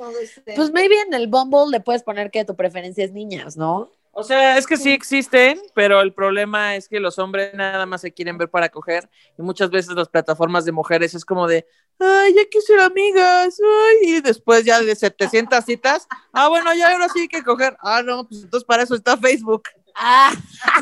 Pues 0.54 0.70
maybe 0.72 1.00
en 1.00 1.14
el 1.14 1.28
Bumble 1.28 1.70
le 1.70 1.80
puedes 1.80 2.02
poner 2.02 2.30
que 2.30 2.44
tu 2.44 2.54
preferencia 2.54 3.04
es 3.04 3.12
niñas, 3.12 3.56
¿no? 3.56 3.90
O 4.12 4.24
sea, 4.24 4.58
es 4.58 4.66
que 4.66 4.76
sí 4.76 4.90
existen, 4.90 5.60
pero 5.72 6.00
el 6.00 6.12
problema 6.12 6.74
es 6.74 6.88
que 6.88 6.98
los 6.98 7.18
hombres 7.18 7.54
nada 7.54 7.86
más 7.86 8.00
se 8.00 8.12
quieren 8.12 8.36
ver 8.38 8.50
para 8.50 8.68
coger 8.68 9.08
y 9.38 9.42
muchas 9.42 9.70
veces 9.70 9.94
las 9.94 10.08
plataformas 10.08 10.64
de 10.64 10.72
mujeres 10.72 11.14
es 11.14 11.24
como 11.24 11.46
de, 11.46 11.64
ay, 11.98 12.34
ya 12.34 12.44
quisiera 12.50 12.86
amigas, 12.86 13.56
ay, 13.62 14.16
y 14.16 14.20
después 14.20 14.64
ya 14.64 14.80
de 14.80 14.96
700 14.96 15.64
citas, 15.64 16.08
ah, 16.32 16.48
bueno, 16.48 16.74
ya 16.74 16.92
ahora 16.92 17.08
sí 17.08 17.20
hay 17.20 17.28
que 17.28 17.44
coger, 17.44 17.76
ah, 17.80 18.02
no, 18.02 18.26
pues 18.26 18.42
entonces 18.42 18.66
para 18.66 18.82
eso 18.82 18.96
está 18.96 19.16
Facebook. 19.16 19.62
Ah, 19.94 20.32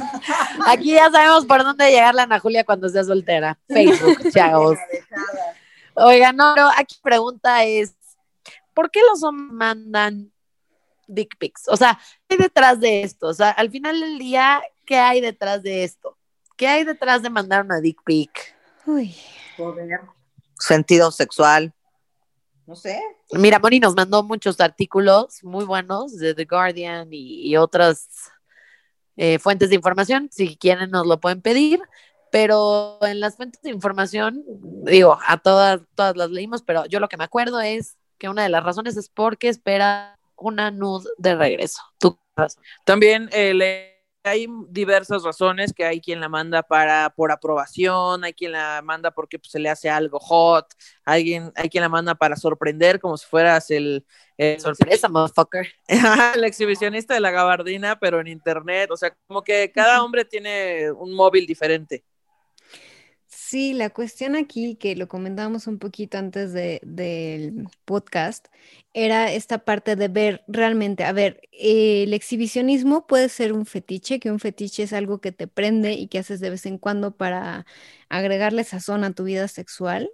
aquí 0.66 0.92
ya 0.92 1.10
sabemos 1.10 1.46
por 1.46 1.62
dónde 1.62 1.90
llegar 1.90 2.14
la 2.14 2.24
Ana 2.24 2.40
Julia 2.40 2.64
cuando 2.64 2.88
sea 2.88 3.04
soltera. 3.04 3.58
Facebook, 3.68 4.30
chavos. 4.32 4.78
Oigan, 5.94 6.36
no, 6.36 6.52
pero 6.54 6.68
aquí 6.76 6.96
pregunta 7.02 7.64
es, 7.64 7.94
¿por 8.74 8.90
qué 8.90 9.00
los 9.10 9.22
hombres 9.22 9.52
mandan 9.52 10.32
dick 11.08 11.36
pics. 11.38 11.66
O 11.68 11.76
sea, 11.76 11.98
¿qué 12.28 12.36
hay 12.36 12.42
detrás 12.42 12.78
de 12.78 13.02
esto? 13.02 13.26
O 13.26 13.34
sea, 13.34 13.50
al 13.50 13.70
final 13.70 13.98
del 13.98 14.18
día, 14.18 14.62
¿qué 14.86 14.96
hay 14.96 15.20
detrás 15.20 15.62
de 15.62 15.82
esto? 15.82 16.16
¿Qué 16.56 16.68
hay 16.68 16.84
detrás 16.84 17.22
de 17.22 17.30
mandar 17.30 17.64
una 17.64 17.80
dick 17.80 18.00
pic? 18.04 18.54
Uy. 18.86 19.16
Sentido 20.58 21.10
sexual. 21.10 21.72
No 22.66 22.76
sé. 22.76 23.00
Mira, 23.32 23.58
Moni 23.58 23.80
nos 23.80 23.94
mandó 23.94 24.22
muchos 24.22 24.60
artículos 24.60 25.42
muy 25.42 25.64
buenos 25.64 26.16
de 26.16 26.34
The 26.34 26.44
Guardian 26.44 27.08
y, 27.10 27.56
otras 27.56 28.08
eh, 29.18 29.38
fuentes 29.38 29.68
de 29.68 29.74
información. 29.74 30.30
Si 30.32 30.56
quieren, 30.56 30.90
nos 30.90 31.06
lo 31.06 31.20
pueden 31.20 31.42
pedir. 31.42 31.82
Pero 32.30 32.98
en 33.02 33.20
las 33.20 33.36
fuentes 33.36 33.60
de 33.62 33.70
información, 33.70 34.44
digo, 34.84 35.18
a 35.26 35.38
todas, 35.38 35.80
todas 35.94 36.16
las 36.16 36.30
leímos, 36.30 36.62
pero 36.62 36.84
yo 36.86 37.00
lo 37.00 37.08
que 37.08 37.16
me 37.16 37.24
acuerdo 37.24 37.60
es 37.60 37.96
que 38.18 38.28
una 38.28 38.42
de 38.42 38.50
las 38.50 38.62
razones 38.62 38.96
es 38.96 39.08
porque 39.08 39.48
espera 39.48 40.18
una 40.36 40.70
nud 40.70 41.06
de 41.16 41.34
regreso. 41.34 41.80
¿Tú 41.98 42.18
También 42.84 43.30
eh, 43.32 43.97
hay 44.28 44.46
diversas 44.68 45.22
razones 45.22 45.72
que 45.72 45.84
hay 45.84 46.00
quien 46.00 46.20
la 46.20 46.28
manda 46.28 46.62
para 46.62 47.10
por 47.10 47.32
aprobación, 47.32 48.24
hay 48.24 48.32
quien 48.32 48.52
la 48.52 48.80
manda 48.82 49.10
porque 49.10 49.38
pues, 49.38 49.50
se 49.50 49.58
le 49.58 49.68
hace 49.68 49.90
algo 49.90 50.18
hot, 50.18 50.66
alguien, 51.04 51.52
hay 51.56 51.68
quien 51.68 51.82
la 51.82 51.88
manda 51.88 52.14
para 52.14 52.36
sorprender 52.36 53.00
como 53.00 53.16
si 53.16 53.26
fueras 53.26 53.70
el, 53.70 54.04
sorpresa 54.58 55.08
motherfucker, 55.08 55.66
el 56.34 56.44
exhibicionista 56.44 57.14
de 57.14 57.20
la 57.20 57.30
gabardina, 57.30 57.98
pero 57.98 58.20
en 58.20 58.28
internet, 58.28 58.90
o 58.90 58.96
sea, 58.96 59.16
como 59.26 59.42
que 59.42 59.72
cada 59.72 60.02
hombre 60.02 60.24
tiene 60.24 60.90
un 60.92 61.14
móvil 61.14 61.46
diferente. 61.46 62.04
Sí, 63.50 63.72
la 63.72 63.88
cuestión 63.90 64.36
aquí, 64.36 64.76
que 64.76 64.94
lo 64.94 65.08
comentábamos 65.08 65.66
un 65.68 65.78
poquito 65.78 66.18
antes 66.18 66.52
de, 66.52 66.80
del 66.84 67.66
podcast, 67.86 68.46
era 68.92 69.32
esta 69.32 69.64
parte 69.64 69.96
de 69.96 70.08
ver 70.08 70.44
realmente, 70.48 71.04
a 71.04 71.12
ver, 71.12 71.40
el 71.52 72.12
exhibicionismo 72.12 73.06
puede 73.06 73.30
ser 73.30 73.54
un 73.54 73.64
fetiche, 73.64 74.20
que 74.20 74.30
un 74.30 74.38
fetiche 74.38 74.82
es 74.82 74.92
algo 74.92 75.20
que 75.22 75.32
te 75.32 75.46
prende 75.48 75.94
y 75.94 76.08
que 76.08 76.18
haces 76.18 76.40
de 76.40 76.50
vez 76.50 76.66
en 76.66 76.76
cuando 76.76 77.16
para 77.16 77.64
agregarle 78.10 78.64
sazón 78.64 79.02
a 79.04 79.14
tu 79.14 79.24
vida 79.24 79.48
sexual. 79.48 80.10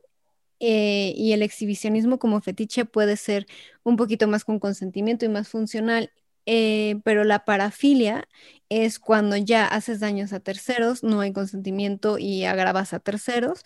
eh, 0.61 1.13
y 1.17 1.33
el 1.33 1.43
exhibicionismo 1.43 2.19
como 2.19 2.41
fetiche 2.41 2.85
puede 2.85 3.17
ser 3.17 3.47
un 3.83 3.97
poquito 3.97 4.29
más 4.29 4.45
con 4.45 4.59
consentimiento 4.61 5.25
y 5.25 5.29
más 5.29 5.49
funcional, 5.49 6.11
eh, 6.47 7.01
pero 7.05 7.25
la 7.25 7.45
parafilia 7.45 8.29
es 8.69 8.99
cuando 8.99 9.37
ya 9.37 9.67
haces 9.67 10.01
daños 10.01 10.33
a 10.33 10.41
terceros, 10.41 11.03
no 11.03 11.21
hay 11.21 11.33
consentimiento 11.33 12.19
y 12.19 12.45
agravas 12.45 12.93
a 12.93 13.01
terceros, 13.01 13.63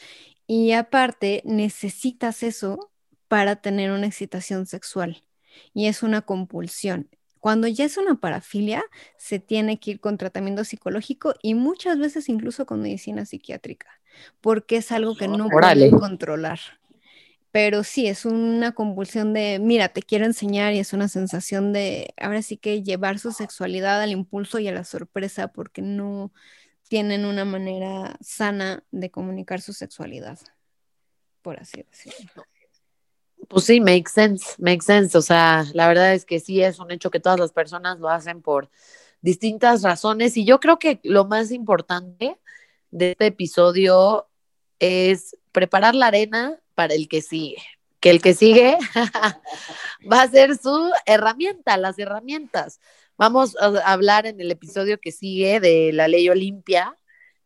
y 0.47 0.73
aparte 0.73 1.43
necesitas 1.45 2.43
eso 2.43 2.91
para 3.29 3.57
tener 3.57 3.91
una 3.91 4.07
excitación 4.07 4.67
sexual, 4.67 5.23
y 5.75 5.87
es 5.87 6.03
una 6.03 6.23
compulsión. 6.23 7.09
Cuando 7.41 7.69
ya 7.69 7.85
es 7.85 7.97
una 7.97 8.17
parafilia, 8.17 8.83
se 9.17 9.39
tiene 9.39 9.79
que 9.79 9.93
ir 9.93 10.01
con 10.01 10.19
tratamiento 10.19 10.65
psicológico 10.65 11.35
y 11.43 11.55
muchas 11.55 11.99
veces 11.99 12.29
incluso 12.29 12.67
con 12.67 12.83
medicina 12.83 13.27
psiquiátrica, 13.27 13.89
porque 14.41 14.77
es 14.77 14.91
algo 14.91 15.15
que 15.17 15.29
no 15.29 15.47
Órale. 15.47 15.89
pueden 15.89 16.01
controlar. 16.01 16.59
Pero 17.51 17.83
sí, 17.83 18.07
es 18.07 18.25
una 18.27 18.73
convulsión 18.73 19.33
de, 19.33 19.59
mira, 19.59 19.89
te 19.89 20.03
quiero 20.03 20.27
enseñar 20.27 20.75
y 20.75 20.81
es 20.81 20.93
una 20.93 21.09
sensación 21.09 21.73
de, 21.73 22.13
ahora 22.21 22.43
sí 22.43 22.59
que 22.59 22.83
llevar 22.83 23.19
su 23.19 23.33
sexualidad 23.33 24.03
al 24.03 24.11
impulso 24.11 24.59
y 24.59 24.69
a 24.69 24.73
la 24.73 24.85
sorpresa 24.85 25.49
porque 25.49 25.81
no 25.81 26.33
tienen 26.89 27.25
una 27.25 27.45
manera 27.45 28.17
sana 28.21 28.85
de 28.91 29.11
comunicar 29.11 29.61
su 29.61 29.73
sexualidad, 29.73 30.39
por 31.43 31.59
así 31.59 31.85
decirlo. 31.91 32.45
Pues 33.49 33.65
sí, 33.65 33.81
makes 33.81 34.13
sense, 34.13 34.55
makes 34.59 34.85
sense. 34.85 35.17
O 35.17 35.23
sea, 35.23 35.65
la 35.73 35.89
verdad 35.89 36.13
es 36.13 36.25
que 36.25 36.41
sí 36.41 36.63
es 36.63 36.79
un 36.79 36.91
hecho 36.91 37.11
que 37.11 37.21
todas 37.21 37.39
las 37.39 37.53
personas 37.53 37.99
lo 37.99 38.09
hacen 38.09 38.43
por 38.43 38.69
distintas 39.23 39.83
razones. 39.83 40.37
Y 40.37 40.45
yo 40.45 40.61
creo 40.61 40.79
que 40.79 41.01
lo 41.03 41.25
más 41.25 41.51
importante 41.51 42.39
de 42.91 43.13
este 43.13 43.27
episodio 43.27 44.29
es 44.79 45.37
preparar 45.53 45.95
la 45.95 46.09
arena 46.09 46.61
para 46.79 46.95
el 46.95 47.09
que 47.09 47.23
sigue. 47.23 47.57
Que 47.99 48.11
el 48.11 48.23
que 48.23 48.35
sigue 48.35 48.79
va 50.13 50.23
a 50.23 50.31
ser 50.31 50.57
su 50.57 50.93
herramienta, 51.07 51.77
las 51.77 51.99
herramientas. 51.99 52.79
Vamos 53.17 53.57
a 53.61 53.67
hablar 53.93 54.27
en 54.27 54.41
el 54.41 54.53
episodio 54.53 55.01
que 55.01 55.11
sigue 55.11 55.59
de 55.59 55.91
la 55.93 56.07
ley 56.07 56.29
Olimpia, 56.29 56.97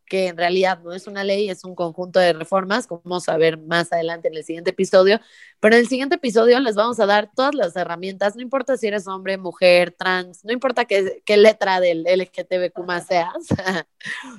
que 0.04 0.26
en 0.26 0.36
realidad 0.36 0.80
no 0.82 0.92
es 0.92 1.06
una 1.06 1.24
ley, 1.24 1.48
es 1.48 1.64
un 1.64 1.74
conjunto 1.74 2.20
de 2.20 2.34
reformas, 2.34 2.86
como 2.86 3.00
vamos 3.04 3.26
a 3.30 3.38
ver 3.38 3.56
más 3.56 3.90
adelante 3.90 4.28
en 4.28 4.34
el 4.34 4.44
siguiente 4.44 4.68
episodio. 4.68 5.18
Pero 5.60 5.76
en 5.76 5.80
el 5.80 5.88
siguiente 5.88 6.16
episodio 6.16 6.60
les 6.60 6.74
vamos 6.74 7.00
a 7.00 7.06
dar 7.06 7.30
todas 7.34 7.54
las 7.54 7.74
herramientas, 7.74 8.36
no 8.36 8.42
importa 8.42 8.76
si 8.76 8.86
eres 8.86 9.08
hombre, 9.08 9.38
mujer, 9.38 9.92
trans, 9.92 10.44
no 10.44 10.52
importa 10.52 10.84
qué, 10.84 11.22
letra 11.38 11.80
del 11.80 12.04
LGTBQ 12.04 12.84
más 12.84 13.06
seas, 13.06 13.32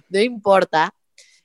no 0.09 0.19
importa. 0.19 0.93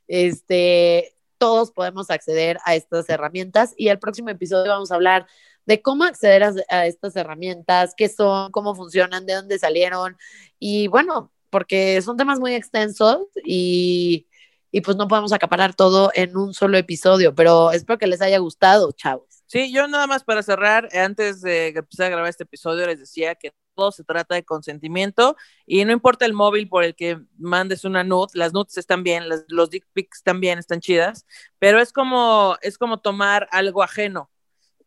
Este, 0.07 1.18
todos 1.39 1.70
podemos 1.72 2.11
acceder 2.11 2.59
a 2.64 2.74
estas 2.74 3.09
herramientas 3.09 3.74
y 3.76 3.89
el 3.89 3.99
próximo 3.99 4.30
episodio 4.30 4.72
vamos 4.72 4.91
a 4.91 4.97
hablar 4.97 5.26
de 5.66 5.82
cómo 5.82 6.05
acceder 6.05 6.45
a, 6.68 6.86
estas 6.86 7.14
herramientas, 7.16 7.95
qué 7.97 8.09
son, 8.09 8.51
cómo 8.53 8.74
funcionan, 8.74 9.26
de 9.26 9.34
dónde 9.34 9.59
salieron 9.59 10.16
y 10.59 10.89
bueno, 10.89 11.32
porque 11.51 12.01
son 12.03 12.16
temas 12.16 12.41
muy 12.41 12.55
extensos 12.55 13.20
y, 13.45 14.26
y 14.70 14.80
pues 14.80 14.97
no 14.97 15.09
podemos 15.09 15.32
acaparar 15.32 15.74
todo 15.74 16.11
en 16.14 16.36
un 16.36 16.55
solo 16.55 16.76
episodio, 16.78 17.34
pero 17.34 17.72
espero 17.72 17.99
que 17.99 18.07
les 18.07 18.20
haya 18.20 18.39
gustado, 18.39 18.93
chavos. 18.93 19.43
Sí, 19.47 19.72
yo 19.72 19.89
nada 19.89 20.07
más 20.07 20.24
para 20.24 20.43
cerrar, 20.43 20.89
antes 20.95 21.41
de 21.41 21.68
empezar 21.68 22.07
a 22.07 22.11
grabar 22.11 22.28
este 22.28 22.45
episodio, 22.45 22.86
les 22.86 22.99
decía 22.99 23.34
que 23.34 23.53
todo 23.79 23.93
se 23.93 24.03
trata 24.03 24.35
de 24.35 24.45
consentimiento 24.45 25.37
y 25.64 25.85
no 25.85 25.93
importa 25.93 26.26
el 26.26 26.33
móvil 26.33 26.68
por 26.68 26.83
el 26.83 26.97
que 26.97 27.20
mandes 27.39 27.85
una 27.85 28.03
nude, 28.03 28.33
las 28.35 28.53
nudes 28.53 28.76
están 28.76 29.05
bien, 29.05 29.29
las, 29.29 29.45
los 29.47 29.70
dick 29.70 29.87
pics 29.93 30.24
también 30.24 30.59
están 30.59 30.81
chidas, 30.81 31.26
pero 31.61 31.81
es 31.81 31.93
como, 31.93 32.57
es 32.61 32.76
como 32.76 32.99
tomar 32.99 33.49
algo 33.53 33.85
ajeno. 33.85 34.31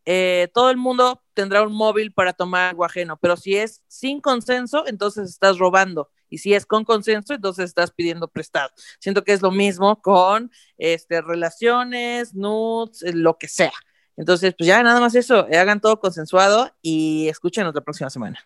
Eh, 0.04 0.48
todo 0.52 0.70
el 0.70 0.76
mundo 0.76 1.22
tendrá 1.32 1.62
un 1.62 1.72
móvil 1.72 2.12
para 2.12 2.34
tomar 2.34 2.70
algo 2.70 2.84
ajeno, 2.84 3.16
pero 3.16 3.36
si 3.36 3.56
es 3.56 3.82
sin 3.88 4.20
consenso, 4.20 4.86
entonces 4.86 5.30
estás 5.30 5.58
robando. 5.58 6.10
Y 6.28 6.38
si 6.38 6.54
es 6.54 6.66
con 6.66 6.84
consenso, 6.84 7.34
entonces 7.34 7.66
estás 7.66 7.92
pidiendo 7.92 8.28
prestado. 8.28 8.70
Siento 8.98 9.24
que 9.24 9.32
es 9.32 9.42
lo 9.42 9.50
mismo 9.50 10.02
con 10.02 10.50
este, 10.76 11.22
relaciones, 11.22 12.34
nudes, 12.34 13.02
eh, 13.02 13.12
lo 13.14 13.38
que 13.38 13.48
sea. 13.48 13.72
Entonces, 14.16 14.54
pues 14.56 14.66
ya 14.66 14.82
nada 14.82 15.00
más 15.00 15.14
eso, 15.14 15.48
eh, 15.48 15.56
hagan 15.58 15.80
todo 15.80 15.98
consensuado 16.00 16.70
y 16.82 17.28
escúchenos 17.28 17.74
la 17.74 17.80
próxima 17.80 18.10
semana. 18.10 18.38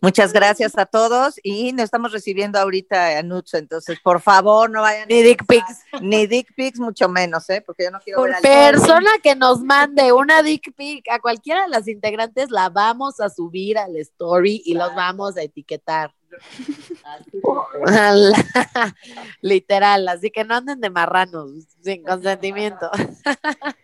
Muchas 0.00 0.32
gracias 0.32 0.76
a 0.78 0.86
todos 0.86 1.38
y 1.42 1.72
nos 1.72 1.84
estamos 1.84 2.12
recibiendo 2.12 2.58
ahorita 2.58 3.18
a 3.18 3.22
Nuts, 3.22 3.54
entonces 3.54 3.98
por 4.00 4.20
favor 4.20 4.70
no 4.70 4.82
vayan 4.82 5.08
Ni 5.08 5.22
dick 5.22 5.44
pics. 5.46 5.82
ni 6.00 6.26
dick 6.26 6.54
pics 6.54 6.78
mucho 6.78 7.08
menos, 7.08 7.48
¿eh? 7.50 7.62
Porque 7.64 7.84
yo 7.84 7.90
no 7.90 8.00
quiero 8.00 8.18
Por 8.18 8.28
ver 8.28 8.36
al 8.36 8.42
persona 8.42 9.10
que 9.22 9.34
nos 9.34 9.60
mande 9.60 10.12
una 10.12 10.42
dick 10.42 10.72
pic 10.74 11.08
a 11.10 11.18
cualquiera 11.18 11.62
de 11.62 11.68
las 11.68 11.88
integrantes, 11.88 12.50
la 12.50 12.68
vamos 12.68 13.20
a 13.20 13.28
subir 13.28 13.78
al 13.78 13.96
story 13.96 14.62
y 14.64 14.74
los 14.74 14.94
vamos 14.94 15.36
a 15.36 15.42
etiquetar. 15.42 16.14
Literal, 19.40 20.08
así 20.08 20.30
que 20.30 20.44
no 20.44 20.56
anden 20.56 20.80
de 20.80 20.90
marranos, 20.90 21.50
sin 21.82 22.02
consentimiento. 22.02 22.90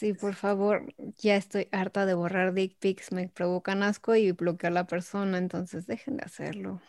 Sí, 0.00 0.14
por 0.14 0.34
favor, 0.34 0.94
ya 1.18 1.36
estoy 1.36 1.68
harta 1.72 2.06
de 2.06 2.14
borrar 2.14 2.54
dick 2.54 2.74
pics, 2.78 3.12
me 3.12 3.28
provocan 3.28 3.82
asco 3.82 4.14
y 4.14 4.32
bloquear 4.32 4.72
a 4.72 4.74
la 4.74 4.86
persona, 4.86 5.36
entonces 5.36 5.86
dejen 5.86 6.16
de 6.16 6.24
hacerlo. 6.24 6.80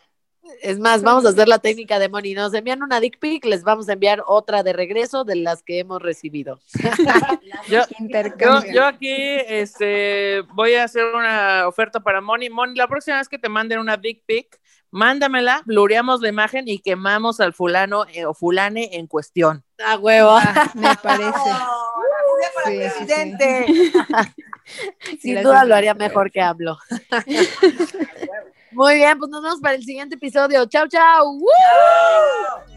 Es 0.62 0.78
más, 0.78 1.02
vamos 1.02 1.26
a 1.26 1.28
hacer 1.28 1.46
la 1.46 1.58
técnica 1.58 1.98
de 1.98 2.08
Moni. 2.08 2.32
Nos 2.32 2.54
envían 2.54 2.82
una 2.82 3.00
dick 3.00 3.18
pic, 3.18 3.44
les 3.44 3.64
vamos 3.64 3.90
a 3.90 3.92
enviar 3.92 4.22
otra 4.26 4.62
de 4.62 4.72
regreso 4.72 5.24
de 5.24 5.36
las 5.36 5.62
que 5.62 5.80
hemos 5.80 6.00
recibido. 6.00 6.58
Yo, 7.68 7.80
yo, 7.80 7.84
Intercambio. 7.98 8.72
yo 8.72 8.86
aquí 8.86 9.12
este, 9.14 10.40
voy 10.54 10.76
a 10.76 10.84
hacer 10.84 11.04
una 11.04 11.68
oferta 11.68 12.00
para 12.00 12.22
Moni. 12.22 12.48
Moni, 12.48 12.76
la 12.76 12.88
próxima 12.88 13.18
vez 13.18 13.28
que 13.28 13.38
te 13.38 13.50
manden 13.50 13.78
una 13.78 13.98
dick 13.98 14.22
pic, 14.24 14.58
mándamela, 14.90 15.60
blureamos 15.66 16.22
la 16.22 16.30
imagen 16.30 16.66
y 16.66 16.78
quemamos 16.78 17.40
al 17.40 17.52
fulano 17.52 18.06
eh, 18.14 18.24
o 18.24 18.32
fulane 18.32 18.96
en 18.96 19.06
cuestión. 19.06 19.64
A 19.84 19.98
huevo. 19.98 20.30
Ah, 20.30 20.72
me 20.74 20.96
parece. 21.02 21.32
¡Oh, 22.42 22.68
Sí, 22.68 22.76
presidente! 22.76 23.66
Sin 25.20 25.42
duda 25.42 25.64
lo 25.64 25.74
haría 25.74 25.94
mejor 25.94 26.30
que 26.30 26.40
hablo. 26.40 26.78
Muy 28.72 28.94
bien, 28.94 29.18
pues 29.18 29.30
nos 29.30 29.42
vemos 29.42 29.60
para 29.60 29.74
el 29.74 29.84
siguiente 29.84 30.14
episodio. 30.14 30.64
Chau, 30.66 30.88
chau. 30.88 31.38
¡Woo! 31.38 32.71